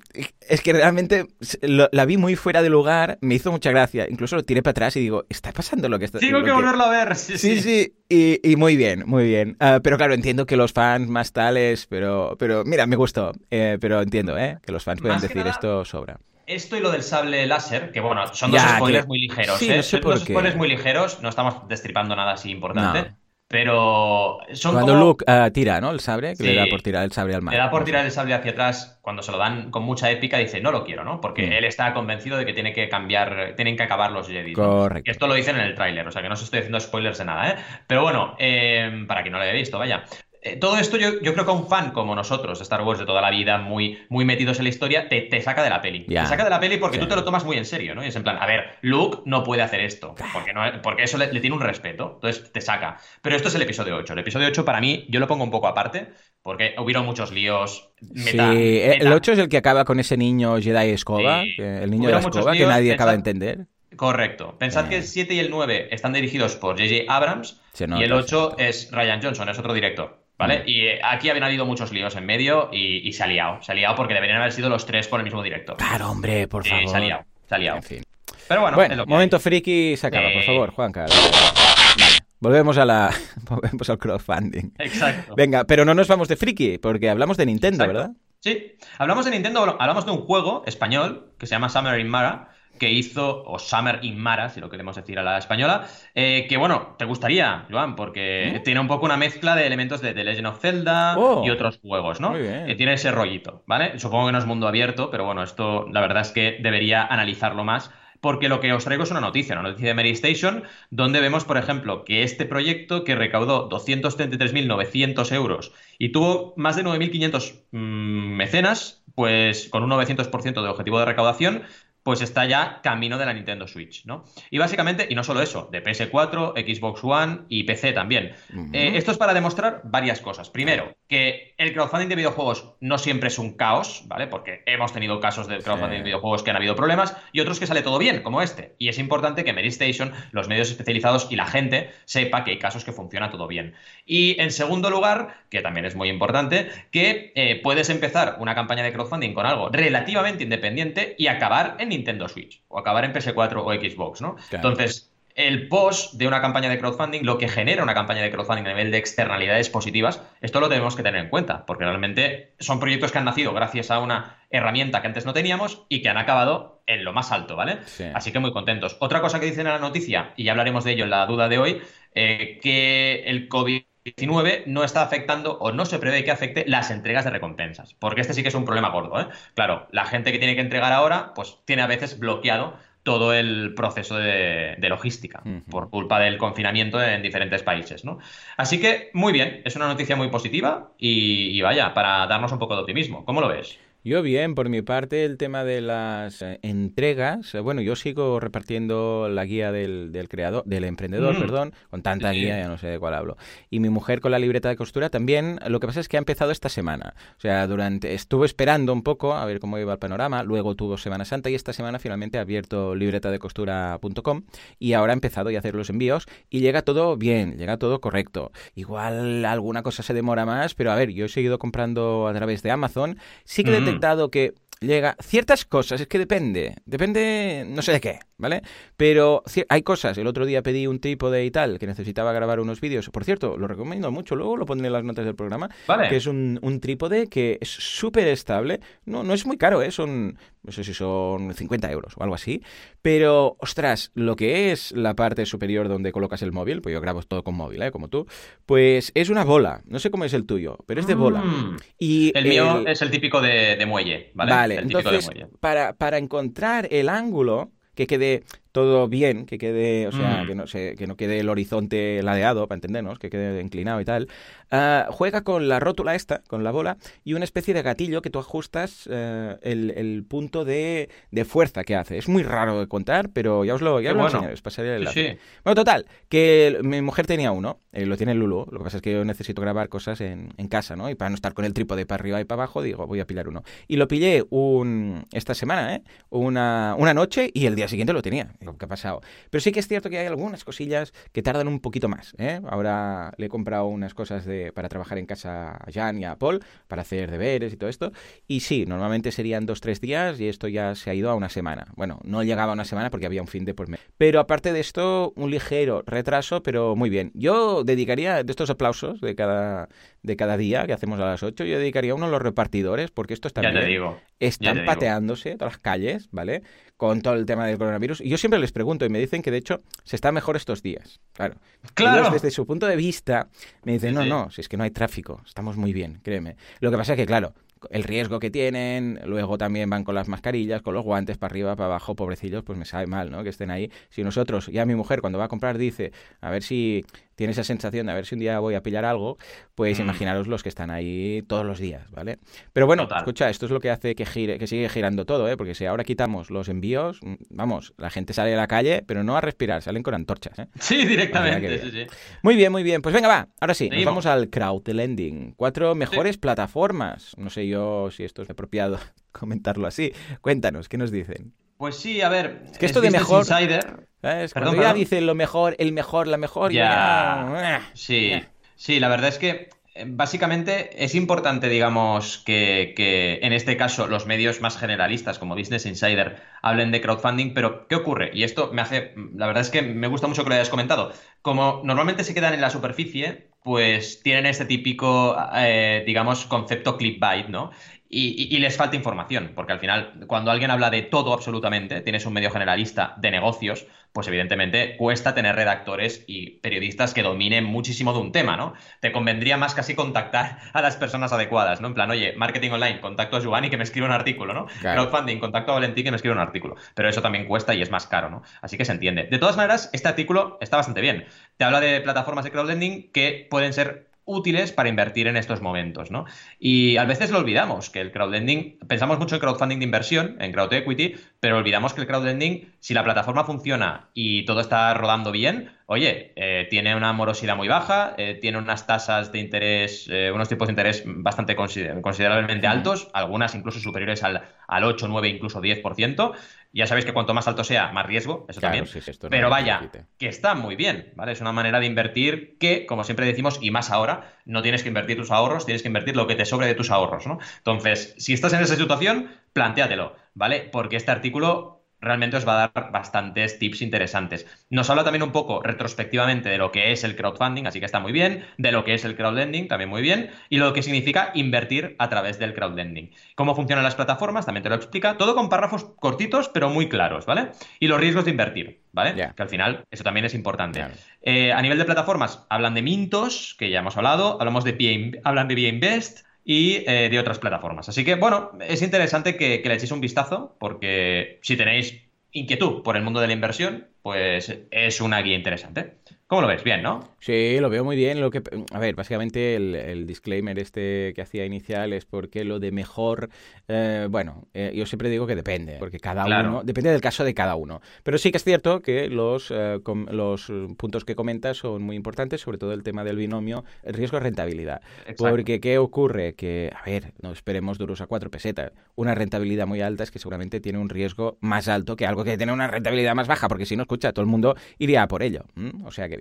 es 0.49 0.61
que 0.63 0.73
realmente 0.73 1.27
la 1.61 2.05
vi 2.05 2.17
muy 2.17 2.35
fuera 2.35 2.63
de 2.63 2.69
lugar, 2.71 3.19
me 3.21 3.35
hizo 3.35 3.51
mucha 3.51 3.69
gracia. 3.69 4.07
Incluso 4.09 4.35
lo 4.35 4.41
tiré 4.41 4.63
para 4.63 4.71
atrás 4.71 4.95
y 4.95 5.01
digo, 5.01 5.23
¿está 5.29 5.51
pasando 5.51 5.87
lo 5.87 5.99
que 5.99 6.05
está 6.05 6.17
Tengo 6.17 6.43
que 6.43 6.49
volverlo 6.49 6.85
a 6.85 6.89
ver. 6.89 7.15
Sí, 7.15 7.37
sí. 7.37 7.61
sí. 7.61 7.93
Y, 8.09 8.55
muy 8.55 8.77
bien, 8.77 9.03
muy 9.05 9.25
bien. 9.25 9.55
Ah, 9.59 9.81
pero 9.83 9.97
claro, 9.97 10.15
entiendo 10.15 10.47
que 10.47 10.57
los 10.57 10.73
fans 10.73 11.07
más 11.07 11.31
tales, 11.31 11.85
pero, 11.85 12.35
pero 12.39 12.63
mira, 12.65 12.87
me 12.87 12.95
gustó. 12.95 13.33
Eh, 13.51 13.77
pero 13.79 14.01
entiendo, 14.01 14.35
¿eh? 14.35 14.57
Que 14.65 14.71
los 14.71 14.83
fans 14.83 14.99
pueden 14.99 15.21
decir 15.21 15.45
esto 15.45 15.85
sobra. 15.85 16.17
Esto 16.47 16.75
y 16.75 16.79
lo 16.79 16.89
del 16.89 17.03
sable 17.03 17.45
láser, 17.45 17.91
que 17.91 17.99
bueno, 17.99 18.33
son 18.33 18.49
dos 18.49 18.63
spoilers 18.63 19.07
muy 19.07 19.19
ligeros, 19.19 19.61
¿eh? 19.61 19.83
son 19.83 20.01
dos 20.01 20.21
spoilers 20.21 20.55
muy 20.55 20.67
ligeros, 20.67 21.21
no 21.21 21.29
estamos 21.29 21.67
destripando 21.67 22.15
nada 22.15 22.31
así 22.31 22.49
importante. 22.49 23.13
Pero 23.51 24.39
son 24.53 24.73
Cuando 24.73 24.95
Luke 24.95 25.25
uh, 25.27 25.51
tira, 25.51 25.81
¿no? 25.81 25.91
El 25.91 25.99
sabre, 25.99 26.35
que 26.37 26.43
le 26.43 26.55
da 26.55 26.65
por 26.67 26.81
tirar 26.81 27.03
el 27.03 27.11
sabre 27.11 27.35
al 27.35 27.41
mar. 27.41 27.53
Le 27.53 27.59
da 27.59 27.69
por 27.69 27.83
tirar 27.83 28.05
el 28.05 28.11
sable 28.11 28.33
hacia 28.33 28.51
atrás, 28.51 28.99
cuando 29.01 29.21
se 29.21 29.31
lo 29.31 29.37
dan 29.37 29.71
con 29.71 29.83
mucha 29.83 30.09
épica, 30.09 30.37
dice, 30.37 30.61
no 30.61 30.71
lo 30.71 30.85
quiero, 30.85 31.03
¿no? 31.03 31.19
Porque 31.19 31.47
mm. 31.47 31.51
él 31.51 31.65
está 31.65 31.93
convencido 31.93 32.37
de 32.37 32.45
que 32.45 32.53
tiene 32.53 32.71
que 32.71 32.87
cambiar, 32.87 33.53
tienen 33.57 33.75
que 33.75 33.83
acabar 33.83 34.11
los 34.11 34.27
Jedi. 34.27 34.53
Correcto. 34.53 35.11
esto 35.11 35.27
lo 35.27 35.33
dicen 35.33 35.57
en 35.57 35.63
el 35.63 35.75
tráiler, 35.75 36.07
o 36.07 36.11
sea 36.11 36.21
que 36.21 36.29
no 36.29 36.35
os 36.35 36.43
estoy 36.43 36.59
haciendo 36.59 36.79
spoilers 36.79 37.17
de 37.17 37.25
nada, 37.25 37.49
¿eh? 37.49 37.55
Pero 37.87 38.03
bueno, 38.03 38.35
eh, 38.39 39.03
para 39.05 39.21
quien 39.21 39.33
no 39.33 39.37
lo 39.37 39.43
haya 39.43 39.53
visto, 39.53 39.77
vaya. 39.77 40.05
Eh, 40.43 40.55
todo 40.55 40.77
esto 40.77 40.97
yo, 40.97 41.19
creo 41.19 41.45
que 41.45 41.51
a 41.51 41.53
un 41.53 41.67
fan 41.67 41.91
como 41.91 42.15
nosotros, 42.15 42.59
Star 42.61 42.81
Wars 42.81 42.99
de 42.99 43.05
toda 43.05 43.21
la 43.21 43.29
vida, 43.29 43.59
muy, 43.59 43.99
muy 44.09 44.25
metidos 44.25 44.57
en 44.57 44.63
la 44.63 44.69
historia, 44.69 45.07
te, 45.07 45.41
saca 45.41 45.61
de 45.61 45.69
la 45.69 45.81
peli. 45.81 46.05
Te 46.05 46.25
saca 46.25 46.43
de 46.43 46.49
la 46.49 46.59
peli 46.59 46.77
porque 46.77 46.97
tú 46.97 47.07
te 47.07 47.15
lo 47.15 47.23
tomas 47.23 47.45
muy 47.45 47.57
en 47.57 47.65
serio, 47.65 47.93
¿no? 47.93 48.03
Y 48.03 48.07
es 48.07 48.15
en 48.15 48.23
plan, 48.23 48.37
a 48.39 48.47
ver, 48.47 48.77
Luke 48.81 49.19
no 49.25 49.43
puede 49.43 49.61
hacer 49.61 49.81
esto, 49.81 50.15
porque, 50.33 50.51
no, 50.51 50.61
porque 50.81 51.03
eso 51.03 51.19
le, 51.19 51.27
tiene 51.27 51.55
un 51.55 51.61
respeto, 51.61 52.13
entonces 52.15 52.51
te 52.51 52.59
saca. 52.59 52.97
Pero 53.21 53.35
esto 53.35 53.49
es 53.49 53.55
el 53.55 53.61
episodio 53.61 53.95
8. 53.97 54.13
El 54.13 54.19
episodio 54.19 54.47
8 54.47 54.65
para 54.65 54.81
mí, 54.81 55.05
yo 55.09 55.19
lo 55.19 55.27
pongo 55.27 55.43
un 55.43 55.51
poco 55.51 55.67
aparte, 55.67 56.07
porque 56.41 56.73
hubieron 56.79 57.05
muchos 57.05 57.31
líos. 57.31 57.91
sí, 58.15 58.37
el 58.39 59.13
8 59.13 59.33
es 59.33 59.39
el 59.39 59.47
que 59.49 59.57
acaba 59.57 59.85
con 59.85 59.99
ese 59.99 60.17
niño 60.17 60.59
Jedi 60.59 60.89
escoba, 60.89 61.43
el 61.43 61.91
niño 61.91 62.07
de 62.07 62.13
la 62.13 62.19
escoba, 62.19 62.53
que 62.53 62.65
nadie 62.65 62.93
acaba 62.93 63.11
de 63.11 63.17
entender. 63.17 63.67
Correcto. 63.95 64.55
Pensad 64.57 64.87
que 64.87 64.97
el 64.97 65.03
7 65.03 65.35
y 65.35 65.39
el 65.39 65.51
9 65.51 65.89
están 65.91 66.13
dirigidos 66.13 66.55
por 66.55 66.79
J.J. 66.79 67.13
Abrams 67.13 67.61
y 67.77 68.03
el 68.03 68.13
8 68.13 68.55
es 68.57 68.89
Ryan 68.91 69.21
Johnson, 69.21 69.49
es 69.49 69.59
otro 69.59 69.73
director. 69.73 70.20
¿Vale? 70.41 70.61
Mm. 70.61 70.63
Y 70.65 70.87
eh, 70.87 70.99
aquí 71.03 71.29
habían 71.29 71.43
habido 71.43 71.67
muchos 71.67 71.91
líos 71.91 72.15
en 72.15 72.25
medio 72.25 72.69
y, 72.73 73.13
se 73.13 73.23
ha 73.23 73.27
liado. 73.27 73.61
Se 73.61 73.73
ha 73.73 73.75
liado 73.75 73.95
porque 73.95 74.15
deberían 74.15 74.39
haber 74.39 74.51
sido 74.51 74.69
los 74.69 74.87
tres 74.87 75.07
por 75.07 75.19
el 75.19 75.23
mismo 75.23 75.43
director. 75.43 75.77
Claro, 75.77 76.09
hombre, 76.09 76.47
por 76.47 76.65
favor. 76.65 76.89
se 76.89 76.97
ha 76.97 76.99
liado, 76.99 77.23
se 77.47 77.53
ha 77.53 77.57
liado. 77.59 77.77
En 77.77 77.83
fin. 77.83 78.03
Pero 78.47 78.61
bueno, 78.61 78.75
bueno 78.75 79.05
momento 79.05 79.39
friki 79.39 79.95
se 79.95 80.07
acaba, 80.07 80.33
por 80.33 80.41
favor, 80.41 80.71
Juan 80.71 80.91
Carlos. 80.91 81.15
Volvemos 82.39 82.75
a 82.79 82.85
la 82.85 83.13
volvemos 83.43 83.87
al 83.87 83.99
crowdfunding. 83.99 84.71
Exacto. 84.79 85.35
Venga, 85.35 85.63
pero 85.65 85.85
no 85.85 85.93
nos 85.93 86.07
vamos 86.07 86.27
de 86.27 86.35
friki, 86.35 86.79
porque 86.79 87.07
hablamos 87.07 87.37
de 87.37 87.45
Nintendo, 87.45 87.85
¿verdad? 87.85 88.09
Sí, 88.39 88.77
hablamos 88.97 89.25
de 89.25 89.31
Nintendo, 89.31 89.77
hablamos 89.79 90.07
de 90.07 90.11
un 90.11 90.21
juego 90.21 90.63
español 90.65 91.35
que 91.37 91.45
se 91.45 91.51
llama 91.51 91.69
Summer 91.69 91.99
in 91.99 92.09
Mara, 92.09 92.49
que 92.79 92.91
hizo, 92.91 93.43
o 93.45 93.59
Summer 93.59 93.99
in 94.01 94.17
Mara, 94.17 94.49
si 94.49 94.59
lo 94.59 94.69
queremos 94.69 94.95
decir 94.95 95.19
a 95.19 95.23
la 95.23 95.37
española, 95.37 95.87
eh, 96.15 96.47
que 96.49 96.57
bueno, 96.57 96.95
te 96.97 97.05
gustaría, 97.05 97.65
Joan, 97.69 97.95
porque 97.95 98.59
¿Mm? 98.59 98.63
tiene 98.63 98.79
un 98.79 98.87
poco 98.87 99.05
una 99.05 99.17
mezcla 99.17 99.55
de 99.55 99.67
elementos 99.67 100.01
de 100.01 100.13
The 100.13 100.23
Legend 100.23 100.47
of 100.47 100.59
Zelda 100.59 101.15
oh. 101.17 101.43
y 101.45 101.49
otros 101.49 101.79
juegos, 101.79 102.19
¿no? 102.19 102.33
Que 102.33 102.75
tiene 102.75 102.93
ese 102.93 103.11
rollito, 103.11 103.63
¿vale? 103.67 103.99
Supongo 103.99 104.27
que 104.27 104.31
no 104.31 104.39
es 104.39 104.45
mundo 104.45 104.67
abierto, 104.67 105.11
pero 105.11 105.25
bueno, 105.25 105.43
esto 105.43 105.87
la 105.91 106.01
verdad 106.01 106.21
es 106.21 106.31
que 106.31 106.57
debería 106.61 107.05
analizarlo 107.05 107.63
más 107.63 107.91
porque 108.21 108.49
lo 108.49 108.59
que 108.61 108.71
os 108.71 108.85
traigo 108.85 109.03
es 109.03 109.11
una 109.11 109.19
noticia, 109.19 109.59
una 109.59 109.69
noticia 109.69 109.89
de 109.89 109.93
Mary 109.95 110.11
Station, 110.11 110.63
donde 110.91 111.19
vemos, 111.19 111.43
por 111.43 111.57
ejemplo, 111.57 112.05
que 112.05 112.23
este 112.23 112.45
proyecto 112.45 113.03
que 113.03 113.15
recaudó 113.15 113.67
233.900 113.69 115.31
euros 115.33 115.73
y 115.97 116.11
tuvo 116.11 116.53
más 116.55 116.75
de 116.75 116.83
9.500 116.83 117.63
mm, 117.71 118.35
mecenas, 118.35 119.03
pues 119.15 119.69
con 119.69 119.83
un 119.83 119.89
900% 119.89 120.61
de 120.61 120.69
objetivo 120.69 120.99
de 120.99 121.05
recaudación, 121.05 121.63
pues 122.03 122.21
está 122.21 122.45
ya 122.45 122.79
camino 122.81 123.17
de 123.17 123.25
la 123.25 123.33
Nintendo 123.33 123.67
Switch, 123.67 124.05
¿no? 124.05 124.23
Y 124.49 124.57
básicamente, 124.57 125.07
y 125.09 125.15
no 125.15 125.23
solo 125.23 125.41
eso, 125.41 125.69
de 125.71 125.83
PS4, 125.83 126.53
Xbox 126.53 127.03
One 127.03 127.41
y 127.49 127.63
PC 127.63 127.93
también. 127.93 128.33
Eh, 128.73 128.93
esto 128.95 129.11
es 129.11 129.17
para 129.17 129.33
demostrar 129.33 129.81
varias 129.83 130.19
cosas. 130.19 130.49
Primero, 130.49 130.95
que 131.07 131.53
el 131.57 131.73
crowdfunding 131.73 132.07
de 132.07 132.15
videojuegos 132.15 132.73
no 132.79 132.97
siempre 132.97 133.27
es 133.27 133.37
un 133.37 133.55
caos, 133.55 134.03
¿vale? 134.07 134.27
Porque 134.27 134.63
hemos 134.65 134.93
tenido 134.93 135.19
casos 135.19 135.47
de 135.47 135.59
crowdfunding 135.59 135.99
de 135.99 136.03
videojuegos 136.03 136.41
que 136.41 136.49
han 136.49 136.55
habido 136.55 136.75
problemas 136.75 137.15
y 137.31 137.39
otros 137.39 137.59
que 137.59 137.67
sale 137.67 137.81
todo 137.81 137.99
bien, 137.99 138.23
como 138.23 138.41
este. 138.41 138.75
Y 138.79 138.89
es 138.89 138.97
importante 138.97 139.43
que 139.43 139.53
Mary 139.53 139.67
Station, 139.67 140.11
los 140.31 140.47
medios 140.47 140.71
especializados 140.71 141.27
y 141.29 141.35
la 141.35 141.45
gente 141.45 141.91
sepa 142.05 142.43
que 142.43 142.51
hay 142.51 142.59
casos 142.59 142.83
que 142.83 142.93
funciona 142.93 143.29
todo 143.29 143.47
bien. 143.47 143.75
Y 144.05 144.39
en 144.41 144.51
segundo 144.51 144.89
lugar, 144.89 145.43
que 145.49 145.61
también 145.61 145.85
es 145.85 145.95
muy 145.95 146.09
importante, 146.09 146.69
que 146.91 147.31
eh, 147.35 147.59
puedes 147.61 147.89
empezar 147.89 148.37
una 148.39 148.55
campaña 148.55 148.83
de 148.83 148.91
crowdfunding 148.91 149.33
con 149.33 149.45
algo 149.45 149.69
relativamente 149.69 150.43
independiente 150.43 151.15
y 151.17 151.27
acabar 151.27 151.75
en 151.79 151.90
Nintendo 151.91 152.27
Switch 152.27 152.63
o 152.67 152.79
acabar 152.79 153.05
en 153.05 153.13
PS4 153.13 153.61
o 153.63 153.71
Xbox, 153.71 154.21
¿no? 154.21 154.35
Entonces, 154.51 155.11
el 155.35 155.67
post 155.67 156.13
de 156.15 156.27
una 156.27 156.41
campaña 156.41 156.69
de 156.69 156.77
crowdfunding, 156.77 157.23
lo 157.23 157.37
que 157.37 157.47
genera 157.47 157.83
una 157.83 157.93
campaña 157.93 158.21
de 158.21 158.31
crowdfunding 158.31 158.65
a 158.65 158.69
nivel 158.69 158.91
de 158.91 158.97
externalidades 158.97 159.69
positivas, 159.69 160.21
esto 160.41 160.59
lo 160.59 160.69
tenemos 160.69 160.95
que 160.95 161.03
tener 161.03 161.21
en 161.21 161.29
cuenta, 161.29 161.65
porque 161.65 161.85
realmente 161.85 162.53
son 162.59 162.79
proyectos 162.79 163.11
que 163.11 163.19
han 163.19 163.25
nacido 163.25 163.53
gracias 163.53 163.91
a 163.91 163.99
una 163.99 164.37
herramienta 164.49 165.01
que 165.01 165.07
antes 165.07 165.25
no 165.25 165.33
teníamos 165.33 165.85
y 165.89 166.01
que 166.01 166.09
han 166.09 166.17
acabado 166.17 166.81
en 166.85 167.05
lo 167.05 167.13
más 167.13 167.31
alto, 167.31 167.55
¿vale? 167.55 167.79
Así 168.13 168.31
que 168.31 168.39
muy 168.39 168.51
contentos. 168.51 168.97
Otra 168.99 169.21
cosa 169.21 169.39
que 169.39 169.45
dicen 169.45 169.67
en 169.67 169.73
la 169.73 169.79
noticia, 169.79 170.33
y 170.35 170.43
ya 170.43 170.51
hablaremos 170.51 170.83
de 170.83 170.91
ello 170.91 171.05
en 171.05 171.11
la 171.11 171.25
duda 171.25 171.47
de 171.47 171.57
hoy, 171.57 171.81
eh, 172.13 172.59
que 172.61 173.23
el 173.25 173.47
COVID 173.47 173.83
19 174.03 174.63
no 174.67 174.83
está 174.83 175.03
afectando 175.03 175.57
o 175.59 175.71
no 175.71 175.85
se 175.85 175.99
prevé 175.99 176.23
que 176.23 176.31
afecte 176.31 176.63
las 176.67 176.89
entregas 176.89 177.23
de 177.23 177.31
recompensas, 177.31 177.93
porque 177.95 178.21
este 178.21 178.33
sí 178.33 178.41
que 178.41 178.49
es 178.49 178.55
un 178.55 178.65
problema 178.65 178.89
gordo. 178.89 179.19
¿eh? 179.19 179.27
Claro, 179.53 179.87
la 179.91 180.05
gente 180.05 180.31
que 180.31 180.39
tiene 180.39 180.55
que 180.55 180.61
entregar 180.61 180.91
ahora, 180.91 181.33
pues 181.35 181.59
tiene 181.65 181.83
a 181.83 181.87
veces 181.87 182.17
bloqueado 182.17 182.77
todo 183.03 183.33
el 183.33 183.73
proceso 183.73 184.15
de, 184.17 184.77
logística 184.81 185.41
por 185.69 185.89
culpa 185.89 186.19
del 186.19 186.37
confinamiento 186.37 187.01
en 187.01 187.21
diferentes 187.21 187.63
países. 187.63 188.05
¿no? 188.05 188.19
Así 188.57 188.79
que 188.79 189.09
muy 189.13 189.33
bien, 189.33 189.61
es 189.65 189.75
una 189.75 189.87
noticia 189.87 190.15
muy 190.15 190.29
positiva 190.29 190.91
y, 190.97 191.59
vaya, 191.61 191.93
para 191.93 192.27
darnos 192.27 192.51
un 192.51 192.59
poco 192.59 192.75
de 192.75 192.81
optimismo. 192.81 193.25
¿Cómo 193.25 193.41
lo 193.41 193.47
ves? 193.47 193.79
Yo 194.03 194.23
bien, 194.23 194.55
por 194.55 194.67
mi 194.67 194.81
parte, 194.81 195.25
el 195.25 195.37
tema 195.37 195.63
de 195.63 195.79
las 195.79 196.41
eh, 196.41 196.57
entregas, 196.63 197.53
eh, 197.53 197.59
bueno, 197.59 197.81
yo 197.81 197.95
sigo 197.95 198.39
repartiendo 198.39 199.29
la 199.29 199.45
guía 199.45 199.71
del, 199.71 200.11
del 200.11 200.27
creador, 200.27 200.63
del 200.65 200.85
emprendedor, 200.85 201.35
Mm. 201.35 201.39
perdón, 201.39 201.73
con 201.91 202.01
tanta 202.01 202.31
Sí, 202.33 202.39
guía, 202.39 202.57
ya 202.59 202.67
no 202.67 202.79
sé 202.79 202.87
de 202.87 202.97
cuál 202.99 203.13
hablo. 203.13 203.37
Y 203.69 203.79
mi 203.79 203.89
mujer 203.89 204.19
con 204.19 204.31
la 204.31 204.39
libreta 204.39 204.69
de 204.69 204.75
costura 204.75 205.09
también, 205.09 205.59
lo 205.67 205.79
que 205.79 205.85
pasa 205.85 205.99
es 205.99 206.09
que 206.09 206.17
ha 206.17 206.19
empezado 206.19 206.49
esta 206.51 206.67
semana. 206.67 207.13
O 207.37 207.41
sea, 207.41 207.67
durante, 207.67 208.15
estuve 208.15 208.47
esperando 208.47 208.91
un 208.91 209.03
poco 209.03 209.33
a 209.35 209.45
ver 209.45 209.59
cómo 209.59 209.77
iba 209.77 209.93
el 209.93 209.99
panorama, 209.99 210.41
luego 210.41 210.75
tuvo 210.75 210.97
Semana 210.97 211.23
Santa 211.23 211.51
y 211.51 211.55
esta 211.55 211.71
semana 211.71 211.99
finalmente 211.99 212.39
ha 212.39 212.41
abierto 212.41 212.95
libretadecostura.com 212.95 214.43
y 214.79 214.93
ahora 214.93 215.13
ha 215.13 215.15
empezado 215.15 215.51
ya 215.51 215.57
a 215.57 215.59
hacer 215.59 215.75
los 215.75 215.91
envíos 215.91 216.25
y 216.49 216.61
llega 216.61 216.81
todo 216.81 217.17
bien, 217.17 217.57
llega 217.57 217.77
todo 217.77 218.01
correcto. 218.01 218.51
Igual 218.73 219.45
alguna 219.45 219.83
cosa 219.83 220.01
se 220.01 220.13
demora 220.15 220.45
más, 220.47 220.73
pero 220.73 220.91
a 220.91 220.95
ver, 220.95 221.11
yo 221.11 221.25
he 221.25 221.29
seguido 221.29 221.59
comprando 221.59 222.27
a 222.27 222.33
través 222.33 222.63
de 222.63 222.71
Amazon. 222.71 223.17
Sí 223.43 223.63
que 223.63 223.69
Mm. 223.71 223.90
Detectado 223.93 224.29
que 224.29 224.53
llega 224.81 225.15
ciertas 225.21 225.63
cosas, 225.65 226.01
es 226.01 226.07
que 226.07 226.17
depende, 226.17 226.75
depende 226.85 227.65
no 227.67 227.81
sé 227.83 227.91
de 227.93 228.01
qué, 228.01 228.19
¿vale? 228.37 228.61
Pero 228.97 229.43
hay 229.69 229.83
cosas, 229.83 230.17
el 230.17 230.25
otro 230.25 230.45
día 230.47 230.63
pedí 230.63 230.87
un 230.87 230.99
trípode 230.99 231.45
y 231.45 231.51
tal, 231.51 231.77
que 231.77 231.85
necesitaba 231.85 232.33
grabar 232.33 232.59
unos 232.59 232.81
vídeos, 232.81 233.09
por 233.11 233.23
cierto, 233.23 233.57
lo 233.57 233.67
recomiendo 233.67 234.11
mucho, 234.11 234.35
luego 234.35 234.57
lo 234.57 234.65
pondré 234.65 234.87
en 234.87 234.93
las 234.93 235.03
notas 235.03 235.25
del 235.25 235.35
programa, 235.35 235.69
Vale. 235.87 236.09
que 236.09 236.15
es 236.15 236.25
un, 236.25 236.57
un 236.63 236.79
trípode 236.79 237.27
que 237.27 237.59
es 237.61 237.69
súper 237.69 238.27
estable, 238.27 238.79
no, 239.05 239.23
no 239.23 239.33
es 239.35 239.45
muy 239.45 239.57
caro, 239.57 239.83
¿eh? 239.83 239.91
son, 239.91 240.37
no 240.63 240.71
sé 240.71 240.83
si 240.83 240.95
son 240.95 241.53
50 241.53 241.91
euros 241.91 242.13
o 242.17 242.23
algo 242.23 242.33
así, 242.35 242.63
pero, 243.03 243.57
ostras, 243.59 244.11
lo 244.15 244.35
que 244.35 244.71
es 244.71 244.91
la 244.93 245.15
parte 245.15 245.45
superior 245.45 245.87
donde 245.89 246.11
colocas 246.11 246.41
el 246.41 246.51
móvil, 246.51 246.81
pues 246.81 246.93
yo 246.93 247.01
grabo 247.01 247.21
todo 247.21 247.43
con 247.43 247.53
móvil, 247.53 247.83
¿eh? 247.83 247.91
como 247.91 248.07
tú, 248.07 248.25
pues 248.65 249.11
es 249.13 249.29
una 249.29 249.43
bola, 249.43 249.81
no 249.85 249.99
sé 249.99 250.09
cómo 250.09 250.25
es 250.25 250.33
el 250.33 250.45
tuyo, 250.47 250.77
pero 250.87 250.99
es 251.01 251.05
de 251.07 251.13
bola. 251.15 251.41
Mm. 251.41 251.77
Y 251.99 252.31
El 252.35 252.45
mío 252.45 252.79
el- 252.79 252.87
es 252.87 253.01
el 253.03 253.11
típico 253.11 253.41
de, 253.41 253.75
de 253.75 253.85
muelle, 253.85 254.31
¿vale? 254.33 254.51
Vale, 254.51 254.70
el 254.77 254.83
entonces, 254.85 255.29
para, 255.59 255.93
para 255.93 256.17
encontrar 256.17 256.87
el 256.91 257.09
ángulo 257.09 257.71
que 257.93 258.07
quede 258.07 258.43
todo 258.71 259.09
bien, 259.09 259.45
que 259.45 259.57
quede, 259.57 260.07
o 260.07 260.11
sea, 260.13 260.43
Mm. 260.43 260.47
que 260.47 260.55
no 260.55 260.65
se, 260.67 260.95
que 260.95 261.07
no 261.07 261.17
quede 261.17 261.39
el 261.41 261.49
horizonte 261.49 262.23
ladeado, 262.23 262.67
para 262.67 262.77
entendernos, 262.77 263.19
que 263.19 263.29
quede 263.29 263.61
inclinado 263.61 263.99
y 263.99 264.05
tal, 264.05 264.29
ah, 264.71 265.07
juega 265.11 265.43
con 265.43 265.67
la 265.67 265.79
rótula 265.79 266.15
esta, 266.15 266.41
con 266.47 266.63
la 266.63 266.71
bola, 266.71 266.97
y 267.23 267.33
una 267.33 267.43
especie 267.43 267.73
de 267.73 267.81
gatillo 267.81 268.21
que 268.21 268.29
tú 268.29 268.39
ajustas 268.39 269.07
eh, 269.11 269.57
el, 269.61 269.91
el 269.91 270.23
punto 270.27 270.65
de, 270.65 271.09
de 271.31 271.45
fuerza 271.45 271.83
que 271.83 271.95
hace. 271.95 272.17
Es 272.17 272.27
muy 272.27 272.43
raro 272.43 272.79
de 272.79 272.87
contar, 272.87 273.29
pero 273.29 273.63
ya 273.65 273.75
os 273.75 273.81
lo, 273.81 273.99
ya 274.01 274.11
os 274.11 274.15
lo 274.15 274.21
bueno. 274.23 274.35
enseñaré, 274.37 274.53
os 274.53 274.61
pasaré 274.61 274.95
el 274.95 275.07
Sí, 275.07 275.19
enlace. 275.19 275.33
sí. 275.33 275.39
Bueno, 275.63 275.75
total, 275.75 276.05
que 276.29 276.79
mi 276.83 277.01
mujer 277.01 277.27
tenía 277.27 277.51
uno, 277.51 277.79
eh, 277.91 278.05
lo 278.05 278.17
tiene 278.17 278.33
Lulu, 278.33 278.67
lo 278.71 278.77
que 278.79 278.83
pasa 278.85 278.97
es 278.97 279.03
que 279.03 279.11
yo 279.13 279.25
necesito 279.25 279.61
grabar 279.61 279.89
cosas 279.89 280.21
en, 280.21 280.53
en 280.57 280.67
casa, 280.67 280.95
¿no? 280.95 281.09
Y 281.09 281.15
para 281.15 281.29
no 281.29 281.35
estar 281.35 281.53
con 281.53 281.65
el 281.65 281.73
trípode 281.73 282.05
para 282.05 282.21
arriba 282.21 282.39
y 282.41 282.45
para 282.45 282.63
abajo, 282.63 282.81
digo, 282.81 283.05
voy 283.07 283.19
a 283.19 283.27
pillar 283.27 283.47
uno. 283.47 283.63
Y 283.87 283.97
lo 283.97 284.07
pillé 284.07 284.43
un, 284.49 285.25
esta 285.33 285.53
semana, 285.53 285.95
¿eh? 285.95 286.03
Una, 286.29 286.95
una 286.97 287.13
noche 287.13 287.49
y 287.53 287.65
el 287.65 287.75
día 287.75 287.87
siguiente 287.87 288.13
lo 288.13 288.21
tenía. 288.21 288.53
Digo, 288.59 288.77
¿qué 288.77 288.85
ha 288.85 288.87
pasado? 288.87 289.21
Pero 289.49 289.61
sí 289.61 289.71
que 289.71 289.79
es 289.79 289.87
cierto 289.87 290.09
que 290.09 290.17
hay 290.19 290.27
algunas 290.27 290.63
cosillas 290.63 291.13
que 291.31 291.41
tardan 291.41 291.67
un 291.67 291.79
poquito 291.79 292.07
más, 292.07 292.33
¿eh? 292.37 292.61
Ahora 292.69 293.33
le 293.37 293.47
he 293.47 293.49
comprado 293.49 293.85
unas 293.87 294.13
cosas 294.13 294.45
de, 294.45 294.60
para 294.73 294.89
trabajar 294.89 295.17
en 295.17 295.25
casa 295.25 295.71
a 295.75 295.91
Jan 295.91 296.19
y 296.19 296.25
a 296.25 296.35
Paul, 296.35 296.63
para 296.87 297.01
hacer 297.01 297.31
deberes 297.31 297.73
y 297.73 297.77
todo 297.77 297.89
esto. 297.89 298.11
Y 298.47 298.59
sí, 298.61 298.85
normalmente 298.85 299.31
serían 299.31 299.65
dos, 299.65 299.81
tres 299.81 299.99
días 300.01 300.39
y 300.39 300.47
esto 300.47 300.67
ya 300.67 300.95
se 300.95 301.09
ha 301.09 301.13
ido 301.13 301.29
a 301.29 301.35
una 301.35 301.49
semana. 301.49 301.87
Bueno, 301.95 302.19
no 302.23 302.43
llegaba 302.43 302.71
a 302.71 302.75
una 302.75 302.85
semana 302.85 303.09
porque 303.09 303.25
había 303.25 303.41
un 303.41 303.47
fin 303.47 303.65
de 303.65 303.73
por 303.73 303.87
medio. 303.89 304.03
Pero 304.17 304.39
aparte 304.39 304.73
de 304.73 304.79
esto, 304.79 305.33
un 305.35 305.49
ligero 305.49 306.03
retraso, 306.05 306.61
pero 306.63 306.95
muy 306.95 307.09
bien. 307.09 307.31
Yo 307.33 307.83
dedicaría 307.83 308.43
de 308.43 308.51
estos 308.51 308.69
aplausos 308.69 309.21
de 309.21 309.35
cada, 309.35 309.89
de 310.23 310.35
cada 310.35 310.57
día 310.57 310.85
que 310.85 310.93
hacemos 310.93 311.19
a 311.19 311.25
las 311.25 311.43
8, 311.43 311.63
yo 311.65 311.79
dedicaría 311.79 312.15
uno 312.15 312.27
a 312.27 312.29
los 312.29 312.41
repartidores, 312.41 313.11
porque 313.11 313.33
esto 313.33 313.47
está 313.47 313.61
Ya 313.61 313.71
te 313.71 313.85
digo. 313.85 314.19
Están 314.39 314.75
digo. 314.75 314.85
pateándose 314.85 315.55
todas 315.55 315.73
las 315.73 315.81
calles, 315.81 316.29
¿vale? 316.31 316.63
Con 317.01 317.23
todo 317.23 317.33
el 317.33 317.47
tema 317.47 317.65
del 317.65 317.79
coronavirus. 317.79 318.21
Y 318.21 318.29
yo 318.29 318.37
siempre 318.37 318.59
les 318.59 318.71
pregunto 318.71 319.05
y 319.05 319.09
me 319.09 319.17
dicen 319.17 319.41
que 319.41 319.49
de 319.49 319.57
hecho 319.57 319.81
se 320.03 320.15
está 320.15 320.31
mejor 320.31 320.55
estos 320.55 320.83
días. 320.83 321.19
Claro. 321.33 321.55
¡Claro! 321.95 322.19
Ellos, 322.21 322.33
desde 322.33 322.51
su 322.51 322.67
punto 322.67 322.85
de 322.85 322.95
vista 322.95 323.47
me 323.83 323.93
dicen, 323.93 324.13
no, 324.13 324.23
no, 324.23 324.51
si 324.51 324.61
es 324.61 324.69
que 324.69 324.77
no 324.77 324.83
hay 324.83 324.91
tráfico, 324.91 325.41
estamos 325.43 325.77
muy 325.77 325.93
bien, 325.93 326.19
créeme. 326.21 326.57
Lo 326.79 326.91
que 326.91 326.97
pasa 326.97 327.13
es 327.13 327.17
que, 327.17 327.25
claro, 327.25 327.55
el 327.89 328.03
riesgo 328.03 328.39
que 328.39 328.51
tienen, 328.51 329.19
luego 329.25 329.57
también 329.57 329.89
van 329.89 330.03
con 330.03 330.13
las 330.13 330.27
mascarillas, 330.27 330.83
con 330.83 330.93
los 330.93 331.03
guantes 331.03 331.39
para 331.39 331.51
arriba, 331.51 331.75
para 331.75 331.87
abajo, 331.87 332.15
pobrecillos, 332.15 332.63
pues 332.63 332.77
me 332.77 332.85
sabe 332.85 333.07
mal, 333.07 333.31
¿no? 333.31 333.41
Que 333.41 333.49
estén 333.49 333.71
ahí. 333.71 333.91
Si 334.11 334.23
nosotros, 334.23 334.67
ya 334.67 334.85
mi 334.85 334.93
mujer 334.93 335.21
cuando 335.21 335.39
va 335.39 335.45
a 335.45 335.47
comprar 335.49 335.79
dice, 335.79 336.11
a 336.39 336.51
ver 336.51 336.61
si 336.61 337.03
tiene 337.41 337.53
esa 337.53 337.63
sensación 337.63 338.05
de 338.05 338.11
a 338.11 338.15
ver 338.15 338.27
si 338.27 338.35
un 338.35 338.39
día 338.39 338.59
voy 338.59 338.75
a 338.75 338.83
pillar 338.83 339.03
algo, 339.03 339.39
pues 339.73 339.97
Mm. 339.97 340.03
imaginaros 340.03 340.45
los 340.45 340.61
que 340.61 340.69
están 340.69 340.91
ahí 340.91 341.43
todos 341.47 341.65
los 341.65 341.79
días, 341.79 342.11
¿vale? 342.11 342.37
Pero 342.71 342.85
bueno, 342.85 343.03
Total. 343.03 343.17
escucha, 343.17 343.49
esto 343.49 343.65
es 343.65 343.71
lo 343.71 343.79
que 343.79 343.89
hace 343.89 344.13
que 344.13 344.27
gire, 344.27 344.59
que 344.59 344.67
sigue 344.67 344.87
girando 344.89 345.25
todo, 345.25 345.49
¿eh? 345.49 345.57
Porque 345.57 345.73
si 345.73 345.85
ahora 345.85 346.03
quitamos 346.03 346.51
los 346.51 346.69
envíos, 346.69 347.19
mm, 347.23 347.33
vamos, 347.49 347.95
la 347.97 348.11
gente 348.11 348.33
sale 348.33 348.53
a 348.53 348.57
la 348.57 348.67
calle, 348.67 349.03
pero 349.07 349.23
no 349.23 349.35
a 349.35 349.41
respirar, 349.41 349.81
salen 349.81 350.03
con 350.03 350.13
antorchas, 350.13 350.59
¿eh? 350.59 350.67
Sí, 350.79 351.03
directamente, 351.07 351.79
sí, 351.81 351.89
sí. 351.89 352.07
Muy 352.43 352.55
bien, 352.55 352.71
muy 352.71 352.83
bien. 352.83 353.01
Pues 353.01 353.15
venga, 353.15 353.27
va. 353.27 353.47
Ahora 353.59 353.73
sí, 353.73 353.89
nos 353.89 354.05
vamos 354.05 354.27
al 354.27 354.49
crowdlending. 354.51 355.53
Cuatro 355.57 355.95
mejores 355.95 356.37
plataformas. 356.37 357.33
No 357.37 357.49
sé 357.49 357.67
yo 357.67 358.11
si 358.11 358.23
esto 358.23 358.43
es 358.43 358.49
apropiado 358.51 358.99
comentarlo 359.31 359.87
así. 359.87 360.13
Cuéntanos, 360.41 360.87
¿qué 360.89 360.97
nos 360.99 361.09
dicen? 361.09 361.53
Pues 361.81 361.95
sí, 361.95 362.21
a 362.21 362.29
ver. 362.29 362.61
que 362.79 362.85
esto 362.85 363.01
de 363.01 363.07
Business 363.07 363.23
mejor- 363.27 363.39
Insider, 363.39 364.07
¿Sabes? 364.21 364.53
Perdón, 364.53 364.75
Cuando 364.75 364.83
ya 364.83 364.93
dicen 364.93 365.25
lo 365.25 365.33
mejor, 365.33 365.75
el 365.79 365.93
mejor, 365.93 366.27
la 366.27 366.37
mejor, 366.37 366.71
Ya. 366.71 366.83
ya- 366.83 367.77
ah, 367.77 367.81
Sí, 367.95 368.29
Ya. 368.29 368.51
sí, 368.75 368.99
la 368.99 369.07
verdad 369.09 369.29
es 369.29 369.39
que 369.39 369.69
eh, 369.95 370.05
básicamente 370.07 371.03
es 371.03 371.15
importante, 371.15 371.69
digamos, 371.69 372.37
que, 372.45 372.93
que 372.95 373.39
en 373.41 373.51
este 373.51 373.77
caso 373.77 374.05
los 374.05 374.27
medios 374.27 374.61
más 374.61 374.77
generalistas 374.77 375.39
como 375.39 375.55
Business 375.55 375.87
Insider 375.87 376.39
hablen 376.61 376.91
de 376.91 377.01
crowdfunding, 377.01 377.55
pero 377.55 377.87
¿qué 377.87 377.95
ocurre? 377.95 378.29
Y 378.31 378.43
esto 378.43 378.69
me 378.71 378.83
hace, 378.83 379.15
la 379.35 379.47
verdad 379.47 379.61
es 379.61 379.71
que 379.71 379.81
me 379.81 380.07
gusta 380.07 380.27
mucho 380.27 380.43
que 380.43 380.49
lo 380.49 380.55
hayas 380.55 380.69
comentado. 380.69 381.11
Como 381.41 381.81
normalmente 381.83 382.23
se 382.23 382.35
quedan 382.35 382.53
en 382.53 382.61
la 382.61 382.69
superficie, 382.69 383.49
pues 383.63 384.21
tienen 384.21 384.45
este 384.45 384.65
típico, 384.65 385.35
eh, 385.55 386.03
digamos, 386.05 386.45
concepto 386.45 386.95
clickbait, 386.95 387.47
¿no? 387.47 387.71
Y, 388.13 388.35
y- 388.53 388.55
y 388.55 388.59
les 388.59 388.75
falta 388.75 388.97
información, 388.97 389.53
porque 389.55 389.71
al 389.71 389.79
final, 389.79 390.25
cuando 390.27 390.51
alguien 390.51 390.69
habla 390.69 390.89
de 390.89 391.01
todo 391.01 391.31
absolutamente, 391.33 392.01
tienes 392.01 392.25
un 392.25 392.33
medio 392.33 392.51
generalista 392.51 393.13
de 393.17 393.31
negocios, 393.31 393.87
pues 394.11 394.27
evidentemente 394.27 394.97
cuesta 394.97 395.33
tener 395.33 395.55
redactores 395.55 396.25
y 396.27 396.59
periodistas 396.59 397.13
que 397.13 397.23
dominen 397.23 397.63
muchísimo 397.63 398.11
de 398.11 398.19
un 398.19 398.33
tema, 398.33 398.57
¿no? 398.57 398.73
Te 398.99 399.13
convendría 399.13 399.55
más 399.55 399.73
casi 399.73 399.95
contactar 399.95 400.57
a 400.73 400.81
las 400.81 400.97
personas 400.97 401.31
adecuadas, 401.31 401.79
¿no? 401.79 401.87
En 401.87 401.93
plan, 401.93 402.11
oye, 402.11 402.33
marketing 402.35 402.71
online, 402.71 402.99
contacto 402.99 403.37
a 403.37 403.39
Giovanni 403.39 403.69
que 403.69 403.77
me 403.77 403.83
escriba 403.83 404.07
un 404.07 404.11
artículo, 404.13 404.53
¿no? 404.53 404.65
Claro. 404.81 405.03
Crowdfunding, 405.09 405.39
contacto 405.39 405.71
a 405.71 405.75
Valentín 405.75 406.03
que 406.03 406.11
me 406.11 406.17
escriba 406.17 406.35
un 406.35 406.41
artículo. 406.41 406.75
Pero 406.93 407.07
eso 407.07 407.21
también 407.21 407.45
cuesta 407.45 407.73
y 407.73 407.81
es 407.81 407.89
más 407.91 408.07
caro, 408.07 408.29
¿no? 408.29 408.41
Así 408.61 408.75
que 408.77 408.83
se 408.83 408.91
entiende. 408.91 409.23
De 409.31 409.39
todas 409.39 409.55
maneras, 409.55 409.89
este 409.93 410.09
artículo 410.09 410.57
está 410.59 410.75
bastante 410.75 410.99
bien. 410.99 411.25
Te 411.55 411.63
habla 411.63 411.79
de 411.79 412.01
plataformas 412.01 412.43
de 412.43 412.51
crowdlending 412.51 413.11
que 413.13 413.47
pueden 413.49 413.71
ser 413.71 414.10
útiles 414.31 414.71
para 414.71 414.89
invertir 414.89 415.27
en 415.27 415.37
estos 415.37 415.61
momentos, 415.61 416.11
¿no? 416.11 416.25
Y 416.59 416.97
a 416.97 417.05
veces 417.05 417.31
lo 417.31 417.39
olvidamos, 417.39 417.89
que 417.89 418.01
el 418.01 418.11
crowdlending, 418.11 418.79
pensamos 418.87 419.19
mucho 419.19 419.35
en 419.35 419.41
crowdfunding 419.41 419.79
de 419.79 419.85
inversión, 419.85 420.37
en 420.39 420.51
crowd 420.51 420.73
equity, 420.73 421.15
pero 421.39 421.57
olvidamos 421.57 421.93
que 421.93 422.01
el 422.01 422.07
crowdlending, 422.07 422.73
si 422.79 422.93
la 422.93 423.03
plataforma 423.03 423.43
funciona 423.43 424.09
y 424.13 424.45
todo 424.45 424.61
está 424.61 424.93
rodando 424.93 425.31
bien, 425.31 425.71
oye, 425.91 426.31
eh, 426.37 426.67
tiene 426.69 426.95
una 426.95 427.11
morosidad 427.11 427.57
muy 427.57 427.67
baja, 427.67 428.15
eh, 428.17 428.37
tiene 428.39 428.57
unas 428.57 428.87
tasas 428.87 429.33
de 429.33 429.39
interés, 429.39 430.07
eh, 430.09 430.31
unos 430.33 430.47
tipos 430.47 430.69
de 430.69 430.71
interés 430.71 431.03
bastante 431.05 431.53
consider- 431.53 431.99
considerablemente 432.01 432.65
altos, 432.65 433.09
algunas 433.13 433.55
incluso 433.55 433.79
superiores 433.81 434.23
al, 434.23 434.41
al 434.67 434.83
8, 434.85 435.09
9, 435.09 435.27
incluso 435.27 435.59
10%. 435.59 436.33
Ya 436.71 436.87
sabéis 436.87 437.03
que 437.05 437.11
cuanto 437.11 437.33
más 437.33 437.45
alto 437.49 437.65
sea, 437.65 437.91
más 437.91 438.05
riesgo, 438.05 438.45
eso 438.47 438.61
Claro, 438.61 438.77
también. 438.77 438.85
sí, 438.87 439.01
sí, 439.01 439.11
esto 439.11 439.29
Pero 439.29 439.49
vaya, 439.49 439.81
que 440.17 440.27
está 440.29 440.55
muy 440.55 440.77
bien, 440.77 441.11
¿vale? 441.17 441.33
Es 441.33 441.41
una 441.41 441.51
manera 441.51 441.81
de 441.81 441.87
invertir 441.87 442.57
que, 442.57 442.85
como 442.85 443.03
siempre 443.03 443.25
decimos, 443.25 443.59
y 443.61 443.69
más 443.71 443.91
ahora, 443.91 444.31
no 444.45 444.61
tienes 444.61 444.81
que 444.83 444.87
invertir 444.87 445.17
tus 445.17 445.31
ahorros, 445.31 445.65
tienes 445.65 445.81
que 445.81 445.89
invertir 445.89 446.15
lo 446.15 446.25
que 446.27 446.35
te 446.35 446.45
sobre 446.45 446.67
de 446.67 446.75
tus 446.75 446.89
ahorros, 446.89 447.27
¿no? 447.27 447.39
Entonces, 447.57 448.15
si 448.17 448.31
estás 448.31 448.53
en 448.53 448.61
esa 448.61 448.77
situación, 448.77 449.29
plantéatelo, 449.51 450.15
¿vale? 450.33 450.69
Porque 450.71 450.95
este 450.95 451.11
artículo 451.11 451.80
realmente 452.01 452.37
os 452.37 452.47
va 452.47 452.53
a 452.63 452.71
dar 452.73 452.91
bastantes 452.91 453.59
tips 453.59 453.81
interesantes. 453.81 454.47
Nos 454.69 454.89
habla 454.89 455.03
también 455.03 455.23
un 455.23 455.31
poco 455.31 455.61
retrospectivamente 455.61 456.49
de 456.49 456.57
lo 456.57 456.71
que 456.71 456.91
es 456.91 457.03
el 457.03 457.15
crowdfunding, 457.15 457.67
así 457.67 457.79
que 457.79 457.85
está 457.85 457.99
muy 457.99 458.11
bien, 458.11 458.43
de 458.57 458.71
lo 458.71 458.83
que 458.83 458.93
es 458.93 459.05
el 459.05 459.15
crowdlending, 459.15 459.67
también 459.67 459.89
muy 459.89 460.01
bien, 460.01 460.31
y 460.49 460.57
lo 460.57 460.73
que 460.73 460.83
significa 460.83 461.31
invertir 461.35 461.95
a 461.99 462.09
través 462.09 462.39
del 462.39 462.53
crowdlending. 462.53 463.11
Cómo 463.35 463.55
funcionan 463.55 463.83
las 463.83 463.95
plataformas, 463.95 464.45
también 464.45 464.63
te 464.63 464.69
lo 464.69 464.75
explica, 464.75 465.17
todo 465.17 465.35
con 465.35 465.49
párrafos 465.49 465.85
cortitos, 465.99 466.49
pero 466.49 466.69
muy 466.69 466.89
claros, 466.89 467.25
¿vale? 467.25 467.51
Y 467.79 467.87
los 467.87 467.99
riesgos 467.99 468.25
de 468.25 468.31
invertir, 468.31 468.81
¿vale? 468.91 469.13
Que 469.15 469.41
al 469.43 469.49
final 469.49 469.85
eso 469.91 470.03
también 470.03 470.25
es 470.25 470.33
importante. 470.33 470.85
Eh, 471.21 471.53
a 471.53 471.61
nivel 471.61 471.77
de 471.77 471.85
plataformas, 471.85 472.45
hablan 472.49 472.73
de 472.73 472.81
Mintos, 472.81 473.55
que 473.57 473.69
ya 473.69 473.79
hemos 473.79 473.97
hablado, 473.97 474.37
hablamos 474.39 474.63
de 474.63 475.21
hablan 475.23 475.47
de 475.47 475.55
BA 475.55 475.67
Invest 475.67 476.25
y 476.43 476.83
eh, 476.87 477.09
de 477.09 477.19
otras 477.19 477.39
plataformas. 477.39 477.89
Así 477.89 478.03
que, 478.03 478.15
bueno, 478.15 478.51
es 478.67 478.81
interesante 478.81 479.37
que, 479.37 479.61
que 479.61 479.69
le 479.69 479.75
echéis 479.75 479.91
un 479.91 480.01
vistazo, 480.01 480.55
porque 480.59 481.39
si 481.41 481.55
tenéis 481.57 482.01
inquietud 482.31 482.81
por 482.83 482.97
el 482.97 483.03
mundo 483.03 483.19
de 483.19 483.27
la 483.27 483.33
inversión, 483.33 483.87
pues 484.01 484.57
es 484.71 485.01
una 485.01 485.21
guía 485.21 485.35
interesante. 485.35 485.97
¿Cómo 486.31 486.43
lo 486.43 486.47
ves? 486.47 486.63
Bien, 486.63 486.81
¿no? 486.81 487.01
Sí, 487.19 487.59
lo 487.59 487.69
veo 487.69 487.83
muy 487.83 487.97
bien. 487.97 488.21
Lo 488.21 488.31
que, 488.31 488.41
a 488.71 488.79
ver, 488.79 488.95
básicamente 488.95 489.57
el, 489.57 490.07
disclaimer 490.07 490.57
este 490.59 491.11
que 491.13 491.21
hacía 491.21 491.45
inicial 491.45 491.91
es 491.91 492.05
porque 492.05 492.45
lo 492.45 492.61
de 492.61 492.71
mejor, 492.71 493.29
eh, 493.67 494.07
bueno, 494.09 494.47
eh, 494.53 494.71
yo 494.73 494.85
siempre 494.85 495.09
digo 495.09 495.27
que 495.27 495.35
depende, 495.35 495.75
porque 495.77 495.99
cada 495.99 496.25
uno, 496.25 496.63
depende 496.63 496.89
del 496.89 497.01
caso 497.01 497.25
de 497.25 497.33
cada 497.33 497.55
uno. 497.55 497.81
Pero 498.03 498.17
sí 498.17 498.31
que 498.31 498.37
es 498.37 498.45
cierto 498.45 498.81
que 498.81 499.09
los, 499.09 499.51
eh, 499.51 499.81
los 500.09 500.49
puntos 500.77 501.03
que 501.03 501.15
comentas 501.15 501.57
son 501.57 501.83
muy 501.83 501.97
importantes, 501.97 502.39
sobre 502.39 502.57
todo 502.57 502.71
el 502.71 502.81
tema 502.81 503.03
del 503.03 503.17
binomio 503.17 503.65
riesgo-rentabilidad. 503.83 504.79
Porque, 505.17 505.59
¿qué 505.59 505.79
ocurre? 505.79 506.35
Que, 506.35 506.71
a 506.73 506.89
ver, 506.89 507.11
no 507.21 507.33
esperemos 507.33 507.77
duros 507.77 507.99
a 507.99 508.07
cuatro 508.07 508.31
pesetas. 508.31 508.71
Una 508.95 509.15
rentabilidad 509.15 509.67
muy 509.67 509.81
alta 509.81 510.03
es 510.03 510.11
que 510.11 510.19
seguramente 510.19 510.61
tiene 510.61 510.79
un 510.79 510.87
riesgo 510.87 511.37
más 511.41 511.67
alto 511.67 511.97
que 511.97 512.07
algo 512.07 512.23
que 512.23 512.37
tiene 512.37 512.53
una 512.53 512.67
rentabilidad 512.67 513.15
más 513.15 513.27
baja, 513.27 513.49
porque 513.49 513.65
si 513.65 513.75
no 513.75 513.83
escucha, 513.83 514.13
todo 514.13 514.23
el 514.23 514.31
mundo 514.31 514.55
iría 514.79 515.05
por 515.09 515.23
ello. 515.23 515.43
O 515.83 515.91
sea 515.91 516.07
que 516.07 516.20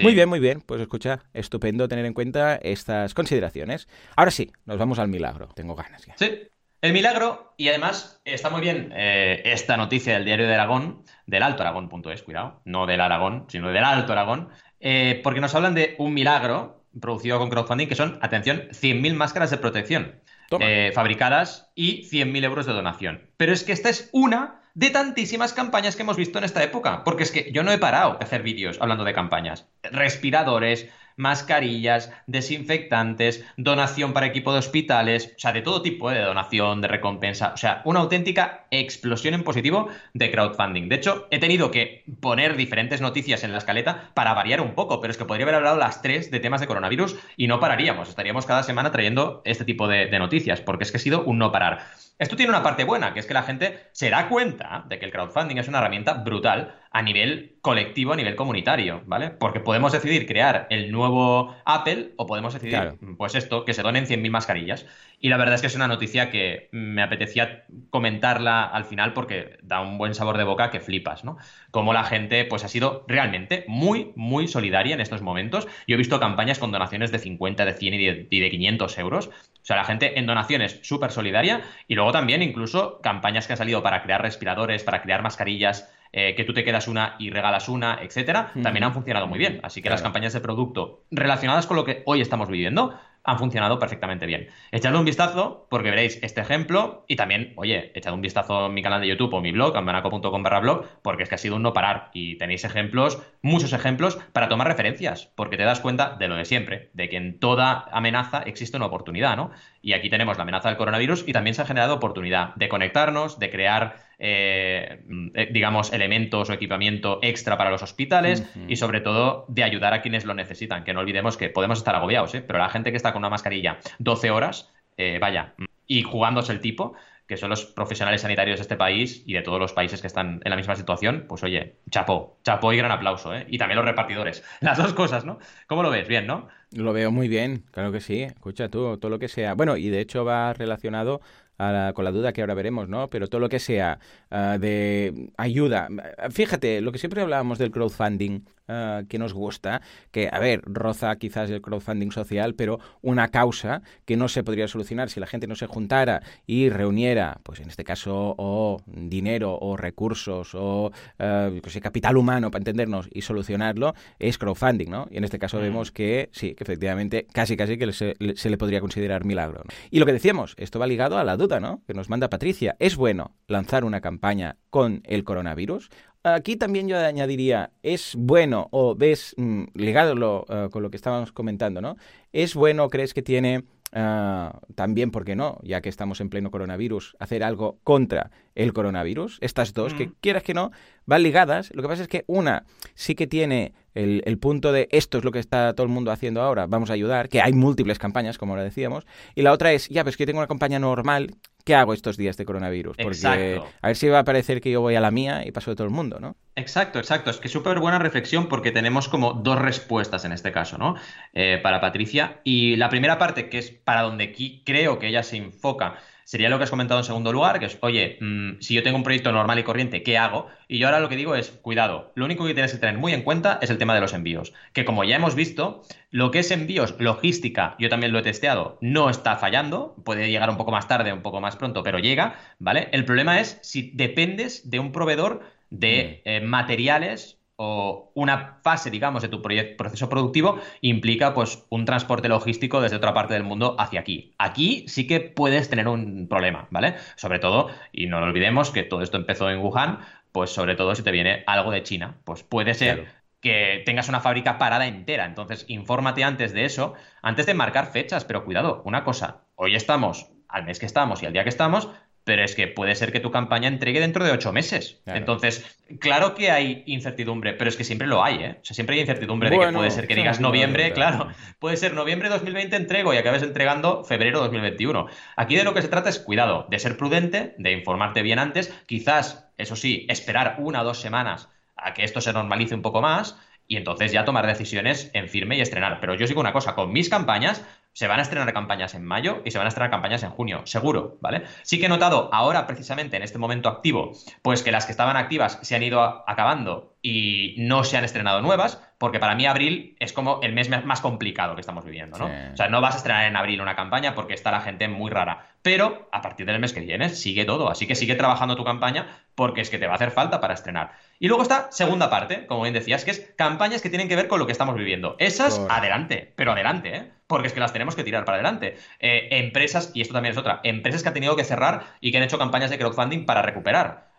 muy 0.00 0.14
bien, 0.14 0.28
muy 0.28 0.40
bien. 0.40 0.60
Pues 0.60 0.80
escucha, 0.80 1.20
estupendo 1.32 1.88
tener 1.88 2.04
en 2.04 2.14
cuenta 2.14 2.56
estas 2.56 3.14
consideraciones. 3.14 3.88
Ahora 4.16 4.30
sí, 4.30 4.52
nos 4.66 4.78
vamos 4.78 4.98
al 4.98 5.08
milagro. 5.08 5.48
Tengo 5.54 5.74
ganas 5.74 6.04
ya. 6.06 6.14
Sí. 6.16 6.48
El 6.84 6.92
milagro, 6.92 7.54
y 7.56 7.68
además 7.68 8.20
está 8.26 8.50
muy 8.50 8.60
bien 8.60 8.92
eh, 8.94 9.40
esta 9.46 9.78
noticia 9.78 10.12
del 10.12 10.26
diario 10.26 10.46
de 10.46 10.52
Aragón, 10.52 11.02
del 11.26 11.42
Alto 11.42 11.62
Aragón.es, 11.62 12.22
cuidado, 12.22 12.60
no 12.66 12.84
del 12.84 13.00
Aragón, 13.00 13.46
sino 13.48 13.72
del 13.72 13.84
Alto 13.84 14.12
Aragón, 14.12 14.50
eh, 14.80 15.18
porque 15.24 15.40
nos 15.40 15.54
hablan 15.54 15.74
de 15.74 15.94
un 15.98 16.12
milagro 16.12 16.84
producido 17.00 17.38
con 17.38 17.48
crowdfunding 17.48 17.88
que 17.88 17.94
son, 17.94 18.18
atención, 18.20 18.68
100.000 18.70 19.14
máscaras 19.14 19.50
de 19.50 19.56
protección 19.56 20.20
eh, 20.60 20.92
fabricadas 20.94 21.72
y 21.74 22.02
100.000 22.10 22.44
euros 22.44 22.66
de 22.66 22.74
donación. 22.74 23.30
Pero 23.38 23.54
es 23.54 23.64
que 23.64 23.72
esta 23.72 23.88
es 23.88 24.10
una 24.12 24.60
de 24.74 24.90
tantísimas 24.90 25.52
campañas 25.52 25.96
que 25.96 26.02
hemos 26.02 26.16
visto 26.16 26.38
en 26.38 26.44
esta 26.44 26.62
época. 26.62 27.04
Porque 27.04 27.22
es 27.22 27.30
que 27.30 27.50
yo 27.52 27.62
no 27.62 27.72
he 27.72 27.78
parado 27.78 28.16
de 28.18 28.24
hacer 28.24 28.42
vídeos 28.42 28.78
hablando 28.80 29.04
de 29.04 29.14
campañas. 29.14 29.68
Respiradores, 29.82 30.88
mascarillas, 31.16 32.12
desinfectantes, 32.26 33.44
donación 33.56 34.12
para 34.12 34.26
equipo 34.26 34.52
de 34.52 34.58
hospitales, 34.58 35.32
o 35.36 35.38
sea, 35.38 35.52
de 35.52 35.62
todo 35.62 35.82
tipo 35.82 36.10
¿eh? 36.10 36.14
de 36.14 36.22
donación, 36.22 36.80
de 36.80 36.88
recompensa, 36.88 37.52
o 37.54 37.56
sea, 37.56 37.82
una 37.84 38.00
auténtica 38.00 38.66
explosión 38.70 39.34
en 39.34 39.44
positivo 39.44 39.88
de 40.12 40.30
crowdfunding. 40.30 40.88
De 40.88 40.96
hecho, 40.96 41.26
he 41.30 41.38
tenido 41.38 41.70
que 41.70 42.04
poner 42.20 42.56
diferentes 42.56 43.00
noticias 43.00 43.44
en 43.44 43.52
la 43.52 43.58
escaleta 43.58 44.10
para 44.14 44.34
variar 44.34 44.60
un 44.60 44.74
poco, 44.74 45.00
pero 45.00 45.10
es 45.10 45.18
que 45.18 45.24
podría 45.24 45.44
haber 45.44 45.56
hablado 45.56 45.78
las 45.78 46.02
tres 46.02 46.30
de 46.30 46.40
temas 46.40 46.60
de 46.60 46.66
coronavirus 46.66 47.16
y 47.36 47.46
no 47.46 47.60
pararíamos, 47.60 48.08
estaríamos 48.08 48.46
cada 48.46 48.62
semana 48.62 48.90
trayendo 48.90 49.42
este 49.44 49.64
tipo 49.64 49.88
de, 49.88 50.06
de 50.06 50.18
noticias, 50.18 50.60
porque 50.60 50.84
es 50.84 50.90
que 50.90 50.96
ha 50.96 51.00
sido 51.00 51.24
un 51.24 51.38
no 51.38 51.52
parar. 51.52 51.84
Esto 52.18 52.36
tiene 52.36 52.50
una 52.50 52.62
parte 52.62 52.84
buena, 52.84 53.12
que 53.12 53.20
es 53.20 53.26
que 53.26 53.34
la 53.34 53.42
gente 53.42 53.88
se 53.90 54.08
da 54.08 54.28
cuenta 54.28 54.84
de 54.88 55.00
que 55.00 55.04
el 55.04 55.10
crowdfunding 55.10 55.56
es 55.58 55.66
una 55.66 55.78
herramienta 55.78 56.14
brutal 56.14 56.76
a 56.94 57.02
nivel 57.02 57.56
colectivo, 57.60 58.12
a 58.12 58.16
nivel 58.16 58.36
comunitario, 58.36 59.02
¿vale? 59.06 59.30
Porque 59.30 59.58
podemos 59.58 59.90
decidir 59.90 60.28
crear 60.28 60.68
el 60.70 60.92
nuevo 60.92 61.56
Apple 61.64 62.12
o 62.16 62.24
podemos 62.24 62.54
decidir, 62.54 62.94
pues 63.18 63.34
esto, 63.34 63.64
que 63.64 63.74
se 63.74 63.82
donen 63.82 64.06
100.000 64.06 64.30
mascarillas. 64.30 64.86
Y 65.18 65.28
la 65.28 65.36
verdad 65.36 65.56
es 65.56 65.60
que 65.60 65.66
es 65.66 65.74
una 65.74 65.88
noticia 65.88 66.30
que 66.30 66.68
me 66.70 67.02
apetecía 67.02 67.64
comentarla 67.90 68.62
al 68.62 68.84
final 68.84 69.12
porque 69.12 69.58
da 69.62 69.80
un 69.80 69.98
buen 69.98 70.14
sabor 70.14 70.38
de 70.38 70.44
boca 70.44 70.70
que 70.70 70.78
flipas, 70.78 71.24
¿no? 71.24 71.36
Como 71.72 71.92
la 71.92 72.04
gente, 72.04 72.44
pues 72.44 72.62
ha 72.62 72.68
sido 72.68 73.04
realmente 73.08 73.64
muy, 73.66 74.12
muy 74.14 74.46
solidaria 74.46 74.94
en 74.94 75.00
estos 75.00 75.20
momentos. 75.20 75.66
Yo 75.88 75.94
he 75.94 75.98
visto 75.98 76.20
campañas 76.20 76.60
con 76.60 76.70
donaciones 76.70 77.10
de 77.10 77.18
50, 77.18 77.64
de 77.64 77.72
100 77.72 77.94
y 77.94 78.06
de, 78.06 78.28
y 78.30 78.38
de 78.38 78.50
500 78.50 78.98
euros. 78.98 79.26
O 79.28 79.66
sea, 79.66 79.74
la 79.74 79.84
gente 79.84 80.16
en 80.20 80.26
donaciones 80.26 80.78
súper 80.82 81.10
solidaria 81.10 81.62
y 81.88 81.96
luego 81.96 82.12
también 82.12 82.40
incluso 82.40 83.00
campañas 83.00 83.48
que 83.48 83.54
han 83.54 83.58
salido 83.58 83.82
para 83.82 84.04
crear 84.04 84.22
respiradores, 84.22 84.84
para 84.84 85.02
crear 85.02 85.22
mascarillas 85.22 85.90
eh, 86.16 86.36
que 86.36 86.44
tú 86.44 86.54
te 86.54 86.62
quedas 86.62 86.86
una 86.86 87.16
y 87.18 87.30
regalas 87.30 87.68
una, 87.68 87.98
etcétera, 88.00 88.52
también 88.62 88.84
han 88.84 88.94
funcionado 88.94 89.26
muy 89.26 89.36
bien. 89.36 89.58
Así 89.64 89.82
que 89.82 89.90
las 89.90 90.00
campañas 90.00 90.32
de 90.32 90.40
producto 90.40 91.02
relacionadas 91.10 91.66
con 91.66 91.76
lo 91.76 91.84
que 91.84 92.04
hoy 92.06 92.20
estamos 92.20 92.48
viviendo 92.48 92.96
han 93.24 93.38
funcionado 93.38 93.78
perfectamente 93.78 94.26
bien. 94.26 94.48
Echadle 94.70 94.98
un 94.98 95.06
vistazo 95.06 95.66
porque 95.70 95.90
veréis 95.90 96.20
este 96.22 96.42
ejemplo 96.42 97.04
y 97.08 97.16
también, 97.16 97.54
oye, 97.56 97.90
echad 97.94 98.12
un 98.12 98.20
vistazo 98.20 98.66
en 98.66 98.74
mi 98.74 98.82
canal 98.82 99.00
de 99.00 99.08
YouTube 99.08 99.32
o 99.32 99.40
mi 99.40 99.50
blog, 99.50 99.76
ambanaco.com 99.76 100.42
barra 100.42 100.60
blog, 100.60 100.86
porque 101.02 101.24
es 101.24 101.28
que 101.28 101.34
ha 101.34 101.38
sido 101.38 101.56
un 101.56 101.62
no 101.62 101.72
parar 101.72 102.10
y 102.12 102.36
tenéis 102.36 102.64
ejemplos, 102.64 103.20
muchos 103.42 103.72
ejemplos 103.72 104.18
para 104.32 104.48
tomar 104.48 104.68
referencias, 104.68 105.32
porque 105.34 105.56
te 105.56 105.64
das 105.64 105.80
cuenta 105.80 106.16
de 106.16 106.28
lo 106.28 106.36
de 106.36 106.44
siempre, 106.44 106.90
de 106.92 107.08
que 107.08 107.16
en 107.16 107.40
toda 107.40 107.88
amenaza 107.90 108.42
existe 108.42 108.76
una 108.76 108.86
oportunidad, 108.86 109.36
¿no? 109.36 109.50
Y 109.80 109.94
aquí 109.94 110.10
tenemos 110.10 110.36
la 110.36 110.42
amenaza 110.42 110.68
del 110.68 110.76
coronavirus 110.76 111.24
y 111.26 111.32
también 111.32 111.54
se 111.54 111.62
ha 111.62 111.66
generado 111.66 111.94
oportunidad 111.94 112.54
de 112.56 112.68
conectarnos, 112.68 113.38
de 113.38 113.50
crear 113.50 113.96
eh, 114.18 115.02
eh, 115.34 115.48
digamos, 115.52 115.92
elementos 115.92 116.50
o 116.50 116.52
equipamiento 116.52 117.18
extra 117.22 117.56
para 117.56 117.70
los 117.70 117.82
hospitales 117.82 118.48
y 118.68 118.76
sobre 118.76 119.00
todo 119.00 119.46
de 119.48 119.64
ayudar 119.64 119.94
a 119.94 120.02
quienes 120.02 120.24
lo 120.24 120.34
necesitan. 120.34 120.84
Que 120.84 120.94
no 120.94 121.00
olvidemos 121.00 121.36
que 121.36 121.50
podemos 121.50 121.78
estar 121.78 121.94
agobiados, 121.94 122.34
¿eh? 122.34 122.42
pero 122.42 122.58
la 122.58 122.68
gente 122.68 122.90
que 122.90 122.96
está 122.96 123.12
con 123.12 123.20
una 123.20 123.30
mascarilla 123.30 123.78
12 123.98 124.30
horas, 124.30 124.72
vaya, 125.20 125.54
y 125.86 126.02
jugándose 126.02 126.52
el 126.52 126.60
tipo, 126.60 126.94
que 127.26 127.36
son 127.36 127.50
los 127.50 127.64
profesionales 127.64 128.20
sanitarios 128.20 128.58
de 128.58 128.62
este 128.62 128.76
país 128.76 129.22
y 129.26 129.32
de 129.32 129.42
todos 129.42 129.58
los 129.58 129.72
países 129.72 130.00
que 130.00 130.06
están 130.06 130.40
en 130.44 130.50
la 130.50 130.56
misma 130.56 130.76
situación, 130.76 131.24
pues 131.26 131.42
oye, 131.42 131.76
chapó, 131.90 132.38
chapó 132.44 132.72
y 132.72 132.76
gran 132.76 132.90
aplauso, 132.90 133.34
¿eh? 133.34 133.46
Y 133.48 133.56
también 133.56 133.76
los 133.76 133.84
repartidores. 133.84 134.44
Las 134.60 134.76
dos 134.76 134.92
cosas, 134.92 135.24
¿no? 135.24 135.38
¿Cómo 135.66 135.82
lo 135.82 135.90
ves? 135.90 136.06
Bien, 136.06 136.26
¿no? 136.26 136.48
Lo 136.72 136.92
veo 136.92 137.10
muy 137.10 137.28
bien, 137.28 137.64
claro 137.70 137.92
que 137.92 138.00
sí. 138.00 138.22
Escucha 138.22 138.68
tú, 138.68 138.98
todo 138.98 139.10
lo 139.10 139.18
que 139.18 139.28
sea. 139.28 139.54
Bueno, 139.54 139.76
y 139.76 139.88
de 139.88 140.00
hecho 140.00 140.24
va 140.24 140.52
relacionado 140.52 141.20
con 141.56 142.04
la 142.04 142.10
duda 142.10 142.32
que 142.32 142.40
ahora 142.40 142.54
veremos, 142.54 142.88
¿no? 142.88 143.08
Pero 143.10 143.28
todo 143.28 143.40
lo 143.40 143.48
que 143.48 143.58
sea 143.58 143.98
ah, 144.30 144.58
de 144.60 145.30
ayuda. 145.36 145.88
Fíjate, 146.30 146.80
lo 146.80 146.92
que 146.92 146.98
siempre 146.98 147.22
hablábamos 147.22 147.58
del 147.58 147.70
crowdfunding, 147.70 148.40
ah, 148.68 149.02
que 149.08 149.18
nos 149.18 149.32
gusta, 149.32 149.80
que, 150.10 150.28
a 150.30 150.38
ver, 150.38 150.60
roza 150.64 151.16
quizás 151.16 151.50
el 151.50 151.62
crowdfunding 151.62 152.10
social, 152.10 152.54
pero 152.54 152.78
una 153.00 153.28
causa 153.28 153.82
que 154.04 154.16
no 154.16 154.28
se 154.28 154.44
podría 154.44 154.68
solucionar 154.68 155.08
si 155.08 155.20
la 155.20 155.26
gente 155.26 155.46
no 155.46 155.54
se 155.54 155.66
juntara 155.66 156.22
y 156.46 156.68
reuniera, 156.68 157.40
pues 157.42 157.60
en 157.60 157.68
este 157.68 157.84
caso, 157.84 158.34
o 158.36 158.82
dinero, 158.86 159.58
o 159.58 159.76
recursos, 159.76 160.54
o 160.54 160.92
uh, 161.18 161.80
capital 161.80 162.16
humano, 162.16 162.50
para 162.50 162.60
entendernos, 162.60 163.08
y 163.12 163.22
solucionarlo, 163.22 163.94
es 164.18 164.38
crowdfunding, 164.38 164.90
¿no? 164.90 165.06
Y 165.10 165.16
en 165.16 165.24
este 165.24 165.38
caso 165.38 165.58
mm. 165.58 165.62
vemos 165.62 165.92
que 165.92 166.28
sí, 166.32 166.54
que 166.54 166.64
efectivamente 166.64 167.26
casi 167.32 167.56
casi 167.56 167.78
que 167.78 167.92
se, 167.92 168.16
se 168.34 168.50
le 168.50 168.58
podría 168.58 168.80
considerar 168.80 169.24
milagro. 169.24 169.62
Y 169.90 169.98
lo 169.98 170.06
que 170.06 170.12
decíamos, 170.12 170.54
esto 170.58 170.78
va 170.78 170.86
ligado 170.86 171.18
a 171.18 171.24
la 171.24 171.36
duda 171.36 171.54
que 171.86 171.94
nos 171.94 172.08
manda 172.08 172.30
Patricia. 172.30 172.76
¿Es 172.78 172.96
bueno 172.96 173.36
lanzar 173.46 173.84
una 173.84 174.00
campaña 174.00 174.56
con 174.70 175.02
el 175.04 175.24
coronavirus? 175.24 175.90
Aquí 176.24 176.56
también 176.56 176.88
yo 176.88 176.98
añadiría, 176.98 177.70
¿es 177.82 178.14
bueno 178.16 178.68
o 178.70 178.94
ves, 178.94 179.34
mm, 179.36 179.64
ligado 179.74 180.46
eh, 180.48 180.68
con 180.72 180.82
lo 180.82 180.90
que 180.90 180.96
estábamos 180.96 181.32
comentando, 181.32 181.82
¿no? 181.82 181.96
¿Es 182.32 182.54
bueno, 182.54 182.88
crees 182.88 183.12
que 183.12 183.22
tiene 183.22 183.64
Ah, 183.96 184.58
también, 184.74 185.12
¿por 185.12 185.24
qué 185.24 185.36
no? 185.36 185.60
Ya 185.62 185.80
que 185.80 185.88
estamos 185.88 186.20
en 186.20 186.28
pleno 186.28 186.50
coronavirus, 186.50 187.14
hacer 187.20 187.44
algo 187.44 187.78
contra 187.84 188.32
el 188.56 188.72
coronavirus. 188.72 189.38
Estas 189.40 189.72
dos, 189.72 189.94
que 189.94 190.10
quieras 190.20 190.42
que 190.42 190.52
no, 190.52 190.72
van 191.06 191.22
ligadas. 191.22 191.70
Lo 191.72 191.80
que 191.80 191.88
pasa 191.88 192.02
es 192.02 192.08
que 192.08 192.24
una 192.26 192.64
sí 192.96 193.14
que 193.14 193.28
tiene 193.28 193.72
el, 193.94 194.20
el, 194.24 194.36
punto 194.38 194.72
de 194.72 194.88
esto 194.90 195.18
es 195.18 195.24
lo 195.24 195.30
que 195.30 195.38
está 195.38 195.74
todo 195.74 195.86
el 195.86 195.92
mundo 195.92 196.10
haciendo 196.10 196.42
ahora, 196.42 196.66
vamos 196.66 196.90
a 196.90 196.94
ayudar, 196.94 197.28
que 197.28 197.40
hay 197.40 197.52
múltiples 197.52 198.00
campañas, 198.00 198.36
como 198.36 198.56
lo 198.56 198.64
decíamos. 198.64 199.06
Y 199.36 199.42
la 199.42 199.52
otra 199.52 199.72
es, 199.72 199.88
ya, 199.88 200.02
pues 200.02 200.16
que 200.16 200.24
yo 200.24 200.26
tengo 200.26 200.40
una 200.40 200.48
campaña 200.48 200.80
normal 200.80 201.36
¿qué 201.64 201.74
hago 201.74 201.92
estos 201.94 202.16
días 202.16 202.36
de 202.36 202.44
coronavirus? 202.44 202.96
Porque 202.96 203.60
a 203.80 203.86
ver 203.86 203.96
si 203.96 204.08
va 204.08 204.20
a 204.20 204.24
parecer 204.24 204.60
que 204.60 204.70
yo 204.70 204.80
voy 204.80 204.94
a 204.94 205.00
la 205.00 205.10
mía 205.10 205.42
y 205.46 205.50
paso 205.50 205.70
de 205.70 205.76
todo 205.76 205.86
el 205.86 205.92
mundo, 205.92 206.20
¿no? 206.20 206.36
Exacto, 206.56 206.98
exacto. 206.98 207.30
Es 207.30 207.38
que 207.38 207.48
súper 207.48 207.80
buena 207.80 207.98
reflexión 207.98 208.48
porque 208.48 208.70
tenemos 208.70 209.08
como 209.08 209.32
dos 209.32 209.58
respuestas 209.58 210.24
en 210.24 210.32
este 210.32 210.52
caso, 210.52 210.78
¿no? 210.78 210.94
Eh, 211.32 211.58
para 211.62 211.80
Patricia. 211.80 212.40
Y 212.44 212.76
la 212.76 212.88
primera 212.88 213.18
parte, 213.18 213.48
que 213.48 213.58
es 213.58 213.70
para 213.70 214.02
donde 214.02 214.24
aquí 214.24 214.62
creo 214.64 214.98
que 214.98 215.08
ella 215.08 215.22
se 215.22 215.36
enfoca, 215.38 215.98
sería 216.24 216.48
lo 216.48 216.58
que 216.58 216.64
has 216.64 216.70
comentado 216.70 217.00
en 217.00 217.04
segundo 217.04 217.32
lugar, 217.32 217.58
que 217.58 217.66
es, 217.66 217.78
oye, 217.80 218.18
mm, 218.20 218.60
si 218.60 218.74
yo 218.74 218.82
tengo 218.82 218.96
un 218.96 219.02
proyecto 219.02 219.32
normal 219.32 219.58
y 219.58 219.62
corriente, 219.62 220.02
¿qué 220.02 220.18
hago? 220.18 220.48
Y 220.68 220.78
yo 220.78 220.86
ahora 220.86 221.00
lo 221.00 221.08
que 221.08 221.16
digo 221.16 221.34
es, 221.34 221.50
cuidado, 221.50 222.12
lo 222.14 222.24
único 222.24 222.46
que 222.46 222.54
tienes 222.54 222.72
que 222.72 222.78
tener 222.78 222.98
muy 222.98 223.12
en 223.12 223.22
cuenta 223.22 223.58
es 223.62 223.70
el 223.70 223.78
tema 223.78 223.94
de 223.94 224.00
los 224.00 224.12
envíos, 224.12 224.52
que 224.72 224.84
como 224.84 225.04
ya 225.04 225.16
hemos 225.16 225.34
visto, 225.34 225.82
lo 226.10 226.30
que 226.30 226.40
es 226.40 226.50
envíos, 226.50 226.94
logística, 226.98 227.76
yo 227.78 227.88
también 227.88 228.12
lo 228.12 228.18
he 228.18 228.22
testeado, 228.22 228.78
no 228.80 229.10
está 229.10 229.36
fallando, 229.36 229.96
puede 230.04 230.30
llegar 230.30 230.50
un 230.50 230.56
poco 230.56 230.72
más 230.72 230.88
tarde, 230.88 231.12
un 231.12 231.22
poco 231.22 231.40
más 231.40 231.56
pronto, 231.56 231.82
pero 231.82 231.98
llega, 231.98 232.36
¿vale? 232.58 232.88
El 232.92 233.04
problema 233.04 233.40
es 233.40 233.58
si 233.62 233.90
dependes 233.94 234.70
de 234.70 234.78
un 234.78 234.92
proveedor 234.92 235.42
de 235.70 236.22
mm. 236.24 236.28
eh, 236.28 236.40
materiales 236.40 237.38
o 237.56 238.10
una 238.14 238.58
fase, 238.62 238.90
digamos, 238.90 239.22
de 239.22 239.28
tu 239.28 239.40
proceso 239.42 240.08
productivo 240.08 240.58
implica 240.80 241.34
pues 241.34 241.64
un 241.68 241.84
transporte 241.84 242.28
logístico 242.28 242.80
desde 242.80 242.96
otra 242.96 243.14
parte 243.14 243.34
del 243.34 243.44
mundo 243.44 243.76
hacia 243.78 244.00
aquí. 244.00 244.34
Aquí 244.38 244.84
sí 244.88 245.06
que 245.06 245.20
puedes 245.20 245.70
tener 245.70 245.86
un 245.88 246.26
problema, 246.28 246.66
¿vale? 246.70 246.96
Sobre 247.16 247.38
todo, 247.38 247.68
y 247.92 248.06
no 248.06 248.20
lo 248.20 248.26
olvidemos 248.26 248.70
que 248.70 248.82
todo 248.82 249.02
esto 249.02 249.16
empezó 249.16 249.50
en 249.50 249.58
Wuhan, 249.58 250.00
pues 250.32 250.50
sobre 250.50 250.74
todo 250.74 250.94
si 250.94 251.02
te 251.02 251.12
viene 251.12 251.44
algo 251.46 251.70
de 251.70 251.84
China, 251.84 252.16
pues 252.24 252.42
puede 252.42 252.74
ser 252.74 253.06
que 253.40 253.82
tengas 253.84 254.08
una 254.08 254.20
fábrica 254.20 254.58
parada 254.58 254.86
entera. 254.86 255.26
Entonces, 255.26 255.64
infórmate 255.68 256.24
antes 256.24 256.52
de 256.54 256.64
eso, 256.64 256.94
antes 257.22 257.46
de 257.46 257.54
marcar 257.54 257.92
fechas, 257.92 258.24
pero 258.24 258.44
cuidado, 258.44 258.82
una 258.84 259.04
cosa, 259.04 259.42
hoy 259.54 259.76
estamos, 259.76 260.30
al 260.48 260.64
mes 260.64 260.78
que 260.78 260.86
estamos 260.86 261.22
y 261.22 261.26
al 261.26 261.32
día 261.32 261.44
que 261.44 261.50
estamos, 261.50 261.90
pero 262.24 262.42
es 262.42 262.54
que 262.54 262.66
puede 262.66 262.94
ser 262.94 263.12
que 263.12 263.20
tu 263.20 263.30
campaña 263.30 263.68
entregue 263.68 264.00
dentro 264.00 264.24
de 264.24 264.32
ocho 264.32 264.52
meses. 264.52 265.00
Entonces, 265.06 265.78
claro 266.00 266.34
que 266.34 266.50
hay 266.50 266.82
incertidumbre, 266.86 267.52
pero 267.52 267.68
es 267.68 267.76
que 267.76 267.84
siempre 267.84 268.06
lo 268.06 268.24
hay, 268.24 268.36
¿eh? 268.36 268.56
O 268.62 268.64
sea, 268.64 268.74
siempre 268.74 268.96
hay 268.96 269.02
incertidumbre 269.02 269.50
de 269.50 269.58
que 269.58 269.72
puede 269.72 269.90
ser 269.90 270.06
que 270.06 270.14
digas 270.14 270.40
noviembre, 270.40 270.92
claro, 270.92 271.28
puede 271.58 271.76
ser 271.76 271.92
noviembre 271.92 272.30
2020 272.30 272.76
entrego 272.76 273.12
y 273.12 273.18
acabes 273.18 273.42
entregando 273.42 274.04
febrero 274.04 274.40
2021. 274.40 275.06
Aquí 275.36 275.56
de 275.56 275.64
lo 275.64 275.74
que 275.74 275.82
se 275.82 275.88
trata 275.88 276.08
es 276.08 276.18
cuidado, 276.18 276.66
de 276.70 276.78
ser 276.78 276.96
prudente, 276.96 277.54
de 277.58 277.72
informarte 277.72 278.22
bien 278.22 278.38
antes, 278.38 278.72
quizás, 278.86 279.46
eso 279.58 279.76
sí, 279.76 280.06
esperar 280.08 280.56
una 280.58 280.80
o 280.80 280.84
dos 280.84 281.00
semanas 281.00 281.50
a 281.76 281.92
que 281.92 282.04
esto 282.04 282.20
se 282.20 282.32
normalice 282.32 282.74
un 282.74 282.82
poco 282.82 283.02
más 283.02 283.38
y 283.66 283.76
entonces 283.76 284.12
ya 284.12 284.24
tomar 284.24 284.46
decisiones 284.46 285.10
en 285.14 285.28
firme 285.28 285.56
y 285.56 285.60
estrenar. 285.60 285.98
Pero 286.00 286.14
yo 286.14 286.26
sigo 286.26 286.40
una 286.40 286.52
cosa, 286.52 286.74
con 286.74 286.92
mis 286.92 287.08
campañas 287.08 287.64
se 287.94 288.08
van 288.08 288.18
a 288.18 288.22
estrenar 288.22 288.52
campañas 288.52 288.94
en 288.94 289.04
mayo 289.04 289.40
y 289.44 289.52
se 289.52 289.58
van 289.58 289.66
a 289.66 289.68
estrenar 289.68 289.90
campañas 289.90 290.24
en 290.24 290.30
junio, 290.30 290.62
seguro, 290.64 291.16
¿vale? 291.20 291.44
Sí 291.62 291.78
que 291.78 291.86
he 291.86 291.88
notado 291.88 292.28
ahora, 292.32 292.66
precisamente 292.66 293.16
en 293.16 293.22
este 293.22 293.38
momento 293.38 293.68
activo, 293.68 294.12
pues 294.42 294.64
que 294.64 294.72
las 294.72 294.84
que 294.84 294.90
estaban 294.90 295.16
activas 295.16 295.60
se 295.62 295.76
han 295.76 295.82
ido 295.84 296.02
acabando 296.28 296.96
y 297.02 297.54
no 297.58 297.84
se 297.84 297.96
han 297.96 298.04
estrenado 298.04 298.42
nuevas, 298.42 298.82
porque 298.98 299.20
para 299.20 299.36
mí 299.36 299.46
abril 299.46 299.96
es 300.00 300.12
como 300.12 300.40
el 300.42 300.54
mes 300.54 300.68
más 300.84 301.00
complicado 301.00 301.54
que 301.54 301.60
estamos 301.60 301.84
viviendo, 301.84 302.18
¿no? 302.18 302.26
O 302.52 302.56
sea, 302.56 302.68
no 302.68 302.80
vas 302.80 302.94
a 302.94 302.98
estrenar 302.98 303.26
en 303.26 303.36
abril 303.36 303.60
una 303.60 303.76
campaña 303.76 304.14
porque 304.14 304.34
está 304.34 304.50
la 304.50 304.60
gente 304.60 304.88
muy 304.88 305.10
rara. 305.10 305.46
Pero 305.62 306.08
a 306.10 306.20
partir 306.20 306.46
del 306.46 306.58
mes 306.58 306.72
que 306.72 306.80
viene 306.80 307.10
sigue 307.10 307.44
todo, 307.44 307.70
así 307.70 307.86
que 307.86 307.94
sigue 307.94 308.16
trabajando 308.16 308.56
tu 308.56 308.64
campaña 308.64 309.06
porque 309.34 309.60
es 309.60 309.70
que 309.70 309.78
te 309.78 309.86
va 309.86 309.92
a 309.92 309.96
hacer 309.96 310.10
falta 310.10 310.40
para 310.40 310.54
estrenar. 310.54 310.92
Y 311.18 311.28
luego 311.28 311.42
está 311.42 311.68
segunda 311.70 312.10
parte, 312.10 312.46
como 312.46 312.62
bien 312.62 312.74
decías, 312.74 313.04
que 313.04 313.10
es 313.12 313.32
campañas 313.36 313.82
que 313.82 313.88
tienen 313.88 314.08
que 314.08 314.16
ver 314.16 314.28
con 314.28 314.38
lo 314.38 314.46
que 314.46 314.52
estamos 314.52 314.74
viviendo. 314.74 315.16
Esas, 315.18 315.60
adelante, 315.68 316.32
pero 316.36 316.52
adelante, 316.52 316.96
¿eh? 316.96 317.10
porque 317.26 317.46
es 317.48 317.52
que 317.52 317.60
las 317.60 317.72
tenemos 317.72 317.94
que 317.94 318.04
tirar 318.04 318.24
para 318.24 318.36
adelante. 318.36 318.76
Eh, 318.98 319.28
empresas, 319.30 319.90
y 319.94 320.00
esto 320.00 320.14
también 320.14 320.32
es 320.32 320.38
otra, 320.38 320.60
empresas 320.64 321.02
que 321.02 321.08
han 321.08 321.14
tenido 321.14 321.36
que 321.36 321.44
cerrar 321.44 321.84
y 322.00 322.10
que 322.10 322.18
han 322.18 322.24
hecho 322.24 322.38
campañas 322.38 322.70
de 322.70 322.78
crowdfunding 322.78 323.26
para 323.26 323.42
recuperar. 323.42 324.10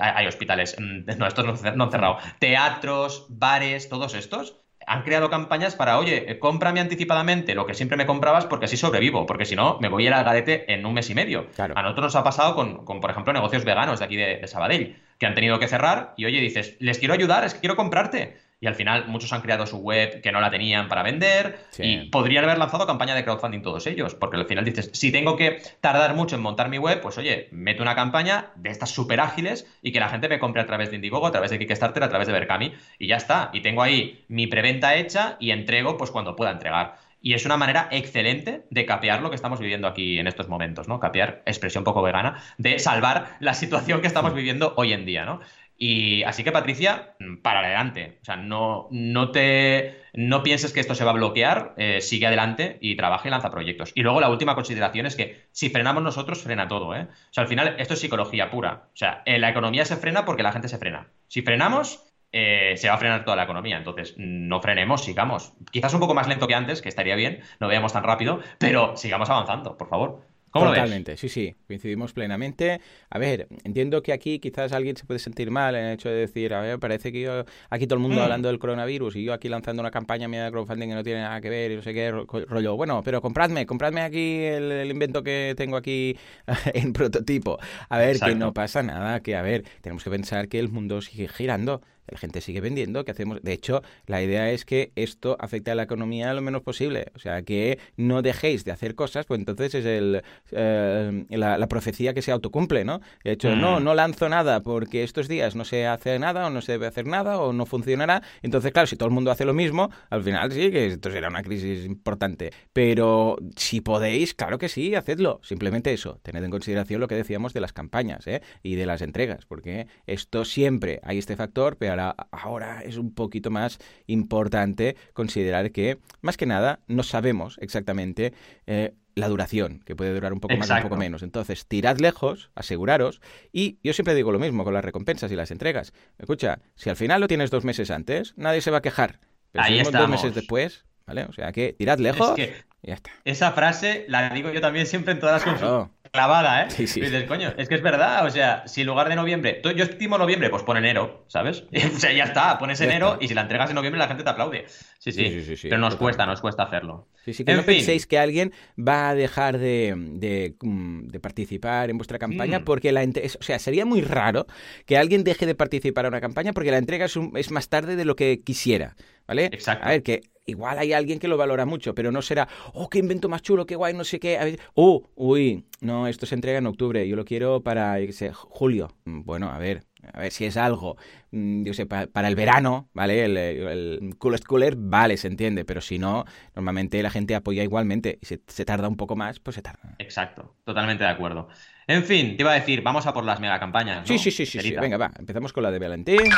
hay 0.00 0.26
hospitales, 0.26 0.76
mm, 0.78 1.10
no, 1.18 1.26
estos 1.26 1.44
no, 1.44 1.84
han 1.84 1.90
cerrado. 1.90 2.18
Teatros, 2.38 3.26
bares, 3.28 3.88
todos 3.88 4.14
estos 4.14 4.56
han 4.86 5.02
creado 5.02 5.30
campañas 5.30 5.76
para, 5.76 5.98
oye, 5.98 6.38
cómprame 6.38 6.80
anticipadamente 6.80 7.54
lo 7.54 7.66
que 7.66 7.74
siempre 7.74 7.96
me 7.96 8.06
comprabas 8.06 8.46
porque 8.46 8.64
así 8.64 8.76
sobrevivo, 8.76 9.26
porque 9.26 9.44
si 9.44 9.54
no, 9.54 9.78
me 9.78 9.88
voy 9.88 10.04
a 10.04 10.06
ir 10.06 10.14
al 10.14 10.24
garete 10.24 10.72
en 10.72 10.86
un 10.86 10.94
mes 10.94 11.10
y 11.10 11.14
medio. 11.14 11.46
A 11.58 11.82
nosotros 11.82 12.06
nos 12.06 12.16
ha 12.16 12.24
pasado 12.24 12.54
con, 12.56 13.00
por 13.00 13.10
ejemplo, 13.10 13.32
negocios 13.32 13.64
veganos 13.64 13.98
de 13.98 14.04
aquí 14.04 14.16
de, 14.16 14.38
de 14.38 14.48
Sabadell, 14.48 14.96
que 15.20 15.26
han 15.26 15.34
tenido 15.36 15.60
que 15.60 15.68
cerrar 15.68 16.14
y, 16.16 16.24
oye, 16.24 16.40
dices, 16.40 16.76
les 16.80 16.98
quiero 16.98 17.14
ayudar, 17.14 17.44
es 17.44 17.54
que 17.54 17.60
quiero 17.60 17.76
comprarte 17.76 18.38
y 18.60 18.66
al 18.66 18.74
final 18.74 19.06
muchos 19.08 19.32
han 19.32 19.40
creado 19.40 19.66
su 19.66 19.78
web 19.78 20.20
que 20.20 20.32
no 20.32 20.40
la 20.40 20.50
tenían 20.50 20.88
para 20.88 21.02
vender 21.02 21.60
y 21.78 22.10
podrían 22.10 22.44
haber 22.44 22.58
lanzado 22.58 22.86
campaña 22.86 23.14
de 23.14 23.24
crowdfunding 23.24 23.62
todos 23.62 23.86
ellos, 23.86 24.14
porque 24.14 24.36
al 24.36 24.46
final 24.46 24.64
dices, 24.64 24.90
si 24.92 25.10
tengo 25.10 25.36
que 25.36 25.62
tardar 25.80 26.14
mucho 26.14 26.36
en 26.36 26.42
montar 26.42 26.68
mi 26.68 26.78
web, 26.78 27.00
pues 27.00 27.16
oye, 27.16 27.48
meto 27.52 27.82
una 27.82 27.94
campaña 27.94 28.50
de 28.56 28.70
estas 28.70 28.90
súper 28.90 29.20
ágiles 29.20 29.66
y 29.82 29.92
que 29.92 30.00
la 30.00 30.10
gente 30.10 30.28
me 30.28 30.38
compre 30.38 30.60
a 30.60 30.66
través 30.66 30.90
de 30.90 30.96
Indiegogo, 30.96 31.26
a 31.26 31.32
través 31.32 31.50
de 31.50 31.58
Kickstarter, 31.58 32.02
a 32.02 32.08
través 32.08 32.26
de 32.26 32.34
Berkami 32.34 32.74
y 32.98 33.06
ya 33.06 33.16
está. 33.16 33.50
Y 33.54 33.62
tengo 33.62 33.82
ahí 33.82 34.24
mi 34.28 34.46
preventa 34.46 34.94
hecha 34.94 35.36
y 35.40 35.52
entrego 35.52 35.96
pues 35.96 36.10
cuando 36.10 36.36
pueda 36.36 36.50
entregar. 36.50 36.96
Y 37.20 37.34
es 37.34 37.44
una 37.44 37.56
manera 37.56 37.88
excelente 37.90 38.66
de 38.70 38.86
capear 38.86 39.22
lo 39.22 39.30
que 39.30 39.36
estamos 39.36 39.60
viviendo 39.60 39.86
aquí 39.86 40.18
en 40.18 40.26
estos 40.26 40.48
momentos, 40.48 40.88
¿no? 40.88 41.00
Capear, 41.00 41.42
expresión 41.46 41.84
poco 41.84 42.02
vegana, 42.02 42.42
de 42.58 42.78
salvar 42.78 43.36
la 43.40 43.54
situación 43.54 44.00
que 44.00 44.06
estamos 44.06 44.34
viviendo 44.34 44.74
hoy 44.76 44.92
en 44.92 45.04
día, 45.04 45.24
¿no? 45.24 45.40
Y 45.76 46.22
así 46.24 46.44
que, 46.44 46.52
Patricia, 46.52 47.16
para 47.42 47.60
adelante. 47.60 48.18
O 48.20 48.24
sea, 48.26 48.36
no, 48.36 48.88
no 48.90 49.30
te 49.30 50.00
no 50.12 50.42
pienses 50.42 50.72
que 50.72 50.80
esto 50.80 50.94
se 50.94 51.04
va 51.04 51.12
a 51.12 51.14
bloquear, 51.14 51.74
eh, 51.76 52.00
sigue 52.00 52.26
adelante 52.26 52.78
y 52.80 52.96
trabaja 52.96 53.28
y 53.28 53.30
lanza 53.30 53.50
proyectos. 53.50 53.92
Y 53.94 54.02
luego 54.02 54.20
la 54.20 54.28
última 54.28 54.54
consideración 54.54 55.06
es 55.06 55.16
que 55.16 55.46
si 55.52 55.70
frenamos 55.70 56.02
nosotros, 56.02 56.42
frena 56.42 56.68
todo. 56.68 56.94
¿eh? 56.94 57.08
O 57.10 57.32
sea, 57.32 57.42
al 57.42 57.48
final 57.48 57.76
esto 57.78 57.94
es 57.94 58.00
psicología 58.00 58.50
pura. 58.50 58.88
O 58.92 58.96
sea, 58.96 59.22
la 59.24 59.48
economía 59.48 59.84
se 59.84 59.96
frena 59.96 60.24
porque 60.24 60.42
la 60.42 60.52
gente 60.52 60.68
se 60.68 60.78
frena. 60.78 61.08
Si 61.28 61.42
frenamos, 61.42 62.09
eh, 62.32 62.74
se 62.76 62.88
va 62.88 62.94
a 62.94 62.98
frenar 62.98 63.24
toda 63.24 63.36
la 63.36 63.44
economía. 63.44 63.76
Entonces, 63.76 64.14
no 64.16 64.60
frenemos, 64.60 65.04
sigamos. 65.04 65.52
Quizás 65.70 65.92
un 65.94 66.00
poco 66.00 66.14
más 66.14 66.28
lento 66.28 66.46
que 66.46 66.54
antes, 66.54 66.82
que 66.82 66.88
estaría 66.88 67.16
bien, 67.16 67.40
no 67.58 67.68
veamos 67.68 67.92
tan 67.92 68.04
rápido, 68.04 68.40
pero 68.58 68.96
sigamos 68.96 69.30
avanzando, 69.30 69.76
por 69.76 69.88
favor. 69.88 70.30
Totalmente, 70.52 71.16
sí, 71.16 71.28
sí, 71.28 71.54
coincidimos 71.68 72.12
plenamente. 72.12 72.80
A 73.08 73.18
ver, 73.18 73.46
entiendo 73.62 74.02
que 74.02 74.12
aquí 74.12 74.40
quizás 74.40 74.72
alguien 74.72 74.96
se 74.96 75.04
puede 75.04 75.20
sentir 75.20 75.50
mal 75.50 75.76
en 75.76 75.84
el 75.84 75.94
hecho 75.94 76.08
de 76.08 76.16
decir, 76.16 76.52
a 76.54 76.60
ver, 76.60 76.80
parece 76.80 77.12
que 77.12 77.20
yo, 77.20 77.44
aquí 77.68 77.86
todo 77.86 77.96
el 77.96 78.02
mundo 78.02 78.20
mm. 78.20 78.24
hablando 78.24 78.48
del 78.48 78.58
coronavirus 78.58 79.14
y 79.14 79.24
yo 79.24 79.32
aquí 79.32 79.48
lanzando 79.48 79.80
una 79.80 79.92
campaña 79.92 80.26
mía 80.26 80.44
de 80.44 80.50
crowdfunding 80.50 80.88
que 80.88 80.94
no 80.94 81.04
tiene 81.04 81.20
nada 81.20 81.40
que 81.40 81.50
ver 81.50 81.70
y 81.70 81.76
no 81.76 81.82
sé 81.82 81.94
qué 81.94 82.10
rollo. 82.10 82.76
Bueno, 82.76 83.00
pero 83.04 83.22
compradme, 83.22 83.64
compradme 83.64 84.00
aquí 84.00 84.42
el, 84.42 84.90
invento 84.90 85.22
que 85.22 85.54
tengo 85.56 85.76
aquí 85.76 86.16
en 86.74 86.92
prototipo. 86.92 87.58
A 87.88 87.98
ver, 87.98 88.18
que 88.18 88.34
no 88.34 88.52
pasa 88.52 88.82
nada, 88.82 89.20
que 89.20 89.36
a 89.36 89.42
ver, 89.42 89.64
tenemos 89.82 90.02
que 90.02 90.10
pensar 90.10 90.48
que 90.48 90.58
el 90.58 90.68
mundo 90.68 91.00
sigue 91.00 91.28
girando 91.28 91.80
la 92.10 92.18
gente 92.18 92.40
sigue 92.40 92.60
vendiendo, 92.60 93.04
que 93.04 93.10
hacemos? 93.10 93.42
De 93.42 93.52
hecho, 93.52 93.82
la 94.06 94.22
idea 94.22 94.50
es 94.50 94.64
que 94.64 94.92
esto 94.96 95.36
afecte 95.40 95.70
a 95.70 95.74
la 95.74 95.84
economía 95.84 96.32
lo 96.34 96.42
menos 96.42 96.62
posible. 96.62 97.06
O 97.14 97.18
sea, 97.18 97.42
que 97.42 97.78
no 97.96 98.22
dejéis 98.22 98.64
de 98.64 98.72
hacer 98.72 98.94
cosas, 98.94 99.26
pues 99.26 99.38
entonces 99.38 99.74
es 99.74 99.84
el, 99.84 100.22
eh, 100.52 101.24
la, 101.30 101.66
profecía 101.68 102.14
que 102.14 102.22
se 102.22 102.32
autocumple, 102.32 102.84
¿no? 102.84 103.00
De 103.22 103.32
hecho, 103.32 103.54
no, 103.54 103.78
mm. 103.78 103.84
no 103.84 103.94
lanzo 103.94 104.28
nada 104.28 104.60
porque 104.60 105.04
estos 105.04 105.28
días 105.28 105.54
no 105.54 105.64
se 105.64 105.86
hace 105.86 106.18
nada 106.18 106.46
o 106.46 106.50
no 106.50 106.62
se 106.62 106.72
debe 106.72 106.86
hacer 106.86 107.06
nada 107.06 107.38
o 107.38 107.52
no 107.52 107.66
funcionará. 107.66 108.22
Entonces, 108.42 108.72
claro, 108.72 108.86
si 108.86 108.96
todo 108.96 109.08
el 109.08 109.14
mundo 109.14 109.30
hace 109.30 109.44
lo 109.44 109.54
mismo, 109.54 109.90
al 110.10 110.22
final 110.22 110.50
sí 110.52 110.70
que 110.70 110.86
esto 110.86 111.10
será 111.10 111.28
una 111.28 111.42
crisis 111.42 111.84
importante. 111.84 112.50
Pero 112.72 113.36
si 113.56 113.80
podéis, 113.80 114.34
claro 114.34 114.58
que 114.58 114.68
sí, 114.68 114.94
hacedlo. 114.94 115.40
Simplemente 115.42 115.92
eso, 115.92 116.18
tened 116.22 116.42
en 116.42 116.50
consideración 116.50 117.00
lo 117.00 117.08
que 117.08 117.14
decíamos 117.14 117.52
de 117.52 117.60
las 117.60 117.72
campañas 117.72 118.26
¿eh? 118.26 118.42
y 118.62 118.74
de 118.74 118.86
las 118.86 119.02
entregas, 119.02 119.46
porque 119.46 119.86
esto 120.06 120.44
siempre 120.44 121.00
hay 121.02 121.18
este 121.18 121.36
factor, 121.36 121.76
pero 121.76 121.92
ahora 122.30 122.82
es 122.82 122.96
un 122.96 123.14
poquito 123.14 123.50
más 123.50 123.78
importante 124.06 124.96
considerar 125.12 125.72
que, 125.72 125.98
más 126.20 126.36
que 126.36 126.46
nada, 126.46 126.80
no 126.86 127.02
sabemos 127.02 127.58
exactamente 127.60 128.32
eh, 128.66 128.94
la 129.14 129.28
duración, 129.28 129.80
que 129.84 129.94
puede 129.94 130.14
durar 130.14 130.32
un 130.32 130.40
poco 130.40 130.56
más 130.56 130.70
o 130.70 130.74
un 130.74 130.82
poco 130.82 130.96
menos. 130.96 131.22
Entonces, 131.22 131.66
tirad 131.66 131.98
lejos, 131.98 132.50
aseguraros, 132.54 133.20
y 133.52 133.78
yo 133.82 133.92
siempre 133.92 134.14
digo 134.14 134.32
lo 134.32 134.38
mismo 134.38 134.64
con 134.64 134.74
las 134.74 134.84
recompensas 134.84 135.30
y 135.30 135.36
las 135.36 135.50
entregas. 135.50 135.92
Escucha, 136.18 136.60
si 136.74 136.90
al 136.90 136.96
final 136.96 137.20
lo 137.20 137.28
tienes 137.28 137.50
dos 137.50 137.64
meses 137.64 137.90
antes, 137.90 138.34
nadie 138.36 138.60
se 138.60 138.70
va 138.70 138.78
a 138.78 138.82
quejar. 138.82 139.20
Pero 139.52 139.64
si 139.64 139.90
dos 139.90 140.08
meses 140.08 140.34
después, 140.34 140.84
¿vale? 141.06 141.24
O 141.24 141.32
sea 141.32 141.52
que 141.52 141.72
tirad 141.72 141.98
lejos 141.98 142.38
y 142.38 142.48
ya 142.82 142.94
está. 142.94 143.10
Esa 143.24 143.52
frase 143.52 144.04
la 144.08 144.30
digo 144.30 144.50
yo 144.50 144.60
también 144.60 144.86
siempre 144.86 145.12
en 145.12 145.20
todas 145.20 145.34
las 145.34 145.44
consultas 145.44 145.99
clavada, 146.10 146.62
¿eh? 146.62 146.70
Sí, 146.70 146.86
sí. 146.86 147.00
dices, 147.00 147.24
coño, 147.24 147.52
es 147.56 147.68
que 147.68 147.74
es 147.74 147.82
verdad, 147.82 148.26
o 148.26 148.30
sea, 148.30 148.66
si 148.66 148.80
en 148.82 148.86
lugar 148.86 149.08
de 149.08 149.16
noviembre, 149.16 149.60
yo 149.62 149.84
estimo 149.84 150.18
noviembre, 150.18 150.50
pues 150.50 150.62
pon 150.62 150.76
enero, 150.76 151.24
¿sabes? 151.28 151.64
o 151.96 151.98
sea, 151.98 152.12
ya 152.12 152.24
está, 152.24 152.58
pones 152.58 152.80
enero 152.80 153.18
y 153.20 153.28
si 153.28 153.34
la 153.34 153.42
entregas 153.42 153.70
en 153.70 153.76
noviembre 153.76 153.98
la 153.98 154.08
gente 154.08 154.24
te 154.24 154.30
aplaude. 154.30 154.66
Sí, 154.98 155.12
sí, 155.12 155.56
sí, 155.56 155.68
pero 155.68 155.78
nos 155.78 155.96
cuesta, 155.96 156.26
nos 156.26 156.40
cuesta 156.40 156.64
hacerlo. 156.64 157.08
Sí, 157.30 157.34
sí, 157.34 157.44
que 157.44 157.54
no 157.54 157.64
penséis 157.64 158.06
que 158.06 158.18
alguien 158.18 158.52
va 158.76 159.10
a 159.10 159.14
dejar 159.14 159.58
de, 159.58 159.94
de, 159.96 160.56
mm, 160.60 161.10
participar 161.20 161.90
en 161.90 161.98
vuestra 161.98 162.18
campaña 162.18 162.60
mm. 162.60 162.64
porque 162.64 162.92
la 162.92 163.02
o 163.02 163.42
sea, 163.42 163.58
sería 163.58 163.84
muy 163.84 164.00
raro 164.00 164.46
que 164.86 164.96
alguien 164.96 165.24
deje 165.24 165.46
de 165.46 165.54
participar 165.54 166.06
en 166.06 166.10
una 166.10 166.20
campaña 166.20 166.52
porque 166.52 166.70
la 166.70 166.78
entrega 166.78 167.06
es, 167.06 167.18
es 167.34 167.50
más 167.50 167.68
tarde 167.68 167.96
de 167.96 168.04
lo 168.04 168.16
que 168.16 168.40
quisiera, 168.42 168.96
¿vale? 169.26 169.46
Exacto. 169.46 169.86
A 169.86 169.90
ver, 169.90 170.02
que 170.02 170.22
igual 170.46 170.78
hay 170.78 170.92
alguien 170.92 171.18
que 171.18 171.28
lo 171.28 171.36
valora 171.36 171.64
mucho, 171.64 171.94
pero 171.94 172.10
no 172.12 172.22
será, 172.22 172.48
oh, 172.74 172.88
qué 172.88 172.98
invento 172.98 173.28
más 173.28 173.42
chulo, 173.42 173.66
qué 173.66 173.76
guay, 173.76 173.94
no 173.94 174.04
sé 174.04 174.18
qué. 174.18 174.58
oh, 174.74 175.08
uy, 175.14 175.64
no, 175.80 176.06
esto 176.08 176.26
se 176.26 176.34
entrega 176.34 176.58
en 176.58 176.66
octubre, 176.66 177.06
yo 177.06 177.16
lo 177.16 177.24
quiero 177.24 177.62
para, 177.62 177.96
sé, 178.12 178.32
julio. 178.32 178.94
Mm, 179.04 179.22
bueno, 179.22 179.50
a 179.50 179.58
ver, 179.58 179.84
a 180.12 180.20
ver 180.20 180.32
si 180.32 180.44
es 180.44 180.56
algo, 180.56 180.96
mm, 181.30 181.64
yo 181.64 181.74
sé, 181.74 181.86
para, 181.86 182.28
el 182.28 182.34
verano, 182.34 182.88
¿vale? 182.92 183.24
El, 183.24 183.36
el, 183.36 184.14
coolest 184.18 184.44
cooler, 184.44 184.74
vale, 184.76 185.16
se 185.16 185.28
entiende, 185.28 185.64
pero 185.64 185.80
si 185.80 185.98
no, 185.98 186.24
normalmente 186.54 187.02
la 187.02 187.10
gente 187.10 187.34
apoya 187.34 187.62
igualmente 187.62 188.18
y 188.20 188.26
se, 188.26 188.40
se 188.46 188.64
tarda 188.64 188.88
un 188.88 188.96
poco 188.96 189.16
más, 189.16 189.40
pues 189.40 189.56
se 189.56 189.62
tarda. 189.62 189.96
Exacto, 189.98 190.56
totalmente 190.64 191.04
de 191.04 191.10
acuerdo. 191.10 191.48
En 191.86 192.04
fin, 192.04 192.36
te 192.36 192.42
iba 192.42 192.52
a 192.52 192.54
decir, 192.54 192.82
vamos 192.82 193.06
a 193.06 193.12
por 193.12 193.24
las 193.24 193.40
mega 193.40 193.58
campañas. 193.58 194.06
Sí, 194.06 194.18
sí, 194.18 194.30
sí, 194.30 194.46
sí, 194.46 194.60
sí, 194.60 194.76
Venga, 194.76 194.96
va, 194.96 195.10
empezamos 195.18 195.52
con 195.52 195.64
la 195.64 195.70
de 195.70 195.78
Valentín. 195.78 196.30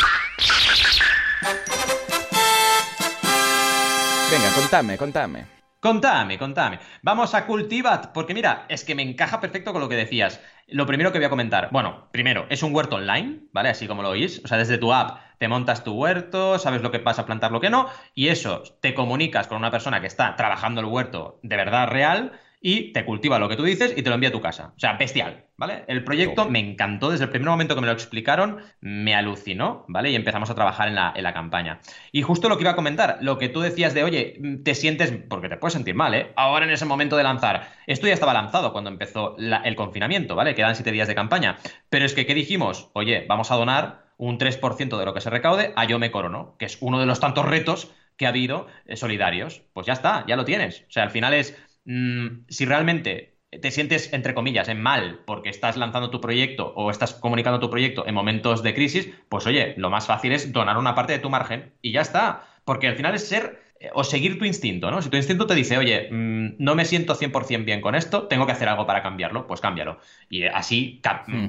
Venga, 4.31 4.51
contame, 4.55 4.97
contame. 4.97 5.45
Contame, 5.79 6.39
contame. 6.39 6.79
Vamos 7.03 7.35
a 7.35 7.45
Cultivat, 7.45 8.13
porque 8.13 8.35
mira, 8.35 8.67
es 8.69 8.85
que 8.85 8.95
me 8.95 9.03
encaja 9.03 9.41
perfecto 9.41 9.73
con 9.73 9.83
lo 9.83 9.89
que 9.89 9.97
decías. 9.97 10.41
Lo 10.69 10.87
primero 10.87 11.13
que 11.13 11.19
voy 11.19 11.27
a 11.27 11.31
comentar, 11.31 11.69
bueno, 11.71 12.09
primero, 12.13 12.47
es 12.49 12.63
un 12.63 12.75
huerto 12.75 12.97
online, 12.97 13.41
¿vale? 13.53 13.69
Así 13.69 13.87
como 13.87 14.03
lo 14.03 14.11
oís. 14.11 14.41
O 14.45 14.49
sea, 14.49 14.59
desde 14.59 14.79
tu 14.79 14.93
app 14.93 15.19
te 15.39 15.49
montas 15.49 15.85
tu 15.85 15.93
huerto, 15.93 16.59
sabes 16.59 16.83
lo 16.83 16.91
que 16.91 17.01
pasa 17.01 17.23
a 17.23 17.27
plantar, 17.27 17.53
lo 17.53 17.61
que 17.61 17.69
no, 17.69 17.89
y 18.15 18.29
eso 18.29 18.63
te 18.81 18.95
comunicas 18.95 19.49
con 19.49 19.59
una 19.59 19.71
persona 19.71 20.01
que 20.01 20.07
está 20.07 20.37
trabajando 20.37 20.81
el 20.81 20.87
huerto 20.87 21.41
de 21.43 21.57
verdad 21.57 21.89
real 21.89 22.33
y 22.63 22.93
te 22.93 23.05
cultiva 23.05 23.39
lo 23.41 23.49
que 23.49 23.57
tú 23.57 23.65
dices 23.65 23.93
y 23.97 24.03
te 24.03 24.09
lo 24.09 24.15
envía 24.15 24.29
a 24.29 24.33
tu 24.33 24.41
casa. 24.41 24.73
O 24.77 24.79
sea, 24.79 24.95
bestial, 24.95 25.47
¿vale? 25.57 25.85
El 25.89 26.05
proyecto 26.05 26.49
me 26.49 26.61
encantó 26.61 27.11
desde 27.11 27.25
el 27.25 27.31
primer 27.31 27.49
momento 27.49 27.75
que 27.75 27.81
me 27.81 27.89
lo 27.89 27.93
explicaron, 27.93 28.59
me 28.81 29.15
alucinó, 29.15 29.85
¿vale? 29.89 30.11
Y 30.11 30.15
empezamos 30.15 30.49
a 30.49 30.55
trabajar 30.55 30.89
en 30.89 30.95
la, 30.95 31.13
en 31.15 31.25
la 31.25 31.35
campaña. 31.35 31.81
Y 32.13 32.23
justo 32.23 32.49
lo 32.49 32.57
que 32.57 32.63
iba 32.63 32.71
a 32.71 32.77
comentar, 32.77 33.19
lo 33.21 33.37
que 33.37 33.49
tú 33.49 33.61
decías 33.61 33.95
de, 33.95 34.05
oye, 34.05 34.41
te 34.65 34.75
sientes, 34.75 35.13
porque 35.29 35.49
te 35.49 35.57
puedes 35.57 35.75
sentir 35.75 35.97
mal, 35.97 36.15
¿eh? 36.15 36.33
Ahora 36.37 36.65
en 36.65 36.71
ese 36.71 36.85
momento 36.85 37.17
de 37.17 37.25
lanzar. 37.25 37.69
Esto 37.87 38.07
ya 38.07 38.15
estaba 38.15 38.33
lanzado 38.33 38.73
cuando 38.73 38.91
empezó 38.91 39.37
el 39.39 39.77
confinamiento, 39.77 40.37
¿vale? 40.37 40.55
Quedan 40.55 40.77
siete 40.77 40.93
días 40.93 41.09
de 41.09 41.17
campaña. 41.17 41.59
Pero 41.91 42.05
es 42.05 42.15
que, 42.15 42.27
¿qué 42.27 42.35
dijimos? 42.35 42.91
Oye, 42.93 43.27
vamos 43.29 43.51
a 43.51 43.57
donar 43.57 44.05
un 44.19 44.39
3% 44.39 44.99
de 44.99 45.05
lo 45.05 45.15
que 45.15 45.21
se 45.21 45.31
recaude 45.31 45.73
a 45.75 45.85
Yo 45.85 45.99
Me 45.99 46.13
Corono, 46.13 46.55
que 46.59 46.67
es 46.67 46.79
uno 46.81 47.01
de 47.01 47.07
los 47.07 47.19
tantos 47.19 47.45
retos 47.45 47.91
que 48.17 48.27
ha 48.27 48.29
habido 48.29 48.69
eh, 48.87 48.97
solidarios. 48.97 49.63
Pues 49.73 49.87
ya 49.87 49.95
está, 49.95 50.25
ya 50.29 50.37
lo 50.37 50.45
tienes. 50.45 50.85
O 50.89 50.93
sea, 50.93 51.03
al 51.03 51.11
final 51.11 51.35
es 51.35 51.59
Mm, 51.85 52.45
si 52.49 52.65
realmente 52.65 53.39
te 53.61 53.71
sientes, 53.71 54.13
entre 54.13 54.35
comillas, 54.35 54.69
en 54.69 54.81
mal 54.81 55.23
porque 55.27 55.51
estás 55.51 55.77
lanzando 55.77 56.11
tu 56.11 56.21
proyecto 56.21 56.73
o 56.75 56.91
estás 56.91 57.15
comunicando 57.15 57.61
tu 57.61 57.71
proyecto 57.71 58.07
en 58.07 58.15
momentos 58.15 58.63
de 58.63 58.75
crisis, 58.75 59.11
pues 59.29 59.47
oye, 59.47 59.75
lo 59.77 59.91
más 59.91 60.07
fácil 60.07 60.33
es 60.33 60.53
donar 60.53 60.79
una 60.79 60.95
parte 60.95 61.13
de 61.13 61.19
tu 61.19 61.31
margen 61.31 61.75
y 61.83 61.93
ya 61.93 62.01
está. 62.03 62.47
Porque 62.65 62.87
al 62.89 62.97
final 62.97 63.15
es 63.15 63.27
ser 63.29 63.62
o 63.95 64.05
seguir 64.05 64.39
tu 64.39 64.45
instinto, 64.45 64.91
¿no? 64.91 65.03
Si 65.03 65.11
tu 65.11 65.17
instinto 65.17 65.47
te 65.47 65.55
dice, 65.55 65.79
oye, 65.79 66.09
mm, 66.11 66.55
no 66.59 66.75
me 66.75 66.85
siento 66.85 67.15
100% 67.15 67.65
bien 67.65 67.81
con 67.81 67.95
esto, 67.95 68.29
tengo 68.29 68.47
que 68.47 68.53
hacer 68.53 68.69
algo 68.69 68.87
para 68.87 69.03
cambiarlo, 69.03 69.47
pues 69.47 69.61
cámbialo. 69.61 69.99
Y 70.29 70.45
así 70.45 71.01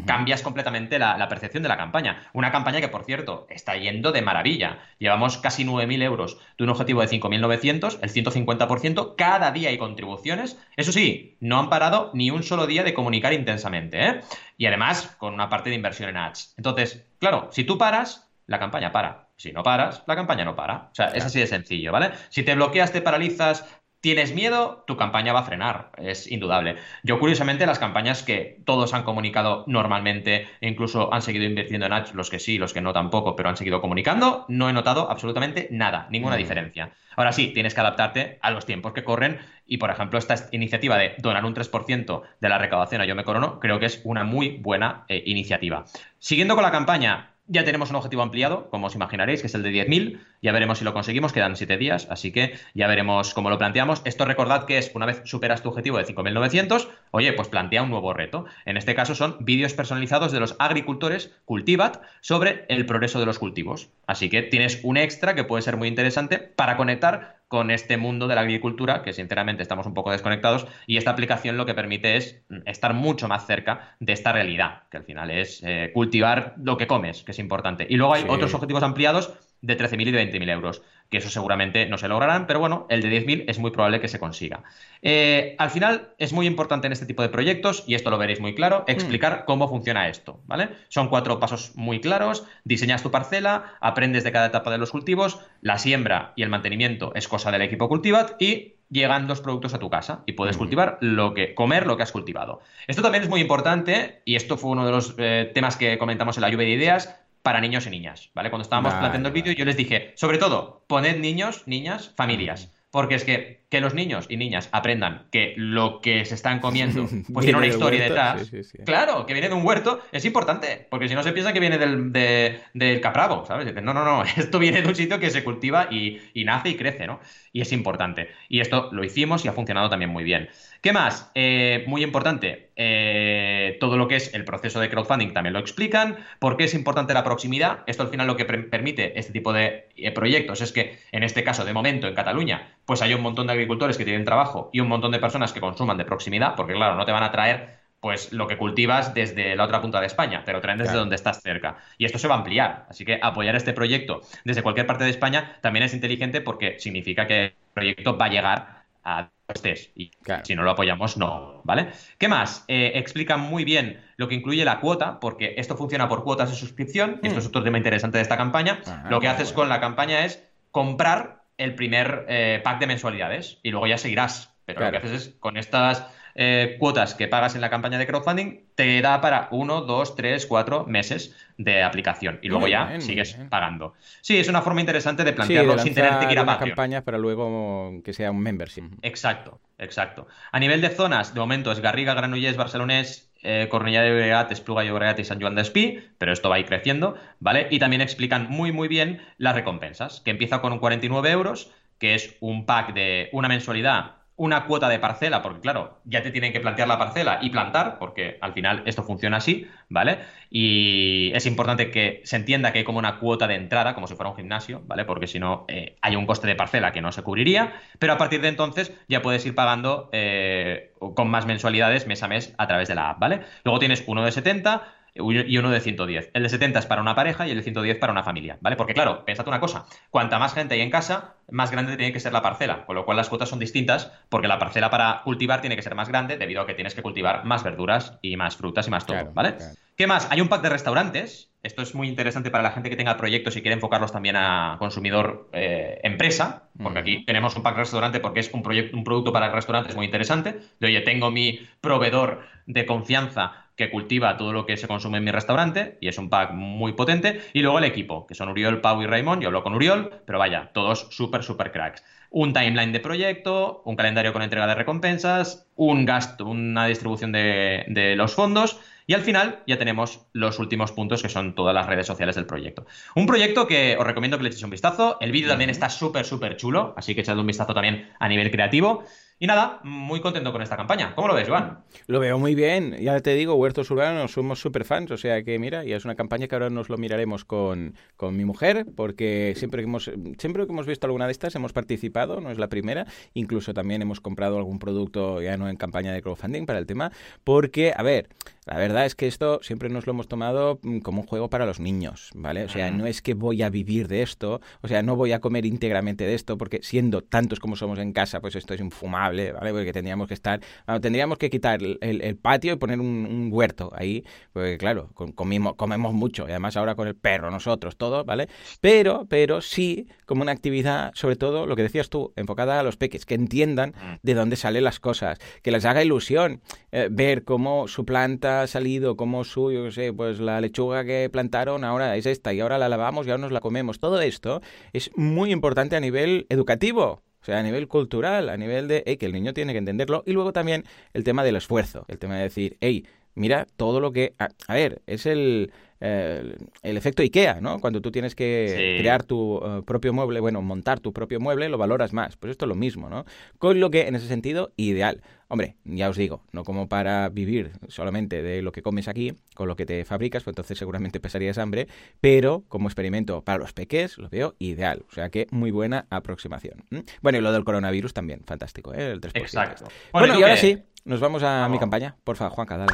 cambias 0.06 0.42
completamente 0.42 1.00
la, 1.00 1.28
percepción 1.30 1.64
de 1.64 1.70
la 1.70 1.78
campaña. 1.78 2.30
Una 2.34 2.52
campaña 2.52 2.82
que, 2.82 2.88
por 2.88 3.06
cierto, 3.06 3.48
está 3.50 3.76
yendo 3.78 4.12
de 4.12 4.22
maravilla. 4.22 4.80
Llevamos 5.00 5.38
casi 5.38 5.66
9.000 5.66 6.04
euros 6.04 6.38
de 6.58 6.64
un 6.64 6.70
objetivo 6.70 7.02
de 7.02 7.08
5.900, 7.08 8.00
el 8.02 8.12
150%, 8.12 9.16
cada 9.16 9.52
día 9.52 9.70
hay 9.70 9.78
contribuciones. 9.78 10.60
Eso 10.76 10.92
sí, 10.92 11.38
no 11.40 11.60
han 11.60 11.70
parado 11.70 12.12
ni 12.14 12.32
un 12.32 12.44
solo 12.44 12.68
día 12.68 12.84
de 12.84 12.94
comunicar 12.94 13.34
intensamente, 13.34 14.06
¿eh? 14.06 14.22
Y 14.58 14.66
además, 14.66 15.16
con 15.18 15.34
una 15.34 15.50
parte 15.50 15.70
de 15.70 15.76
inversión 15.76 16.10
en 16.10 16.18
ads. 16.18 16.54
Entonces, 16.58 17.06
claro, 17.20 17.50
si 17.52 17.64
tú 17.64 17.78
paras, 17.78 18.30
la 18.48 18.60
campaña 18.60 18.92
para. 18.92 19.23
Si 19.36 19.52
no 19.52 19.64
paras, 19.64 20.04
la 20.08 20.16
campaña 20.16 20.46
no 20.46 20.56
para. 20.56 20.90
O 20.92 20.96
sea, 20.96 21.08
es 21.08 21.26
así 21.26 21.40
de 21.40 21.48
sencillo, 21.48 21.92
¿vale? 21.92 22.12
Si 22.30 22.44
te 22.44 22.56
bloqueas, 22.56 22.92
te 22.92 23.02
paralizas, 23.02 23.66
tienes 24.04 24.36
miedo, 24.36 24.84
tu 24.86 24.98
campaña 24.98 25.32
va 25.32 25.40
a 25.40 25.44
frenar, 25.44 25.92
es 25.98 26.30
indudable. 26.30 26.76
Yo, 27.04 27.20
curiosamente, 27.20 27.66
las 27.66 27.80
campañas 27.80 28.22
que 28.22 28.60
todos 28.66 28.94
han 28.94 29.04
comunicado 29.04 29.64
normalmente 29.66 30.46
e 30.60 30.68
incluso 30.68 31.14
han 31.14 31.22
seguido 31.22 31.46
invirtiendo 31.46 31.86
en 31.86 31.94
ads, 31.94 32.14
los 32.14 32.30
que 32.30 32.40
sí, 32.40 32.58
los 32.58 32.74
que 32.74 32.82
no 32.82 32.92
tampoco, 32.92 33.38
pero 33.38 33.48
han 33.48 33.56
seguido 33.56 33.80
comunicando, 33.80 34.44
no 34.50 34.70
he 34.70 34.74
notado 34.74 35.10
absolutamente 35.10 35.70
nada, 35.72 36.08
ninguna 36.12 36.36
mm. 36.36 36.40
diferencia. 36.40 36.92
Ahora 37.16 37.32
sí, 37.32 37.54
tienes 37.54 37.74
que 37.74 37.80
adaptarte 37.80 38.40
a 38.42 38.52
los 38.52 38.66
tiempos 38.66 38.92
que 38.92 39.06
corren 39.06 39.40
y, 39.66 39.78
por 39.78 39.90
ejemplo, 39.90 40.20
esta 40.20 40.36
iniciativa 40.52 40.98
de 40.98 41.16
donar 41.20 41.46
un 41.46 41.56
3% 41.56 42.22
de 42.42 42.50
la 42.50 42.58
recaudación 42.58 43.00
a 43.00 43.06
Yo 43.06 43.16
Me 43.16 43.24
Corono, 43.24 43.62
creo 43.62 43.80
que 43.80 43.86
es 43.86 44.02
una 44.04 44.26
muy 44.26 44.58
buena 44.58 45.06
eh, 45.08 45.24
iniciativa. 45.26 45.86
Siguiendo 46.20 46.56
con 46.56 46.64
la 46.64 46.72
campaña, 46.72 47.33
ya 47.48 47.64
tenemos 47.64 47.90
un 47.90 47.98
objetivo 47.98 48.22
ampliado, 48.22 48.70
como 48.70 48.88
os 48.88 48.96
imaginaréis, 48.96 49.42
que 49.42 49.48
es 49.48 49.56
el 49.56 49.64
de 49.64 49.72
10.000. 49.72 50.20
Ya 50.42 50.52
veremos 50.52 50.80
si 50.80 50.86
lo 50.86 50.94
conseguimos, 50.94 51.34
quedan 51.34 51.56
7 51.56 51.78
días, 51.78 52.08
así 52.10 52.32
que 52.32 52.58
ya 52.74 52.88
veremos 52.88 53.34
cómo 53.34 53.50
lo 53.50 53.58
planteamos. 53.58 54.02
Esto 54.06 54.26
recordad 54.26 54.66
que 54.66 54.78
es, 54.78 54.92
una 54.94 55.06
vez 55.06 55.22
superas 55.26 55.62
tu 55.62 55.70
objetivo 55.70 55.98
de 55.98 56.06
5.900, 56.06 56.88
oye, 57.12 57.34
pues 57.34 57.50
plantea 57.50 57.84
un 57.84 57.90
nuevo 57.90 58.14
reto. 58.14 58.46
En 58.66 58.78
este 58.78 58.96
caso 58.96 59.14
son 59.16 59.38
vídeos 59.42 59.74
personalizados 59.74 60.32
de 60.32 60.40
los 60.40 60.56
agricultores 60.60 61.34
Cultivat 61.46 62.02
sobre 62.22 62.66
el 62.70 62.86
progreso 62.86 63.20
de 63.20 63.26
los 63.26 63.40
cultivos. 63.40 63.90
Así 64.08 64.30
que 64.30 64.42
tienes 64.42 64.80
un 64.84 64.98
extra 64.98 65.36
que 65.36 65.44
puede 65.44 65.64
ser 65.64 65.78
muy 65.78 65.88
interesante 65.88 66.38
para 66.40 66.78
conectar 66.78 67.43
con 67.54 67.70
este 67.70 67.98
mundo 67.98 68.28
de 68.28 68.34
la 68.34 68.42
agricultura, 68.42 69.04
que 69.04 69.14
sinceramente 69.14 69.62
estamos 69.62 69.86
un 69.86 69.94
poco 69.94 70.10
desconectados, 70.10 70.66
y 70.88 70.98
esta 70.98 71.12
aplicación 71.12 71.56
lo 71.56 71.68
que 71.68 71.76
permite 71.76 72.18
es 72.18 72.42
mm, 72.50 72.62
estar 72.66 72.96
mucho 72.96 73.28
más 73.28 73.46
cerca 73.46 73.96
de 74.00 74.12
esta 74.12 74.32
realidad, 74.32 74.82
que 74.90 74.98
al 74.98 75.04
final 75.04 75.30
es 75.30 75.62
eh, 75.64 75.92
cultivar 75.94 76.56
lo 76.58 76.78
que 76.78 76.88
comes, 76.88 77.22
que 77.22 77.32
es 77.32 77.38
importante. 77.38 77.86
Y 77.88 77.98
luego 77.98 78.16
hay 78.16 78.26
otros 78.28 78.56
objetivos 78.56 78.82
ampliados 78.82 79.36
de 79.62 79.78
13.000 79.78 80.08
y 80.08 80.12
de 80.12 80.32
20.000 80.32 80.50
euros 80.50 80.82
que 81.14 81.20
eso 81.20 81.30
seguramente 81.30 81.86
no 81.86 82.00
se 82.00 82.08
lograrán, 82.08 82.48
pero 82.48 82.60
bueno, 82.60 82.88
el 82.90 83.04
de 83.04 83.24
10.000 83.24 83.44
es 83.48 83.60
muy 83.60 83.70
probable 83.70 84.02
que 84.02 84.08
se 84.08 84.18
consiga. 84.18 84.64
Eh, 85.04 85.56
al 85.60 85.70
final 85.70 86.10
es 86.18 86.34
muy 86.34 86.48
importante 86.48 86.88
en 86.88 86.94
este 86.94 87.06
tipo 87.06 87.22
de 87.22 87.30
proyectos, 87.30 87.84
y 87.86 87.94
esto 87.94 88.10
lo 88.10 88.18
veréis 88.18 88.40
muy 88.40 88.56
claro, 88.56 88.84
explicar 88.88 89.42
mm. 89.42 89.46
cómo 89.46 89.70
funciona 89.70 90.10
esto, 90.10 90.42
¿vale? 90.48 90.70
Son 90.90 91.10
cuatro 91.10 91.40
pasos 91.40 91.74
muy 91.76 92.02
claros, 92.02 92.48
diseñas 92.64 93.04
tu 93.04 93.12
parcela, 93.12 93.76
aprendes 93.80 94.24
de 94.24 94.32
cada 94.32 94.48
etapa 94.48 94.72
de 94.72 94.80
los 94.80 94.90
cultivos, 94.90 95.40
la 95.62 95.78
siembra 95.78 96.34
y 96.36 96.42
el 96.42 96.50
mantenimiento 96.50 97.12
es 97.14 97.28
cosa 97.28 97.52
del 97.52 97.62
equipo 97.62 97.88
Cultivat 97.88 98.42
y 98.42 98.74
llegan 98.90 99.28
los 99.28 99.42
productos 99.42 99.76
a 99.76 99.80
tu 99.80 99.92
casa 99.92 100.24
y 100.26 100.34
puedes 100.34 100.56
mm. 100.56 100.60
cultivar 100.60 100.98
lo 101.00 101.36
que 101.36 101.54
comer 101.54 101.86
lo 101.86 101.96
que 101.96 102.04
has 102.04 102.12
cultivado. 102.12 102.62
Esto 102.88 103.04
también 103.04 103.24
es 103.24 103.30
muy 103.30 103.40
importante 103.40 104.24
y 104.26 104.36
esto 104.36 104.58
fue 104.58 104.72
uno 104.72 104.84
de 104.84 104.92
los 104.92 105.14
eh, 105.20 105.52
temas 105.54 105.78
que 105.78 106.00
comentamos 106.00 106.38
en 106.38 106.42
la 106.42 106.50
lluvia 106.50 106.66
de 106.66 106.74
ideas 106.74 107.23
para 107.44 107.62
niños 107.62 107.86
y 107.86 107.90
niñas, 107.92 108.32
¿vale? 108.34 108.50
Cuando 108.50 108.64
estábamos 108.64 108.94
planteando 108.96 109.30
el 109.30 109.34
vídeo, 109.34 109.54
yo 109.54 109.66
les 109.66 109.78
dije, 109.78 110.14
sobre 110.16 110.38
todo, 110.38 110.84
poned 110.88 111.18
niños, 111.18 111.64
niñas, 111.68 112.12
familias. 112.16 112.72
Porque 112.90 113.16
es 113.16 113.24
que, 113.24 113.66
que 113.70 113.82
los 113.82 113.96
niños 113.96 114.28
y 114.30 114.38
niñas 114.38 114.70
aprendan 114.72 115.26
que 115.32 115.56
lo 115.58 116.00
que 116.00 116.26
se 116.26 116.36
están 116.36 116.60
comiendo 116.60 117.08
pues 117.34 117.44
tiene 117.44 117.58
una 117.58 117.66
historia 117.66 118.04
detrás. 118.04 118.52
Claro, 118.86 119.26
que 119.26 119.34
viene 119.34 119.50
de 119.50 119.56
un 119.56 119.66
huerto, 119.66 120.00
es 120.12 120.26
importante. 120.26 120.86
Porque 120.92 121.10
si 121.10 121.16
no 121.16 121.24
se 121.24 121.32
piensa 121.32 121.54
que 121.54 121.60
viene 121.60 121.80
del, 121.80 122.14
del 122.14 123.02
capravo, 123.02 123.46
¿sabes? 123.48 123.74
No, 123.82 123.96
no, 123.96 124.06
no. 124.06 124.24
Esto 124.38 124.60
viene 124.60 124.84
de 124.84 124.88
un 124.88 124.96
sitio 124.96 125.20
que 125.20 125.32
se 125.32 125.44
cultiva 125.44 125.88
y, 125.90 126.22
y 126.36 126.46
nace 126.46 126.70
y 126.70 126.76
crece, 126.76 127.08
¿no? 127.08 127.20
Y 127.52 127.62
es 127.62 127.72
importante. 127.72 128.30
Y 128.48 128.60
esto 128.60 128.90
lo 128.92 129.04
hicimos 129.04 129.44
y 129.44 129.48
ha 129.48 129.54
funcionado 129.54 129.90
también 129.90 130.12
muy 130.12 130.24
bien. 130.24 130.50
¿Qué 130.84 130.92
más? 130.92 131.32
Eh, 131.34 131.86
muy 131.88 132.04
importante, 132.04 132.74
eh, 132.76 133.78
todo 133.80 133.96
lo 133.96 134.10
que 134.10 134.18
es 134.18 134.34
el 134.34 134.44
proceso 134.44 134.82
de 134.82 134.90
crowdfunding 134.90 135.32
también 135.32 135.54
lo 135.54 135.60
explican. 135.60 136.18
¿Por 136.40 136.58
qué 136.58 136.66
es 136.66 136.74
importante 136.74 137.14
la 137.14 137.24
proximidad? 137.24 137.86
Esto 137.88 138.04
al 138.04 138.10
final 138.10 138.28
lo 138.28 138.36
que 138.36 138.44
permite 138.44 139.18
este 139.18 139.32
tipo 139.32 139.54
de 139.54 139.88
eh, 139.96 140.12
proyectos 140.12 140.60
es 140.60 140.74
que, 140.74 141.00
en 141.14 141.24
este 141.24 141.46
caso, 141.46 141.64
de 141.64 141.72
momento, 141.72 142.06
en 142.08 142.16
Cataluña, 142.16 142.76
pues 142.84 143.02
hay 143.02 143.14
un 143.14 143.22
montón 143.22 143.48
de 143.48 143.54
agricultores 143.54 143.98
que 143.98 144.04
tienen 144.04 144.26
trabajo 144.26 144.70
y 144.74 144.82
un 144.82 144.90
montón 144.90 145.14
de 145.14 145.20
personas 145.20 145.54
que 145.54 145.62
consuman 145.62 145.96
de 145.96 146.04
proximidad, 146.04 146.54
porque 146.58 146.74
claro, 146.74 146.96
no 146.96 147.06
te 147.06 147.14
van 147.14 147.24
a 147.24 147.32
traer 147.32 147.80
pues 148.02 148.34
lo 148.34 148.48
que 148.48 148.58
cultivas 148.58 149.14
desde 149.14 149.56
la 149.56 149.64
otra 149.64 149.80
punta 149.80 150.02
de 150.02 150.08
España, 150.08 150.44
te 150.44 150.52
lo 150.52 150.60
traen 150.60 150.80
desde 150.80 150.98
donde 150.98 151.16
estás 151.16 151.42
cerca. 151.42 151.78
Y 151.98 152.04
esto 152.04 152.20
se 152.20 152.28
va 152.28 152.36
a 152.36 152.40
ampliar. 152.40 152.88
Así 152.90 153.06
que 153.06 153.18
apoyar 153.22 153.56
este 153.56 153.72
proyecto 153.72 154.20
desde 154.44 154.62
cualquier 154.62 154.86
parte 154.86 155.06
de 155.06 155.12
España 155.12 155.60
también 155.62 155.86
es 155.86 155.94
inteligente 155.94 156.42
porque 156.42 156.78
significa 156.78 157.26
que 157.26 157.46
el 157.46 157.54
proyecto 157.74 158.18
va 158.18 158.26
a 158.26 158.30
llegar 158.30 158.83
a 159.04 159.30
estés. 159.54 159.92
Y 159.96 160.12
si 160.44 160.56
no 160.56 160.64
lo 160.64 160.72
apoyamos, 160.72 161.18
no, 161.18 161.62
¿vale? 161.64 161.90
¿Qué 162.18 162.28
más? 162.28 162.66
Eh, 162.68 162.94
explican 162.96 163.40
muy 163.40 163.66
bien 163.66 164.02
lo 164.18 164.28
que 164.28 164.36
incluye 164.36 164.66
la 164.66 164.80
cuota, 164.80 165.20
porque 165.20 165.56
esto 165.58 165.76
funciona 165.76 166.08
por 166.08 166.24
cuotas 166.24 166.50
de 166.50 166.56
suscripción. 166.56 167.20
Esto 167.24 167.40
es 167.40 167.48
otro 167.48 167.64
tema 167.64 167.78
interesante 167.78 168.18
de 168.18 168.24
esta 168.24 168.38
campaña. 168.38 168.82
lo 169.10 169.20
que 169.20 169.28
haces 169.28 169.54
con 169.54 169.70
la 169.70 169.80
campaña 169.80 170.26
es 170.26 170.44
comprar 170.72 171.44
el 171.58 171.76
primer 171.76 172.26
eh, 172.30 172.62
pack 172.64 172.80
de 172.80 172.88
mensualidades 172.88 173.60
y 173.64 173.72
luego 173.72 173.88
ya 173.88 173.98
seguirás. 173.98 174.54
Pero 174.66 174.82
lo 174.82 174.92
que 174.92 174.98
haces 174.98 175.12
es 175.12 175.36
con 175.40 175.58
estas 175.58 176.08
eh, 176.36 176.78
cuotas 176.80 177.14
que 177.14 177.28
pagas 177.28 177.56
en 177.56 177.62
la 177.62 177.70
campaña 177.70 177.98
de 177.98 178.08
crowdfunding, 178.08 178.62
te 178.76 179.02
da 179.02 179.22
para 179.22 179.48
uno, 179.52 179.82
dos, 179.82 180.16
tres, 180.16 180.46
cuatro 180.46 180.86
meses 180.86 181.36
de 181.58 181.84
aplicación 181.84 182.40
y 182.42 182.50
luego 182.50 182.68
ya 182.68 183.00
sigues 183.00 183.38
pagando. 183.50 183.94
Sí, 184.22 184.38
es 184.38 184.48
una 184.48 184.62
forma 184.62 184.82
interesante 184.82 185.24
de 185.24 185.34
plantearlo 185.34 185.78
sin 185.78 185.94
tener 185.94 186.18
que 186.20 186.32
ir 186.32 186.40
a 186.40 186.46
Patreon. 186.46 186.70
campañas 186.70 187.04
para 187.04 187.18
luego 187.18 188.02
que 188.04 188.14
sea 188.14 188.32
un 188.32 188.40
membership. 188.40 188.84
Exacto, 189.02 189.60
exacto. 189.78 190.28
A 190.52 190.60
nivel 190.60 190.82
de 190.82 190.90
zonas, 190.90 191.34
de 191.34 191.40
momento 191.40 191.72
es 191.72 191.80
Garriga, 191.80 192.14
Granollers, 192.14 192.58
Barcelonés, 192.58 193.32
eh, 193.44 193.68
Cornellà 193.70 194.02
de 194.02 194.10
Llobregat, 194.10 194.52
Espluga 194.52 194.84
Llobregat 194.84 195.20
y 195.20 195.26
San 195.26 195.40
Joan 195.40 195.56
de 195.56 195.62
Espí, 195.62 196.00
pero 196.18 196.32
esto 196.32 196.50
va 196.50 196.56
a 196.56 196.60
ir 196.60 196.66
creciendo, 196.66 197.16
¿vale? 197.40 197.68
Y 197.70 197.78
también 197.78 198.02
explican 198.02 198.48
muy, 198.50 198.72
muy 198.72 198.88
bien 198.88 199.22
las 199.38 199.54
recompensas, 199.54 200.22
que 200.22 200.32
empieza 200.32 200.62
con 200.62 200.72
un 200.72 200.80
49 200.80 201.30
euros, 201.30 201.72
que 202.00 202.16
es 202.16 202.38
un 202.40 202.66
pack 202.66 202.94
de 202.94 203.30
una 203.34 203.50
mensualidad 203.50 204.23
una 204.36 204.66
cuota 204.66 204.90
de 204.90 205.00
parcela, 205.00 205.42
porque 205.42 205.60
claro, 205.60 206.00
ya 206.06 206.24
te 206.24 206.32
tienen 206.32 206.52
que 206.52 206.60
plantear 206.60 206.88
la 206.88 206.98
parcela 206.98 207.40
y 207.42 207.52
plantar, 207.52 208.00
porque 208.00 208.38
al 208.42 208.54
final 208.54 208.82
esto 208.86 209.04
funciona 209.04 209.38
así, 209.38 209.68
¿vale? 209.90 210.20
Y 210.50 211.32
es 211.36 211.46
importante 211.46 211.92
que 211.92 212.22
se 212.24 212.38
entienda 212.38 212.72
que 212.72 212.80
hay 212.80 212.84
como 212.84 212.98
una 212.98 213.20
cuota 213.20 213.48
de 213.48 213.56
entrada, 213.56 213.94
como 213.94 214.08
si 214.08 214.16
fuera 214.16 214.32
un 214.32 214.36
gimnasio, 214.36 214.82
¿vale? 214.86 215.06
Porque 215.06 215.28
si 215.28 215.40
no, 215.40 215.66
eh, 215.68 215.98
hay 216.02 216.16
un 216.16 216.26
coste 216.26 216.48
de 216.48 216.56
parcela 216.56 216.92
que 216.92 217.02
no 217.02 217.12
se 217.12 217.22
cubriría, 217.22 217.74
pero 218.00 218.14
a 218.14 218.18
partir 218.18 218.42
de 218.42 218.48
entonces 218.48 218.92
ya 219.08 219.22
puedes 219.22 219.46
ir 219.46 219.54
pagando 219.54 220.10
eh, 220.12 220.94
con 221.16 221.30
más 221.30 221.46
mensualidades 221.46 222.08
mes 222.08 222.24
a 222.24 222.28
mes 222.28 222.56
a 222.58 222.68
través 222.68 222.88
de 222.88 222.96
la 222.96 223.12
app, 223.12 223.20
¿vale? 223.20 223.42
Luego 223.64 223.80
tienes 223.80 224.04
uno 224.08 224.26
de 224.26 224.32
70, 224.32 224.84
y 225.16 225.58
uno 225.58 225.70
de 225.70 225.80
110. 225.80 226.32
El 226.34 226.44
de 226.44 226.50
70 226.50 226.80
es 226.80 226.86
para 226.86 227.02
una 227.02 227.16
pareja 227.16 227.48
y 227.48 227.52
el 227.52 227.58
de 227.58 227.64
110 227.64 227.98
para 227.98 228.12
una 228.12 228.24
familia, 228.24 228.58
¿vale? 228.62 228.76
Porque 228.76 228.94
claro, 228.94 229.26
pensad 229.26 229.48
una 229.48 229.60
cosa, 229.60 229.86
cuanta 230.10 230.40
más 230.40 230.54
gente 230.54 230.74
hay 230.74 230.82
en 230.82 230.90
casa, 230.90 231.36
más 231.50 231.72
grande 231.72 231.96
tiene 231.98 232.14
que 232.14 232.20
ser 232.20 232.34
la 232.34 232.42
parcela, 232.42 232.86
con 232.86 232.96
lo 232.96 233.06
cual 233.06 233.18
las 233.18 233.30
cuotas 233.30 233.50
son 233.50 233.60
distintas 233.60 234.12
porque 234.30 234.48
la 234.48 234.58
parcela 234.58 234.90
para 234.90 235.22
cultivar 235.24 235.62
tiene 235.62 235.76
que 235.76 235.84
ser 235.84 235.96
más 235.96 236.10
grande 236.10 236.38
debido 236.38 236.62
a 236.62 236.68
que 236.68 236.74
tienes 236.74 236.96
que 236.96 237.04
cultivar 237.04 237.46
más 237.46 237.64
verduras 237.64 238.18
y 238.22 238.38
más 238.38 238.56
frutas 238.56 238.88
y 238.88 238.92
más 238.92 239.06
todo, 239.06 239.32
¿vale? 239.34 239.56
¿Qué 239.96 240.08
más? 240.08 240.28
Hay 240.32 240.42
un 240.42 240.48
pack 240.48 240.64
de 240.64 240.70
restaurantes. 240.70 241.52
Esto 241.62 241.84
es 241.84 241.94
muy 241.94 242.10
interesante 242.10 242.50
para 242.50 242.64
la 242.64 242.72
gente 242.72 242.90
que 242.90 242.96
tenga 242.96 243.16
proyectos 243.16 243.56
y 243.56 243.62
quiere 243.62 243.76
enfocarlos 243.76 244.12
también 244.12 244.36
a 244.36 244.78
consumidor 244.80 245.50
eh, 245.54 246.00
empresa, 246.04 246.70
porque 246.82 247.00
aquí 247.00 247.26
tenemos 247.26 247.56
un 247.56 247.64
pack 247.64 247.76
de 247.76 247.82
restaurante 247.82 248.20
porque 248.20 248.40
es 248.40 248.52
un, 248.54 248.64
proyecto, 248.64 248.98
un 248.98 249.04
producto 249.04 249.32
para 249.32 249.46
el 249.46 249.54
restaurante, 249.54 249.92
es 249.92 249.96
muy 249.96 250.06
interesante. 250.06 250.60
De 250.80 250.88
oye, 250.88 251.02
tengo 251.02 251.30
mi 251.30 251.60
proveedor 251.80 252.42
de 252.66 252.86
confianza 252.86 253.63
que 253.76 253.90
cultiva 253.90 254.38
todo 254.38 254.54
lo 254.54 254.66
que 254.66 254.78
se 254.78 254.88
consume 254.88 255.18
en 255.18 255.24
mi 255.24 255.32
restaurante 255.32 255.98
y 256.02 256.08
es 256.08 256.18
un 256.18 256.30
pack 256.30 256.52
muy 256.54 256.94
potente. 256.94 257.42
Y 257.54 257.62
luego 257.62 257.80
el 257.80 257.86
equipo, 257.86 258.28
que 258.28 258.36
son 258.36 258.50
Uriol, 258.50 258.82
Pau 258.82 259.02
y 259.02 259.08
Raymond. 259.08 259.42
Yo 259.42 259.48
hablo 259.48 259.64
con 259.64 259.74
Uriol, 259.74 260.22
pero 260.26 260.40
vaya, 260.40 260.72
todos 260.74 261.08
súper, 261.12 261.44
súper 261.44 261.72
cracks. 261.72 262.04
Un 262.30 262.54
timeline 262.54 262.92
de 262.92 263.00
proyecto, 263.00 263.82
un 263.86 263.96
calendario 263.96 264.34
con 264.34 264.42
entrega 264.42 264.68
de 264.68 264.76
recompensas, 264.76 265.68
un 265.76 266.06
gasto, 266.06 266.46
una 266.46 266.88
distribución 266.88 267.32
de, 267.32 267.86
de 267.88 268.16
los 268.16 268.34
fondos 268.34 268.80
y 269.06 269.14
al 269.14 269.22
final 269.22 269.60
ya 269.68 269.78
tenemos 269.78 270.28
los 270.32 270.60
últimos 270.60 270.92
puntos 270.92 271.22
que 271.22 271.30
son 271.30 271.56
todas 271.56 271.76
las 271.76 271.88
redes 271.88 272.08
sociales 272.08 272.36
del 272.36 272.46
proyecto. 272.46 272.86
Un 273.16 273.28
proyecto 273.28 273.68
que 273.68 273.98
os 274.00 274.06
recomiendo 274.06 274.38
que 274.38 274.44
le 274.44 274.50
echéis 274.50 274.64
un 274.64 274.70
vistazo. 274.70 275.18
El 275.20 275.32
vídeo 275.32 275.50
también 275.50 275.70
está 275.70 275.90
súper, 275.90 276.26
súper 276.26 276.56
chulo, 276.56 276.94
así 276.98 277.14
que 277.14 277.22
echadle 277.22 277.42
un 277.42 277.48
vistazo 277.48 277.74
también 277.74 278.10
a 278.20 278.30
nivel 278.30 278.50
creativo. 278.50 279.04
Y 279.40 279.48
nada, 279.48 279.80
muy 279.84 280.22
contento 280.22 280.52
con 280.52 280.62
esta 280.62 280.78
campaña. 280.78 281.14
¿Cómo 281.16 281.28
lo 281.28 281.34
ves, 281.34 281.50
Juan? 281.50 281.80
Lo 282.08 282.20
veo 282.20 282.40
muy 282.40 282.56
bien. 282.56 282.96
Ya 283.00 283.20
te 283.20 283.34
digo, 283.34 283.56
Huertos 283.56 283.90
Urbanos 283.92 284.32
somos 284.32 284.60
súper 284.60 284.86
fans. 284.86 285.12
O 285.12 285.18
sea 285.18 285.44
que, 285.44 285.60
mira, 285.60 285.84
ya 285.84 285.98
es 285.98 286.06
una 286.06 286.16
campaña 286.16 286.48
que 286.48 286.56
ahora 286.56 286.70
nos 286.70 286.90
lo 286.90 286.98
miraremos 286.98 287.44
con, 287.44 287.96
con, 288.16 288.38
mi 288.38 288.46
mujer, 288.46 288.86
porque 288.96 289.54
siempre 289.58 289.82
que, 289.82 289.88
hemos, 289.88 290.12
siempre 290.38 290.66
que 290.66 290.72
hemos 290.72 290.86
visto 290.86 291.08
alguna 291.08 291.26
de 291.26 291.32
estas 291.32 291.56
hemos 291.56 291.74
participado, 291.74 292.42
no 292.42 292.52
es 292.52 292.58
la 292.58 292.70
primera. 292.70 293.06
Incluso 293.34 293.74
también 293.74 294.02
hemos 294.02 294.22
comprado 294.22 294.58
algún 294.58 294.80
producto 294.80 295.42
ya 295.42 295.58
no 295.58 295.68
en 295.68 295.76
campaña 295.76 296.14
de 296.14 296.22
crowdfunding 296.22 296.66
para 296.66 296.80
el 296.80 296.86
tema, 296.86 297.12
porque, 297.44 297.94
a 297.96 298.04
ver, 298.04 298.30
la 298.66 298.78
verdad 298.78 299.06
es 299.06 299.16
que 299.16 299.28
esto 299.28 299.60
siempre 299.62 299.90
nos 299.90 300.08
lo 300.08 300.12
hemos 300.12 300.28
tomado 300.28 300.80
mm, 300.82 301.00
como 301.00 301.22
un 301.22 301.28
juego 301.28 301.50
para 301.50 301.66
los 301.66 301.80
niños, 301.80 302.30
¿vale? 302.34 302.64
O 302.64 302.70
sea, 302.70 302.92
no 302.92 303.06
es 303.06 303.22
que 303.22 303.34
voy 303.34 303.62
a 303.62 303.70
vivir 303.70 304.08
de 304.08 304.22
esto, 304.22 304.62
o 304.82 304.88
sea, 304.88 305.02
no 305.02 305.16
voy 305.16 305.32
a 305.32 305.40
comer 305.40 305.66
íntegramente 305.66 306.26
de 306.26 306.34
esto, 306.34 306.58
porque 306.58 306.80
siendo 306.82 307.22
tantos 307.22 307.60
como 307.60 307.76
somos 307.76 308.00
en 308.00 308.14
casa, 308.14 308.42
pues 308.42 308.56
esto 308.56 308.74
es 308.74 308.80
infumable, 308.80 309.52
¿vale? 309.52 309.72
Porque 309.72 309.94
tendríamos 309.94 310.28
que 310.28 310.34
estar, 310.34 310.62
tendríamos 311.02 311.38
que 311.38 311.50
quitar 311.50 311.82
el, 311.82 312.38
patio 312.38 312.74
y 312.74 312.76
poner 312.78 313.00
un, 313.00 313.50
huerto 313.52 313.92
ahí, 313.96 314.24
porque 314.52 314.78
claro, 314.78 315.10
comimos, 315.36 315.76
comemos 315.76 316.14
mucho, 316.14 316.48
y 316.48 316.52
además 316.52 316.78
ahora 316.78 316.96
con 316.96 317.08
el 317.08 317.16
perro, 317.16 317.52
nosotros, 317.52 317.98
todo, 317.98 318.24
¿vale? 318.24 318.48
Pero, 318.82 319.26
pero 319.30 319.62
sí, 319.62 320.08
como 320.26 320.42
una 320.42 320.52
actividad, 320.52 321.12
sobre 321.14 321.36
todo, 321.36 321.66
lo 321.66 321.76
que 321.76 321.84
decías 321.84 322.10
tú, 322.10 322.34
enfocada 322.36 322.80
a 322.80 322.84
los 322.84 322.98
peques, 322.98 323.26
que 323.26 323.36
entiendan 323.36 323.92
mm. 323.92 324.16
de 324.24 324.34
dónde 324.34 324.56
salen 324.56 324.84
las 324.84 325.00
cosas, 325.00 325.40
que 325.62 325.72
les 325.72 325.86
haga 325.86 326.04
ilusión 326.04 326.62
eh, 326.92 327.10
ver 327.12 327.44
cómo 327.44 327.88
su 327.88 328.06
planta 328.06 328.53
ha 328.62 328.68
salido 328.68 329.16
como 329.16 329.44
su, 329.44 329.72
yo 329.72 329.92
sé, 329.92 330.14
pues 330.14 330.40
la 330.40 330.62
lechuga 330.62 331.04
que 331.04 331.30
plantaron 331.32 331.84
ahora 331.84 332.16
es 332.16 332.26
esta 332.26 332.54
y 332.54 332.60
ahora 332.60 332.78
la 332.78 332.90
lavamos 332.90 333.26
y 333.26 333.32
ahora 333.32 333.42
nos 333.42 333.52
la 333.52 333.60
comemos. 333.60 334.00
Todo 334.00 334.22
esto 334.22 334.62
es 334.94 335.12
muy 335.16 335.52
importante 335.52 335.96
a 335.96 336.00
nivel 336.00 336.46
educativo. 336.50 337.22
O 337.42 337.46
sea, 337.46 337.60
a 337.60 337.64
nivel 337.64 337.90
cultural, 337.90 338.48
a 338.48 338.56
nivel 338.56 338.88
de 338.88 339.04
que 339.04 339.26
el 339.26 339.34
niño 339.34 339.54
tiene 339.54 339.74
que 339.74 339.80
entenderlo. 339.80 340.24
Y 340.26 340.32
luego 340.32 340.54
también 340.54 340.86
el 341.14 341.26
tema 341.26 341.44
del 341.44 341.58
esfuerzo, 341.58 342.06
el 342.08 342.18
tema 342.18 342.38
de 342.38 342.44
decir, 342.44 342.78
hey, 342.80 343.06
mira 343.36 343.68
todo 343.76 344.00
lo 344.00 344.14
que... 344.14 344.34
a 344.40 344.74
ver, 344.74 345.02
es 345.08 345.26
el, 345.26 345.74
eh, 346.06 346.58
el 346.82 346.98
efecto 346.98 347.22
IKEA, 347.22 347.62
¿no? 347.62 347.80
Cuando 347.80 348.02
tú 348.02 348.12
tienes 348.12 348.36
que 348.36 348.98
crear 349.00 349.24
tu 349.24 349.62
eh, 349.64 349.82
propio 349.86 350.12
mueble, 350.12 350.42
bueno, 350.42 350.62
montar 350.62 351.00
tu 351.00 351.14
propio 351.14 351.40
mueble, 351.40 351.70
lo 351.70 351.78
valoras 351.78 352.12
más. 352.12 352.36
Pues 352.36 352.52
esto 352.52 352.66
es 352.66 352.68
lo 352.70 352.76
mismo, 352.76 353.10
¿no? 353.10 353.24
Con 353.58 353.80
lo 353.80 353.90
que, 353.90 354.10
en 354.10 354.16
ese 354.16 354.28
sentido, 354.28 354.74
ideal. 354.76 355.22
Hombre, 355.54 355.76
ya 355.84 356.10
os 356.10 356.18
digo, 356.18 356.42
no 356.52 356.64
como 356.64 356.90
para 356.90 357.30
vivir 357.30 357.74
solamente 357.88 358.42
de 358.42 358.64
lo 358.64 358.72
que 358.72 358.82
comes 358.82 359.08
aquí, 359.08 359.36
con 359.54 359.68
lo 359.68 359.76
que 359.76 359.86
te 359.86 360.04
fabricas, 360.04 360.42
pues 360.42 360.54
entonces 360.54 360.80
seguramente 360.80 361.20
pesarías 361.20 361.60
hambre, 361.60 361.88
pero 362.20 362.64
como 362.70 362.88
experimento 362.88 363.44
para 363.44 363.60
los 363.60 363.72
peques 363.72 364.18
lo 364.18 364.30
veo 364.30 364.56
ideal. 364.58 365.06
O 365.08 365.14
sea 365.14 365.30
que 365.30 365.46
muy 365.52 365.70
buena 365.70 366.08
aproximación. 366.10 366.84
Bueno, 367.22 367.38
y 367.38 367.42
lo 367.42 367.52
del 367.52 367.66
coronavirus 367.66 368.16
también, 368.16 368.42
fantástico, 368.48 368.96
¿eh? 368.96 369.12
El 369.12 369.22
3%. 369.22 369.32
Exacto. 369.36 369.86
Bueno, 370.12 370.40
y 370.40 370.42
ahora 370.42 370.58
sí, 370.58 370.80
nos 371.06 371.20
vamos 371.20 371.44
a 371.44 371.70
mi 371.70 371.78
campaña. 371.78 372.16
Porfa, 372.24 372.50
Juanca, 372.50 372.76
dale. 372.76 372.94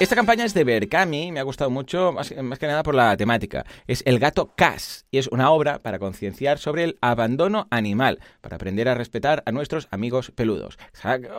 Esta 0.00 0.16
campaña 0.16 0.46
es 0.46 0.54
de 0.54 0.64
Berkami, 0.64 1.30
me 1.30 1.40
ha 1.40 1.42
gustado 1.42 1.68
mucho, 1.68 2.10
más, 2.10 2.30
que 2.30 2.66
nada 2.66 2.82
por 2.82 2.94
la 2.94 3.14
temática. 3.18 3.66
Es 3.86 4.02
El 4.06 4.18
gato 4.18 4.54
Cas 4.56 5.04
y 5.10 5.18
es 5.18 5.26
una 5.26 5.50
obra 5.50 5.80
para 5.80 5.98
concienciar 5.98 6.56
sobre 6.56 6.84
el 6.84 6.98
abandono 7.02 7.68
animal, 7.70 8.18
para 8.40 8.56
aprender 8.56 8.88
a 8.88 8.94
respetar 8.94 9.42
a 9.44 9.52
nuestros 9.52 9.88
amigos 9.90 10.30
peludos. 10.30 10.78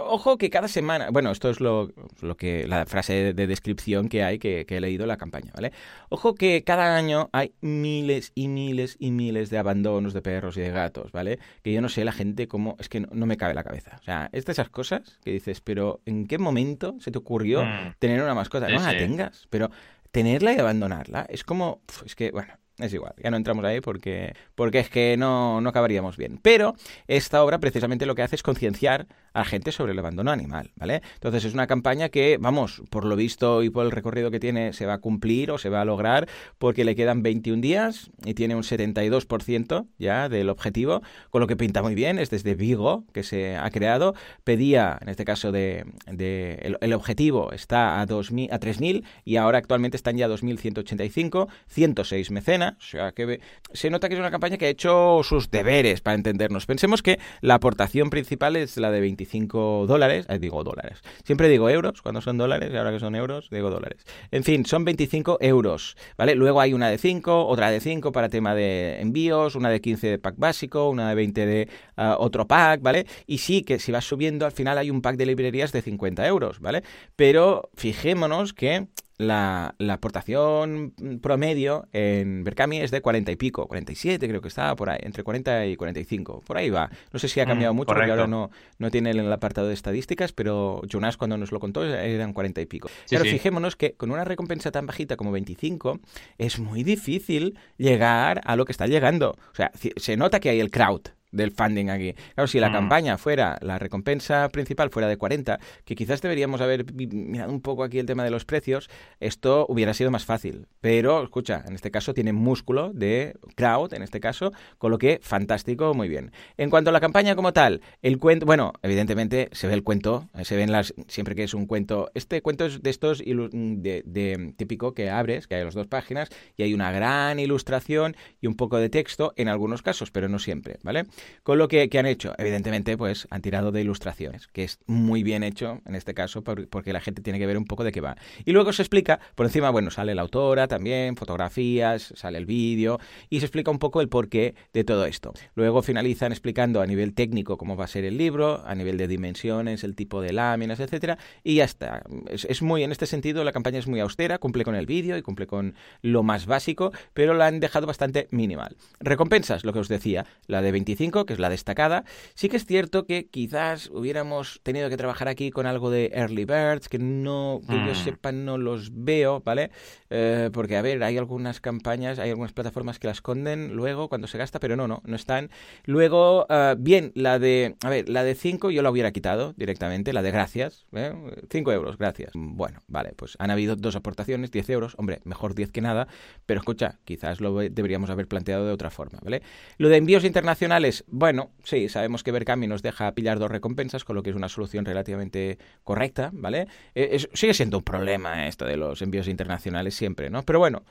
ojo 0.05 0.37
que 0.37 0.51
cada 0.51 0.67
semana, 0.67 1.09
bueno, 1.09 1.31
esto 1.31 1.49
es 1.49 1.59
lo, 1.59 1.91
que 2.37 2.67
la 2.67 2.85
frase 2.85 3.33
de, 3.33 3.47
descripción 3.47 4.09
que 4.09 4.23
hay 4.23 4.37
que, 4.37 4.63
he 4.69 4.79
leído 4.79 5.05
en 5.05 5.07
la 5.07 5.17
campaña, 5.17 5.51
¿vale? 5.55 5.71
Ojo 6.09 6.35
que 6.35 6.63
cada 6.63 6.95
año 6.95 7.31
hay 7.33 7.55
miles 7.61 8.31
y 8.35 8.47
miles 8.47 8.95
y 8.99 9.09
miles 9.09 9.49
de 9.49 9.57
abandonos 9.57 10.13
de 10.13 10.21
perros 10.21 10.55
y 10.57 10.61
de 10.61 10.69
gatos, 10.69 11.11
¿vale? 11.11 11.39
Que 11.63 11.73
yo 11.73 11.81
no 11.81 11.89
sé 11.89 12.05
la 12.05 12.11
gente 12.11 12.47
cómo, 12.47 12.75
es 12.77 12.89
que 12.89 12.99
no, 12.99 13.25
me 13.25 13.37
cabe 13.37 13.55
la 13.55 13.63
cabeza. 13.63 13.97
O 13.99 14.03
sea, 14.03 14.29
es 14.33 14.45
de 14.45 14.51
esas 14.51 14.69
cosas 14.69 15.17
que 15.23 15.31
dices, 15.31 15.61
pero 15.61 15.99
¿en 16.05 16.27
qué 16.27 16.37
momento 16.37 16.97
se 16.99 17.09
te 17.09 17.17
ocurrió 17.17 17.63
mm. 17.65 17.95
tener 17.97 18.21
una 18.21 18.35
mascota? 18.35 18.50
No 18.59 18.79
la 18.79 18.97
tengas, 18.97 19.47
pero 19.49 19.71
tenerla 20.11 20.53
y 20.53 20.59
abandonarla 20.59 21.25
es 21.29 21.43
como, 21.43 21.81
es 22.05 22.15
que, 22.15 22.31
bueno, 22.31 22.53
es 22.77 22.93
igual, 22.93 23.13
ya 23.21 23.29
no 23.29 23.37
entramos 23.37 23.63
ahí 23.65 23.81
porque, 23.81 24.33
porque 24.55 24.79
es 24.79 24.89
que 24.89 25.15
no, 25.17 25.61
no 25.61 25.69
acabaríamos 25.69 26.17
bien. 26.17 26.39
Pero 26.41 26.75
esta 27.07 27.43
obra 27.43 27.59
precisamente 27.59 28.05
lo 28.05 28.15
que 28.15 28.23
hace 28.23 28.35
es 28.35 28.43
concienciar 28.43 29.07
a 29.33 29.39
la 29.39 29.45
gente 29.45 29.71
sobre 29.71 29.93
el 29.93 29.99
abandono 29.99 30.31
animal, 30.31 30.71
¿vale? 30.75 31.01
Entonces 31.13 31.45
es 31.45 31.53
una 31.53 31.67
campaña 31.67 32.09
que, 32.09 32.37
vamos, 32.39 32.81
por 32.89 33.05
lo 33.05 33.15
visto 33.15 33.63
y 33.63 33.69
por 33.69 33.85
el 33.85 33.91
recorrido 33.91 34.31
que 34.31 34.39
tiene, 34.39 34.73
se 34.73 34.85
va 34.85 34.93
a 34.93 34.97
cumplir 34.97 35.51
o 35.51 35.57
se 35.57 35.69
va 35.69 35.81
a 35.81 35.85
lograr 35.85 36.27
porque 36.57 36.83
le 36.83 36.95
quedan 36.95 37.23
21 37.23 37.61
días 37.61 38.09
y 38.25 38.33
tiene 38.33 38.55
un 38.55 38.63
72% 38.63 39.87
ya 39.97 40.27
del 40.27 40.49
objetivo, 40.49 41.01
con 41.29 41.41
lo 41.41 41.47
que 41.47 41.55
pinta 41.55 41.81
muy 41.81 41.95
bien. 41.95 42.19
Es 42.19 42.29
desde 42.29 42.55
Vigo 42.55 43.05
que 43.13 43.23
se 43.23 43.57
ha 43.57 43.69
creado. 43.69 44.15
Pedía, 44.43 44.97
en 45.01 45.09
este 45.09 45.23
caso, 45.23 45.51
de, 45.51 45.85
de 46.07 46.77
el, 46.81 46.93
objetivo 46.93 47.51
está 47.51 48.01
a, 48.01 48.05
2000, 48.05 48.51
a 48.51 48.59
3.000 48.59 49.03
y 49.23 49.37
ahora 49.37 49.59
actualmente 49.59 49.97
están 49.97 50.17
ya 50.17 50.25
a 50.25 50.29
2.185, 50.29 51.47
106 51.67 52.31
mecenas 52.31 52.60
o 52.69 52.81
sea, 52.81 53.11
que 53.11 53.39
se 53.73 53.89
nota 53.89 54.07
que 54.07 54.15
es 54.15 54.19
una 54.19 54.31
campaña 54.31 54.57
que 54.57 54.65
ha 54.65 54.69
hecho 54.69 55.21
sus 55.23 55.49
deberes 55.51 56.01
para 56.01 56.15
entendernos. 56.15 56.65
Pensemos 56.65 57.01
que 57.01 57.19
la 57.41 57.55
aportación 57.55 58.09
principal 58.09 58.55
es 58.55 58.77
la 58.77 58.91
de 58.91 59.01
25 59.01 59.85
dólares, 59.87 60.25
eh, 60.29 60.39
digo 60.39 60.63
dólares, 60.63 61.01
siempre 61.23 61.49
digo 61.49 61.69
euros 61.69 62.01
cuando 62.01 62.21
son 62.21 62.37
dólares 62.37 62.71
y 62.73 62.77
ahora 62.77 62.91
que 62.91 62.99
son 62.99 63.15
euros 63.15 63.49
digo 63.49 63.69
dólares. 63.69 64.05
En 64.31 64.43
fin, 64.43 64.65
son 64.65 64.85
25 64.85 65.37
euros, 65.41 65.95
¿vale? 66.17 66.35
Luego 66.35 66.61
hay 66.61 66.73
una 66.73 66.89
de 66.89 66.97
5, 66.97 67.47
otra 67.47 67.71
de 67.71 67.79
5 67.79 68.11
para 68.11 68.29
tema 68.29 68.55
de 68.55 68.99
envíos, 69.01 69.55
una 69.55 69.69
de 69.69 69.81
15 69.81 70.07
de 70.07 70.19
pack 70.19 70.35
básico, 70.37 70.89
una 70.89 71.09
de 71.09 71.15
20 71.15 71.45
de 71.45 71.69
ah, 71.97 72.17
otro 72.19 72.47
pack, 72.47 72.81
¿vale? 72.81 73.05
Y 73.25 73.39
sí 73.39 73.63
que 73.63 73.79
si 73.79 73.91
vas 73.91 74.05
subiendo 74.05 74.45
al 74.45 74.51
final 74.51 74.77
hay 74.77 74.89
un 74.89 75.01
pack 75.01 75.17
de 75.17 75.25
librerías 75.25 75.71
de 75.71 75.81
50 75.81 76.25
euros, 76.27 76.59
¿vale? 76.59 76.83
Pero 77.15 77.69
fijémonos 77.75 78.53
que 78.53 78.87
la, 79.21 79.75
aportación 79.89 80.93
promedio 81.21 81.87
en 81.93 82.43
Berkami 82.43 82.81
es 82.81 82.91
de 82.91 83.01
40 83.01 83.31
y 83.31 83.35
pico, 83.35 83.67
47 83.67 84.27
creo 84.27 84.41
que 84.41 84.47
estaba 84.47 84.75
por 84.75 84.89
ahí, 84.89 84.99
entre 85.03 85.23
40 85.23 85.67
y 85.67 85.75
45, 85.75 86.41
por 86.45 86.57
ahí 86.57 86.69
va. 86.69 86.89
No 87.13 87.19
sé 87.19 87.27
si 87.27 87.39
ha 87.39 87.45
cambiado 87.45 87.73
mm, 87.73 87.77
mucho 87.77 87.93
porque 87.93 88.09
ahora 88.09 88.27
no, 88.27 88.49
no 88.79 88.91
tiene 88.91 89.11
el 89.11 89.31
apartado 89.31 89.67
de 89.67 89.73
estadísticas, 89.73 90.31
pero 90.33 90.81
Jonas 90.87 91.17
cuando 91.17 91.37
nos 91.37 91.51
lo 91.51 91.59
contó 91.59 91.85
eran 91.85 92.33
40 92.33 92.61
y 92.61 92.65
pico. 92.65 92.89
pero 93.09 93.23
fijémonos 93.23 93.75
que 93.75 93.93
con 93.93 94.11
una 94.11 94.23
recompensa 94.23 94.71
tan 94.71 94.85
bajita 94.85 95.15
como 95.15 95.31
25 95.31 95.99
es 96.37 96.59
muy 96.59 96.83
difícil 96.83 97.57
llegar 97.77 98.41
a 98.45 98.55
lo 98.55 98.65
que 98.65 98.71
está 98.71 98.87
llegando. 98.87 99.37
O 99.51 99.55
sea, 99.55 99.71
se 99.73 100.17
nota 100.17 100.39
que 100.39 100.49
hay 100.49 100.59
el 100.59 100.71
crowd, 100.71 101.01
del 101.31 101.51
funding 101.51 101.89
aquí. 101.89 102.13
Claro, 102.35 102.47
si 102.47 102.59
la 102.59 102.69
mm. 102.69 102.73
campaña 102.73 103.17
fuera, 103.17 103.57
la 103.61 103.79
recompensa 103.79 104.47
principal 104.49 104.89
fuera 104.89 105.07
de 105.07 105.17
40, 105.17 105.59
que 105.85 105.95
quizás 105.95 106.21
deberíamos 106.21 106.61
haber 106.61 106.91
mirado 106.93 107.51
un 107.51 107.61
poco 107.61 107.83
aquí 107.83 107.99
el 107.99 108.05
tema 108.05 108.23
de 108.23 108.31
los 108.31 108.45
precios, 108.45 108.89
esto 109.19 109.65
hubiera 109.69 109.93
sido 109.93 110.11
más 110.11 110.25
fácil. 110.25 110.67
Pero, 110.81 111.23
escucha, 111.23 111.63
en 111.67 111.75
este 111.75 111.91
caso 111.91 112.13
tiene 112.13 112.33
músculo 112.33 112.91
de 112.93 113.35
crowd, 113.55 113.93
en 113.93 114.03
este 114.03 114.19
caso, 114.19 114.51
con 114.77 114.91
lo 114.91 114.97
que 114.97 115.19
fantástico, 115.21 115.93
muy 115.93 116.09
bien. 116.09 116.31
En 116.57 116.69
cuanto 116.69 116.89
a 116.89 116.93
la 116.93 116.99
campaña 116.99 117.35
como 117.35 117.53
tal, 117.53 117.81
el 118.01 118.17
cuento, 118.17 118.45
bueno, 118.45 118.73
evidentemente 118.81 119.49
se 119.51 119.67
ve 119.67 119.73
el 119.73 119.83
cuento, 119.83 120.29
se 120.43 120.55
ven 120.55 120.71
las, 120.71 120.93
siempre 121.07 121.35
que 121.35 121.43
es 121.43 121.53
un 121.53 121.65
cuento, 121.65 122.11
este 122.13 122.41
cuento 122.41 122.65
es 122.65 122.81
de 122.81 122.89
estos 122.89 123.19
de, 123.19 124.03
de 124.05 124.53
típico 124.57 124.93
que 124.93 125.09
abres, 125.09 125.47
que 125.47 125.55
hay 125.55 125.63
las 125.63 125.73
dos 125.73 125.87
páginas, 125.87 126.29
y 126.57 126.63
hay 126.63 126.73
una 126.73 126.91
gran 126.91 127.39
ilustración 127.39 128.15
y 128.39 128.47
un 128.47 128.55
poco 128.55 128.77
de 128.77 128.89
texto 128.89 129.33
en 129.35 129.47
algunos 129.47 129.81
casos, 129.81 130.11
pero 130.11 130.29
no 130.29 130.39
siempre, 130.39 130.77
¿vale? 130.83 131.05
Con 131.43 131.57
lo 131.57 131.67
que, 131.67 131.89
han 131.97 132.05
hecho, 132.05 132.33
evidentemente, 132.37 132.97
pues 132.97 133.27
han 133.31 133.41
tirado 133.41 133.71
de 133.71 133.81
ilustraciones, 133.81 134.47
que 134.47 134.63
es 134.63 134.79
muy 134.85 135.23
bien 135.23 135.43
hecho 135.43 135.81
en 135.85 135.95
este 135.95 136.13
caso 136.13 136.43
porque 136.43 136.93
la 136.93 137.01
gente 137.01 137.21
tiene 137.21 137.39
que 137.39 137.47
ver 137.47 137.57
un 137.57 137.65
poco 137.65 137.83
de 137.83 137.91
qué 137.91 138.01
va. 138.01 138.15
Y 138.45 138.51
luego 138.51 138.73
se 138.73 138.81
explica, 138.81 139.19
por 139.35 139.45
encima, 139.45 139.69
bueno, 139.69 139.91
sale 139.91 140.13
la 140.13 140.21
autora 140.21 140.67
también, 140.67 141.15
fotografías, 141.15 142.13
sale 142.15 142.37
el 142.37 142.45
vídeo 142.45 142.99
y 143.29 143.39
se 143.39 143.45
explica 143.45 143.71
un 143.71 143.79
poco 143.79 144.01
el 144.01 144.09
porqué 144.09 144.55
de 144.73 144.83
todo 144.83 145.05
esto. 145.05 145.33
Luego 145.55 145.81
finalizan 145.81 146.31
explicando 146.31 146.81
a 146.81 146.85
nivel 146.85 147.13
técnico 147.13 147.57
cómo 147.57 147.75
va 147.75 147.85
a 147.85 147.87
ser 147.87 148.05
el 148.05 148.17
libro, 148.17 148.63
a 148.65 148.75
nivel 148.75 148.97
de 148.97 149.07
dimensiones, 149.07 149.83
el 149.83 149.95
tipo 149.95 150.21
de 150.21 150.33
láminas, 150.33 150.79
etcétera, 150.79 151.17
y 151.43 151.55
ya 151.55 151.65
está. 151.65 152.03
Es, 152.29 152.61
muy, 152.61 152.83
en 152.83 152.91
este 152.91 153.05
sentido, 153.05 153.43
la 153.43 153.51
campaña 153.51 153.79
es 153.79 153.87
muy 153.87 153.99
austera, 153.99 154.37
cumple 154.37 154.63
con 154.63 154.75
el 154.75 154.85
vídeo 154.85 155.17
y 155.17 155.21
cumple 155.21 155.47
con 155.47 155.75
lo 156.01 156.23
más 156.23 156.45
básico, 156.45 156.91
pero 157.13 157.33
la 157.33 157.47
han 157.47 157.59
dejado 157.59 157.87
bastante 157.87 158.27
minimal. 158.31 158.75
Recompensas, 158.99 159.63
lo 159.65 159.73
que 159.73 159.79
os 159.79 159.87
decía, 159.87 160.25
la 160.47 160.61
de 160.61 160.71
25, 160.71 161.10
que 161.11 161.33
es 161.33 161.39
la 161.39 161.49
destacada. 161.49 162.03
Sí 162.33 162.49
que 162.49 162.57
es 162.57 162.65
cierto 162.65 163.05
que 163.05 163.27
quizás 163.27 163.89
hubiéramos 163.91 164.59
tenido 164.63 164.89
que 164.89 164.97
trabajar 164.97 165.27
aquí 165.27 165.51
con 165.51 165.65
algo 165.65 165.89
de 165.91 166.11
Early 166.13 166.45
Birds, 166.45 166.89
que 166.89 166.99
no, 166.99 167.61
que 167.67 167.75
yo 167.75 167.91
mm. 167.91 167.95
sepa, 167.95 168.31
no 168.31 168.57
los 168.57 168.89
veo, 168.93 169.41
¿vale? 169.41 169.71
Eh, 170.09 170.49
porque, 170.51 170.77
a 170.77 170.81
ver, 170.81 171.03
hay 171.03 171.17
algunas 171.17 171.61
campañas, 171.61 172.19
hay 172.19 172.29
algunas 172.29 172.53
plataformas 172.53 172.99
que 172.99 173.07
las 173.07 173.17
esconden 173.17 173.75
luego 173.75 174.09
cuando 174.09 174.27
se 174.27 174.37
gasta, 174.37 174.59
pero 174.59 174.75
no, 174.75 174.87
no, 174.87 175.01
no 175.05 175.15
están. 175.15 175.49
Luego, 175.85 176.47
eh, 176.49 176.75
bien, 176.77 177.11
la 177.15 177.39
de, 177.39 177.75
a 177.83 177.89
ver, 177.89 178.09
la 178.09 178.23
de 178.23 178.35
5 178.35 178.71
yo 178.71 178.81
la 178.81 178.91
hubiera 178.91 179.11
quitado 179.11 179.53
directamente, 179.53 180.13
la 180.13 180.21
de 180.21 180.31
gracias, 180.31 180.85
¿eh? 180.93 181.13
5 181.49 181.71
euros, 181.71 181.97
gracias. 181.97 182.31
Bueno, 182.33 182.79
vale, 182.87 183.13
pues 183.15 183.35
han 183.39 183.51
habido 183.51 183.75
dos 183.75 183.95
aportaciones, 183.95 184.51
10 184.51 184.69
euros, 184.71 184.95
hombre, 184.97 185.21
mejor 185.23 185.55
10 185.55 185.71
que 185.71 185.81
nada, 185.81 186.07
pero 186.45 186.59
escucha, 186.59 186.99
quizás 187.05 187.39
lo 187.39 187.55
deberíamos 187.55 188.09
haber 188.09 188.27
planteado 188.27 188.65
de 188.65 188.71
otra 188.71 188.89
forma, 188.89 189.19
¿vale? 189.21 189.41
Lo 189.77 189.89
de 189.89 189.97
envíos 189.97 190.23
internacionales, 190.23 191.00
bueno, 191.07 191.51
sí, 191.63 191.89
sabemos 191.89 192.23
que 192.23 192.31
Berkami 192.31 192.67
nos 192.67 192.81
deja 192.81 193.11
pillar 193.13 193.39
dos 193.39 193.51
recompensas, 193.51 194.03
con 194.03 194.15
lo 194.15 194.23
que 194.23 194.29
es 194.29 194.35
una 194.35 194.49
solución 194.49 194.85
relativamente 194.85 195.57
correcta, 195.83 196.29
¿vale? 196.33 196.67
Eh, 196.95 197.17
sigue 197.33 197.53
siendo 197.53 197.77
un 197.77 197.83
problema 197.83 198.47
esto 198.47 198.65
de 198.65 198.77
los 198.77 199.01
envíos 199.01 199.27
internacionales 199.27 199.95
siempre, 199.95 200.29
¿no? 200.29 200.43
Pero 200.43 200.59
bueno, 200.59 200.83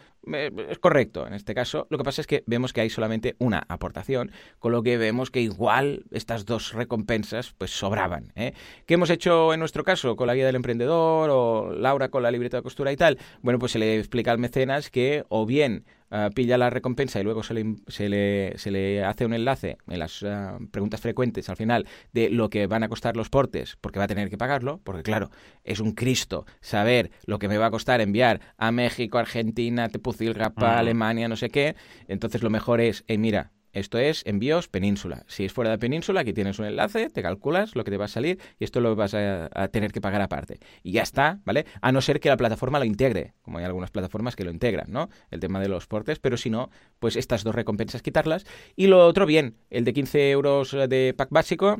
es 0.69 0.79
correcto 0.79 1.27
en 1.27 1.35
este 1.35 1.55
caso. 1.55 1.87
Lo 1.91 1.99
que 1.99 2.05
pasa 2.05 2.21
es 2.21 2.27
que 2.27 2.43
vemos 2.47 2.73
que 2.73 2.81
hay 2.81 2.91
solamente 2.91 3.37
una 3.39 3.65
aportación, 3.69 4.33
con 4.59 4.73
lo 4.73 4.83
que 4.83 4.99
vemos 4.99 5.31
que 5.31 5.41
igual 5.41 6.05
estas 6.11 6.45
dos 6.45 6.73
recompensas 6.73 7.55
pues 7.57 7.71
sobraban. 7.71 8.33
¿eh? 8.37 8.53
¿Qué 8.87 8.95
hemos 8.95 9.11
hecho 9.11 9.53
en 9.55 9.61
nuestro 9.61 9.85
caso 9.85 10.17
con 10.17 10.27
la 10.27 10.35
guía 10.35 10.47
del 10.47 10.57
emprendedor 10.57 11.31
o 11.31 11.73
Laura 11.73 12.09
con 12.09 12.23
la 12.23 12.31
libreta 12.31 12.59
de 12.59 12.63
costura 12.63 12.93
y 12.93 12.97
tal? 12.97 13.19
Bueno, 13.43 13.59
pues 13.59 13.73
se 13.73 13.79
le 13.79 13.99
explica 13.99 14.31
al 14.33 14.39
mecenas 14.39 14.91
que 14.91 15.25
o 15.29 15.47
bien 15.47 15.85
Ah, 16.13 16.29
pilla 16.35 16.59
la 16.59 16.71
recompensa 16.71 17.21
y 17.21 17.23
luego 17.23 17.45
se 17.45 17.55
le, 17.55 17.77
se 17.87 18.09
le, 18.09 18.55
se 18.57 18.73
le 18.73 19.05
hace 19.05 19.25
un 19.25 19.33
enlace 19.33 19.79
en 19.89 20.01
las 20.01 20.25
ah, 20.25 20.59
preguntas 20.73 21.01
frecuentes 21.01 21.49
al 21.49 21.57
final 21.57 21.87
de 22.13 22.31
lo 22.31 22.51
que 22.51 22.67
van 22.67 22.83
a 22.83 22.89
costar 22.89 23.17
los 23.17 23.31
portes, 23.31 23.77
porque 23.81 24.01
va 24.01 24.07
a 24.07 24.09
tener 24.09 24.29
que 24.29 24.37
pagarlo, 24.37 24.81
porque 24.83 25.05
claro, 25.05 25.31
es 25.63 25.79
un 25.79 25.93
Cristo 25.93 26.47
saber 26.61 27.13
lo 27.27 27.39
que 27.39 27.47
me 27.47 27.59
va 27.59 27.67
a 27.67 27.71
costar 27.71 28.01
enviar 28.01 28.41
a 28.59 28.73
México, 28.73 29.19
Argentina, 29.19 29.89
Tepucilgapa, 29.89 30.81
Alemania, 30.81 31.29
no 31.29 31.37
sé 31.37 31.49
qué. 31.49 31.77
Entonces 32.09 32.43
lo 32.43 32.51
mejor 32.51 32.81
es, 32.81 33.05
hey, 33.07 33.17
mira, 33.17 33.53
esto 33.73 33.99
es 33.99 34.23
envíos 34.27 34.69
península. 34.69 35.25
Si 35.27 35.45
es 35.45 35.53
fuera 35.53 35.71
de 35.71 35.79
península, 35.79 36.21
aquí 36.21 36.33
tienes 36.33 36.59
un 36.59 36.67
enlace, 36.67 37.11
te 37.11 37.23
calculas 37.23 37.77
lo 37.77 37.85
que 37.85 37.91
te 37.91 37.97
va 37.97 38.07
a 38.07 38.09
salir 38.09 38.39
y 38.59 38.65
esto 38.65 38.81
lo 38.81 38.97
vas 38.97 39.15
a, 39.15 39.49
tener 39.73 39.93
que 39.93 40.01
pagar 40.01 40.23
aparte. 40.23 40.59
Y 40.83 40.93
ya 40.93 41.03
está, 41.03 41.41
¿vale? 41.45 41.67
A 41.81 41.93
no 41.93 42.01
ser 42.01 42.21
que 42.21 42.29
la 42.29 42.37
plataforma 42.37 42.79
lo 42.79 42.85
integre, 42.85 43.35
como 43.43 43.59
hay 43.59 43.65
algunas 43.65 43.91
plataformas 43.91 44.37
que 44.37 44.45
lo 44.45 44.51
integran, 44.51 44.91
¿no? 44.91 45.09
El 45.31 45.41
tema 45.41 45.61
de 45.61 45.69
los 45.69 45.87
portes, 45.87 46.19
pero 46.19 46.37
si 46.37 46.51
no, 46.51 46.71
pues 46.99 47.17
estas 47.17 47.45
dos 47.45 47.55
recompensas 47.55 48.03
quitarlas. 48.03 48.47
Y 48.77 48.87
lo 48.87 49.07
otro, 49.07 49.27
bien, 49.27 49.57
el 49.71 49.85
de 49.85 49.93
15 49.93 50.31
euros 50.31 50.73
de 50.73 51.15
pack 51.17 51.31
básico 51.31 51.79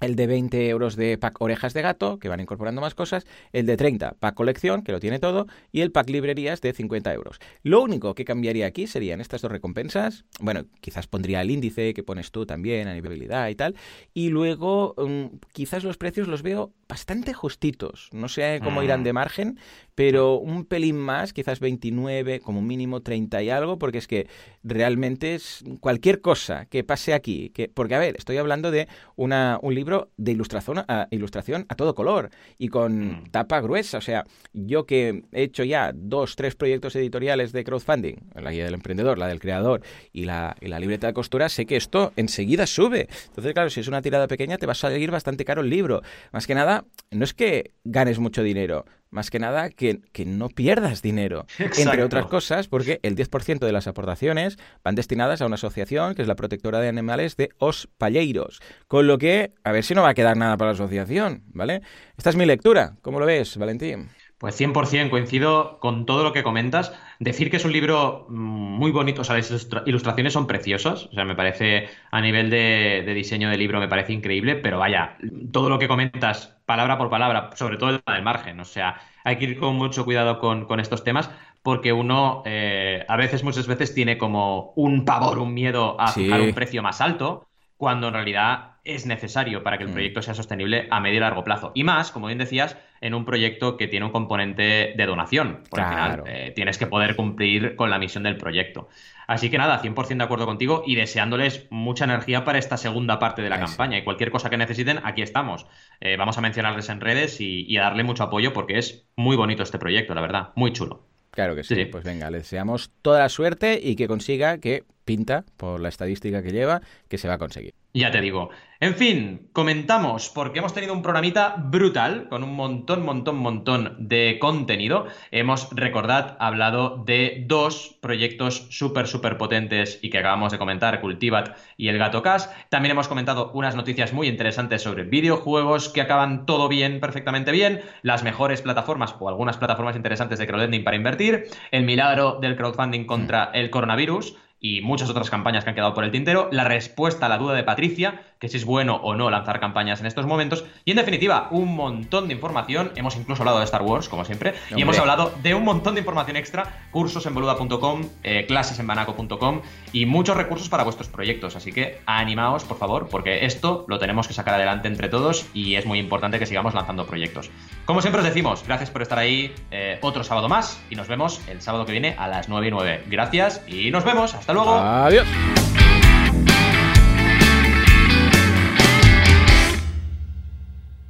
el 0.00 0.16
de 0.16 0.26
20 0.26 0.68
euros 0.68 0.96
de 0.96 1.16
pack 1.18 1.40
orejas 1.40 1.72
de 1.72 1.82
gato, 1.82 2.18
que 2.18 2.28
van 2.28 2.40
incorporando 2.40 2.80
más 2.80 2.94
cosas, 2.94 3.26
el 3.52 3.66
de 3.66 3.76
30 3.76 4.16
pack 4.20 4.34
colección, 4.34 4.82
que 4.82 4.92
lo 4.92 5.00
tiene 5.00 5.18
todo, 5.18 5.46
y 5.72 5.80
el 5.80 5.92
pack 5.92 6.10
librerías 6.10 6.60
de 6.60 6.72
50 6.72 7.12
euros. 7.14 7.38
Lo 7.62 7.82
único 7.82 8.14
que 8.14 8.24
cambiaría 8.24 8.66
aquí 8.66 8.86
serían 8.86 9.20
estas 9.20 9.42
dos 9.42 9.50
recompensas, 9.50 10.24
bueno, 10.40 10.64
quizás 10.80 11.06
pondría 11.06 11.40
el 11.40 11.50
índice 11.50 11.94
que 11.94 12.02
pones 12.02 12.30
tú 12.30 12.46
también 12.46 12.88
a 12.88 12.94
nivelidad 12.94 13.48
y 13.48 13.54
tal, 13.54 13.76
y 14.12 14.28
luego 14.28 14.94
mm, 14.98 15.36
quizás 15.52 15.84
los 15.84 15.96
precios 15.96 16.28
los 16.28 16.42
veo 16.42 16.72
bastante 16.88 17.32
justitos, 17.32 18.10
no 18.12 18.28
sé 18.28 18.60
cómo 18.62 18.82
irán 18.82 19.02
de 19.02 19.12
mm. 19.12 19.14
margen, 19.14 19.58
pero 19.96 20.36
un 20.36 20.66
pelín 20.66 20.96
más, 20.96 21.32
quizás 21.32 21.58
29, 21.58 22.40
como 22.40 22.60
mínimo 22.60 23.00
30 23.00 23.42
y 23.42 23.50
algo, 23.50 23.78
porque 23.78 23.98
es 23.98 24.06
que 24.06 24.28
realmente 24.62 25.34
es 25.34 25.64
cualquier 25.80 26.20
cosa 26.20 26.66
que 26.66 26.84
pase 26.84 27.14
aquí, 27.14 27.50
que, 27.50 27.68
porque 27.68 27.94
a 27.94 27.98
ver, 27.98 28.14
estoy 28.18 28.36
hablando 28.36 28.70
de 28.70 28.88
una, 29.16 29.58
un 29.62 29.74
libro 29.74 30.10
de 30.18 30.32
ilustración 30.32 30.84
a, 30.86 31.08
ilustración 31.10 31.64
a 31.70 31.76
todo 31.76 31.94
color 31.94 32.28
y 32.58 32.68
con 32.68 33.06
mm. 33.06 33.24
tapa 33.30 33.60
gruesa, 33.62 33.96
o 33.96 34.02
sea, 34.02 34.24
yo 34.52 34.84
que 34.84 35.24
he 35.32 35.44
hecho 35.44 35.64
ya 35.64 35.92
dos, 35.94 36.36
tres 36.36 36.54
proyectos 36.56 36.94
editoriales 36.94 37.52
de 37.52 37.64
crowdfunding, 37.64 38.16
la 38.34 38.52
guía 38.52 38.66
del 38.66 38.74
emprendedor, 38.74 39.16
la 39.16 39.28
del 39.28 39.40
creador 39.40 39.80
y 40.12 40.26
la, 40.26 40.56
y 40.60 40.66
la 40.66 40.78
libreta 40.78 41.06
de 41.06 41.14
costura, 41.14 41.48
sé 41.48 41.64
que 41.64 41.76
esto 41.76 42.12
enseguida 42.16 42.66
sube. 42.66 43.08
Entonces, 43.28 43.54
claro, 43.54 43.70
si 43.70 43.80
es 43.80 43.88
una 43.88 44.02
tirada 44.02 44.28
pequeña 44.28 44.58
te 44.58 44.66
va 44.66 44.72
a 44.72 44.74
salir 44.74 45.10
bastante 45.10 45.46
caro 45.46 45.62
el 45.62 45.70
libro. 45.70 46.02
Más 46.32 46.46
que 46.46 46.54
nada, 46.54 46.84
no 47.10 47.24
es 47.24 47.32
que 47.32 47.70
ganes 47.84 48.18
mucho 48.18 48.42
dinero, 48.42 48.84
más 49.16 49.30
que 49.30 49.38
nada 49.38 49.70
que, 49.70 49.98
no 50.26 50.48
pierdas 50.50 51.00
dinero. 51.02 51.46
Entre 51.58 52.04
otras 52.04 52.26
cosas, 52.26 52.68
porque 52.68 53.00
el 53.02 53.16
10% 53.16 53.60
de 53.60 53.72
las 53.72 53.86
aportaciones 53.86 54.58
van 54.84 54.94
destinadas 54.94 55.40
a 55.40 55.46
una 55.46 55.54
asociación 55.54 56.14
que 56.14 56.22
es 56.22 56.28
la 56.28 56.36
protectora 56.36 56.80
de 56.80 56.88
animales 56.88 57.36
de 57.36 57.48
Os 57.58 57.88
Palleiros. 57.98 58.60
Con 58.86 59.06
lo 59.06 59.16
que, 59.16 59.54
a 59.64 59.72
ver 59.72 59.84
si 59.84 59.94
no 59.94 60.02
va 60.02 60.10
a 60.10 60.14
quedar 60.14 60.36
nada 60.36 60.56
para 60.58 60.72
la 60.72 60.74
asociación, 60.74 61.42
¿vale? 61.48 61.80
Esta 62.18 62.30
es 62.30 62.36
mi 62.36 62.44
lectura. 62.44 62.96
¿Cómo 63.00 63.18
lo 63.18 63.26
ves, 63.26 63.56
Valentín? 63.56 64.10
Pues 64.38 64.60
100% 64.60 65.08
coincido 65.08 65.78
con 65.80 66.04
todo 66.04 66.22
lo 66.22 66.34
que 66.34 66.42
comentas. 66.42 66.92
Decir 67.18 67.50
que 67.50 67.56
es 67.56 67.64
un 67.64 67.72
libro 67.72 68.26
mm, 68.28 68.34
muy 68.34 68.90
bonito, 68.90 69.22
o 69.22 69.24
sea, 69.24 69.36
las 69.36 69.68
ilustraciones 69.86 70.34
son 70.34 70.46
preciosas, 70.46 71.06
o 71.06 71.12
sea, 71.12 71.24
me 71.24 71.34
parece, 71.34 71.88
a 72.10 72.20
nivel 72.20 72.50
de, 72.50 73.02
diseño 73.14 73.48
de 73.48 73.56
libro, 73.56 73.80
me 73.80 73.88
parece 73.88 74.12
increíble, 74.12 74.56
pero 74.56 74.78
vaya, 74.78 75.16
todo 75.52 75.70
lo 75.70 75.78
que 75.78 75.88
comentas, 75.88 76.54
palabra 76.66 76.98
por 76.98 77.08
palabra, 77.08 77.50
sobre 77.54 77.78
todo 77.78 77.90
el 77.90 78.02
del 78.06 78.22
margen, 78.22 78.60
o 78.60 78.66
sea, 78.66 79.00
hay 79.24 79.38
que 79.38 79.46
ir 79.46 79.58
con 79.58 79.74
mucho 79.76 80.04
cuidado 80.04 80.38
con, 80.38 80.80
estos 80.80 81.02
temas, 81.02 81.30
porque 81.62 81.94
uno 81.94 82.42
eh, 82.44 83.06
a 83.08 83.16
veces, 83.16 83.42
muchas 83.42 83.66
veces, 83.66 83.94
tiene 83.94 84.18
como 84.18 84.74
un 84.76 85.06
pavor, 85.06 85.38
un 85.38 85.54
miedo 85.54 85.98
a 85.98 86.12
fijar 86.12 86.42
un 86.42 86.52
precio 86.52 86.82
más 86.82 87.00
alto, 87.00 87.46
cuando 87.78 88.08
en 88.08 88.14
realidad 88.14 88.75
es 88.86 89.06
necesario 89.06 89.62
para 89.62 89.78
que 89.78 89.84
el 89.84 89.90
mm. 89.90 89.92
proyecto 89.92 90.22
sea 90.22 90.34
sostenible 90.34 90.86
a 90.90 91.00
medio 91.00 91.18
y 91.18 91.20
largo 91.20 91.44
plazo. 91.44 91.72
Y 91.74 91.84
más, 91.84 92.10
como 92.10 92.28
bien 92.28 92.38
decías, 92.38 92.76
en 93.00 93.14
un 93.14 93.24
proyecto 93.24 93.76
que 93.76 93.88
tiene 93.88 94.06
un 94.06 94.12
componente 94.12 94.94
de 94.96 95.06
donación. 95.06 95.62
Por 95.68 95.80
al 95.80 95.88
final 95.88 96.22
eh, 96.26 96.52
tienes 96.54 96.78
que 96.78 96.86
poder 96.86 97.16
cumplir 97.16 97.76
con 97.76 97.90
la 97.90 97.98
misión 97.98 98.22
del 98.22 98.36
proyecto. 98.36 98.88
Así 99.26 99.50
que 99.50 99.58
nada, 99.58 99.82
100% 99.82 100.16
de 100.16 100.24
acuerdo 100.24 100.46
contigo 100.46 100.84
y 100.86 100.94
deseándoles 100.94 101.66
mucha 101.70 102.04
energía 102.04 102.44
para 102.44 102.58
esta 102.58 102.76
segunda 102.76 103.18
parte 103.18 103.42
de 103.42 103.50
la 103.50 103.58
campaña. 103.58 103.98
Y 103.98 104.04
cualquier 104.04 104.30
cosa 104.30 104.50
que 104.50 104.56
necesiten, 104.56 105.00
aquí 105.04 105.22
estamos. 105.22 105.66
Eh, 106.00 106.16
vamos 106.16 106.38
a 106.38 106.40
mencionarles 106.40 106.88
en 106.88 107.00
redes 107.00 107.40
y, 107.40 107.76
a 107.76 107.82
darle 107.82 108.04
mucho 108.04 108.22
apoyo 108.22 108.52
porque 108.52 108.78
es 108.78 109.06
muy 109.16 109.36
bonito 109.36 109.62
este 109.62 109.78
proyecto, 109.78 110.14
la 110.14 110.20
verdad. 110.20 110.48
Muy 110.54 110.72
chulo. 110.72 111.02
Claro 111.32 111.54
que 111.54 111.64
sí. 111.64 111.84
Pues 111.86 112.04
venga, 112.04 112.30
les 112.30 112.42
deseamos 112.42 112.90
toda 113.02 113.18
la 113.18 113.28
suerte 113.28 113.78
y 113.82 113.96
que 113.96 114.06
consiga 114.06 114.58
que 114.58 114.84
pinta, 115.06 115.44
por 115.56 115.80
la 115.80 115.88
estadística 115.88 116.42
que 116.42 116.50
lleva, 116.50 116.82
que 117.08 117.16
se 117.16 117.28
va 117.28 117.34
a 117.34 117.38
conseguir. 117.38 117.72
Ya 117.94 118.10
te 118.10 118.20
digo. 118.20 118.50
En 118.78 118.94
fin, 118.94 119.48
comentamos, 119.54 120.28
porque 120.28 120.58
hemos 120.58 120.74
tenido 120.74 120.92
un 120.92 121.00
programita 121.00 121.54
brutal, 121.56 122.28
con 122.28 122.44
un 122.44 122.54
montón, 122.54 123.02
montón, 123.02 123.36
montón 123.36 123.96
de 123.98 124.36
contenido. 124.38 125.06
Hemos, 125.30 125.70
recordad, 125.70 126.36
hablado 126.38 127.02
de 127.06 127.44
dos 127.46 127.96
proyectos 128.02 128.66
súper, 128.68 129.06
súper 129.06 129.38
potentes 129.38 129.98
y 130.02 130.10
que 130.10 130.18
acabamos 130.18 130.52
de 130.52 130.58
comentar, 130.58 131.00
Cultivat 131.00 131.56
y 131.78 131.88
el 131.88 131.96
Gato 131.96 132.22
Cash. 132.22 132.44
También 132.68 132.90
hemos 132.90 133.08
comentado 133.08 133.50
unas 133.54 133.76
noticias 133.76 134.12
muy 134.12 134.28
interesantes 134.28 134.82
sobre 134.82 135.04
videojuegos 135.04 135.88
que 135.88 136.02
acaban 136.02 136.44
todo 136.44 136.68
bien, 136.68 137.00
perfectamente 137.00 137.50
bien, 137.52 137.80
las 138.02 138.24
mejores 138.24 138.60
plataformas 138.60 139.14
o 139.18 139.30
algunas 139.30 139.56
plataformas 139.56 139.96
interesantes 139.96 140.38
de 140.38 140.46
crowdfunding 140.46 140.84
para 140.84 140.98
invertir, 140.98 141.46
el 141.70 141.84
milagro 141.84 142.40
del 142.42 142.56
crowdfunding 142.56 143.06
contra 143.06 143.44
el 143.54 143.70
coronavirus, 143.70 144.36
y 144.60 144.80
muchas 144.80 145.10
otras 145.10 145.30
campañas 145.30 145.64
que 145.64 145.70
han 145.70 145.76
quedado 145.76 145.94
por 145.94 146.04
el 146.04 146.10
tintero, 146.10 146.48
la 146.50 146.64
respuesta 146.64 147.26
a 147.26 147.28
la 147.28 147.38
duda 147.38 147.54
de 147.54 147.62
Patricia, 147.62 148.22
que 148.38 148.48
si 148.48 148.56
es 148.56 148.64
bueno 148.64 148.96
o 148.96 149.14
no 149.14 149.30
lanzar 149.30 149.60
campañas 149.60 150.00
en 150.00 150.06
estos 150.06 150.26
momentos, 150.26 150.64
y 150.84 150.92
en 150.92 150.96
definitiva, 150.96 151.48
un 151.50 151.74
montón 151.74 152.28
de 152.28 152.34
información, 152.34 152.92
hemos 152.96 153.16
incluso 153.16 153.42
hablado 153.42 153.58
de 153.58 153.64
Star 153.64 153.82
Wars, 153.82 154.08
como 154.08 154.24
siempre, 154.24 154.54
y 154.74 154.82
hemos 154.82 154.98
hablado 154.98 155.32
de 155.42 155.54
un 155.54 155.64
montón 155.64 155.94
de 155.94 156.00
información 156.00 156.36
extra, 156.36 156.86
cursos 156.90 157.26
en 157.26 157.34
boluda.com, 157.34 158.04
eh, 158.22 158.46
clases 158.46 158.78
en 158.78 158.86
banaco.com 158.86 159.60
y 159.92 160.06
muchos 160.06 160.36
recursos 160.36 160.68
para 160.68 160.84
vuestros 160.84 161.08
proyectos, 161.08 161.56
así 161.56 161.72
que 161.72 162.00
animaos, 162.06 162.64
por 162.64 162.78
favor, 162.78 163.08
porque 163.08 163.44
esto 163.44 163.84
lo 163.88 163.98
tenemos 163.98 164.26
que 164.26 164.34
sacar 164.34 164.54
adelante 164.54 164.88
entre 164.88 165.08
todos 165.08 165.46
y 165.54 165.74
es 165.76 165.86
muy 165.86 165.98
importante 165.98 166.38
que 166.38 166.46
sigamos 166.46 166.74
lanzando 166.74 167.06
proyectos. 167.06 167.50
Como 167.84 168.00
siempre 168.00 168.20
os 168.20 168.26
decimos, 168.26 168.64
gracias 168.66 168.90
por 168.90 169.02
estar 169.02 169.18
ahí 169.18 169.54
eh, 169.70 169.98
otro 170.02 170.24
sábado 170.24 170.48
más 170.48 170.82
y 170.90 170.96
nos 170.96 171.08
vemos 171.08 171.40
el 171.48 171.62
sábado 171.62 171.86
que 171.86 171.92
viene 171.92 172.16
a 172.18 172.26
las 172.26 172.48
9 172.48 172.66
y 172.66 172.70
9. 172.70 173.04
Gracias 173.06 173.62
y 173.66 173.90
nos 173.90 174.04
vemos. 174.04 174.34
Hasta 174.34 174.55
Adiós. 174.62 175.28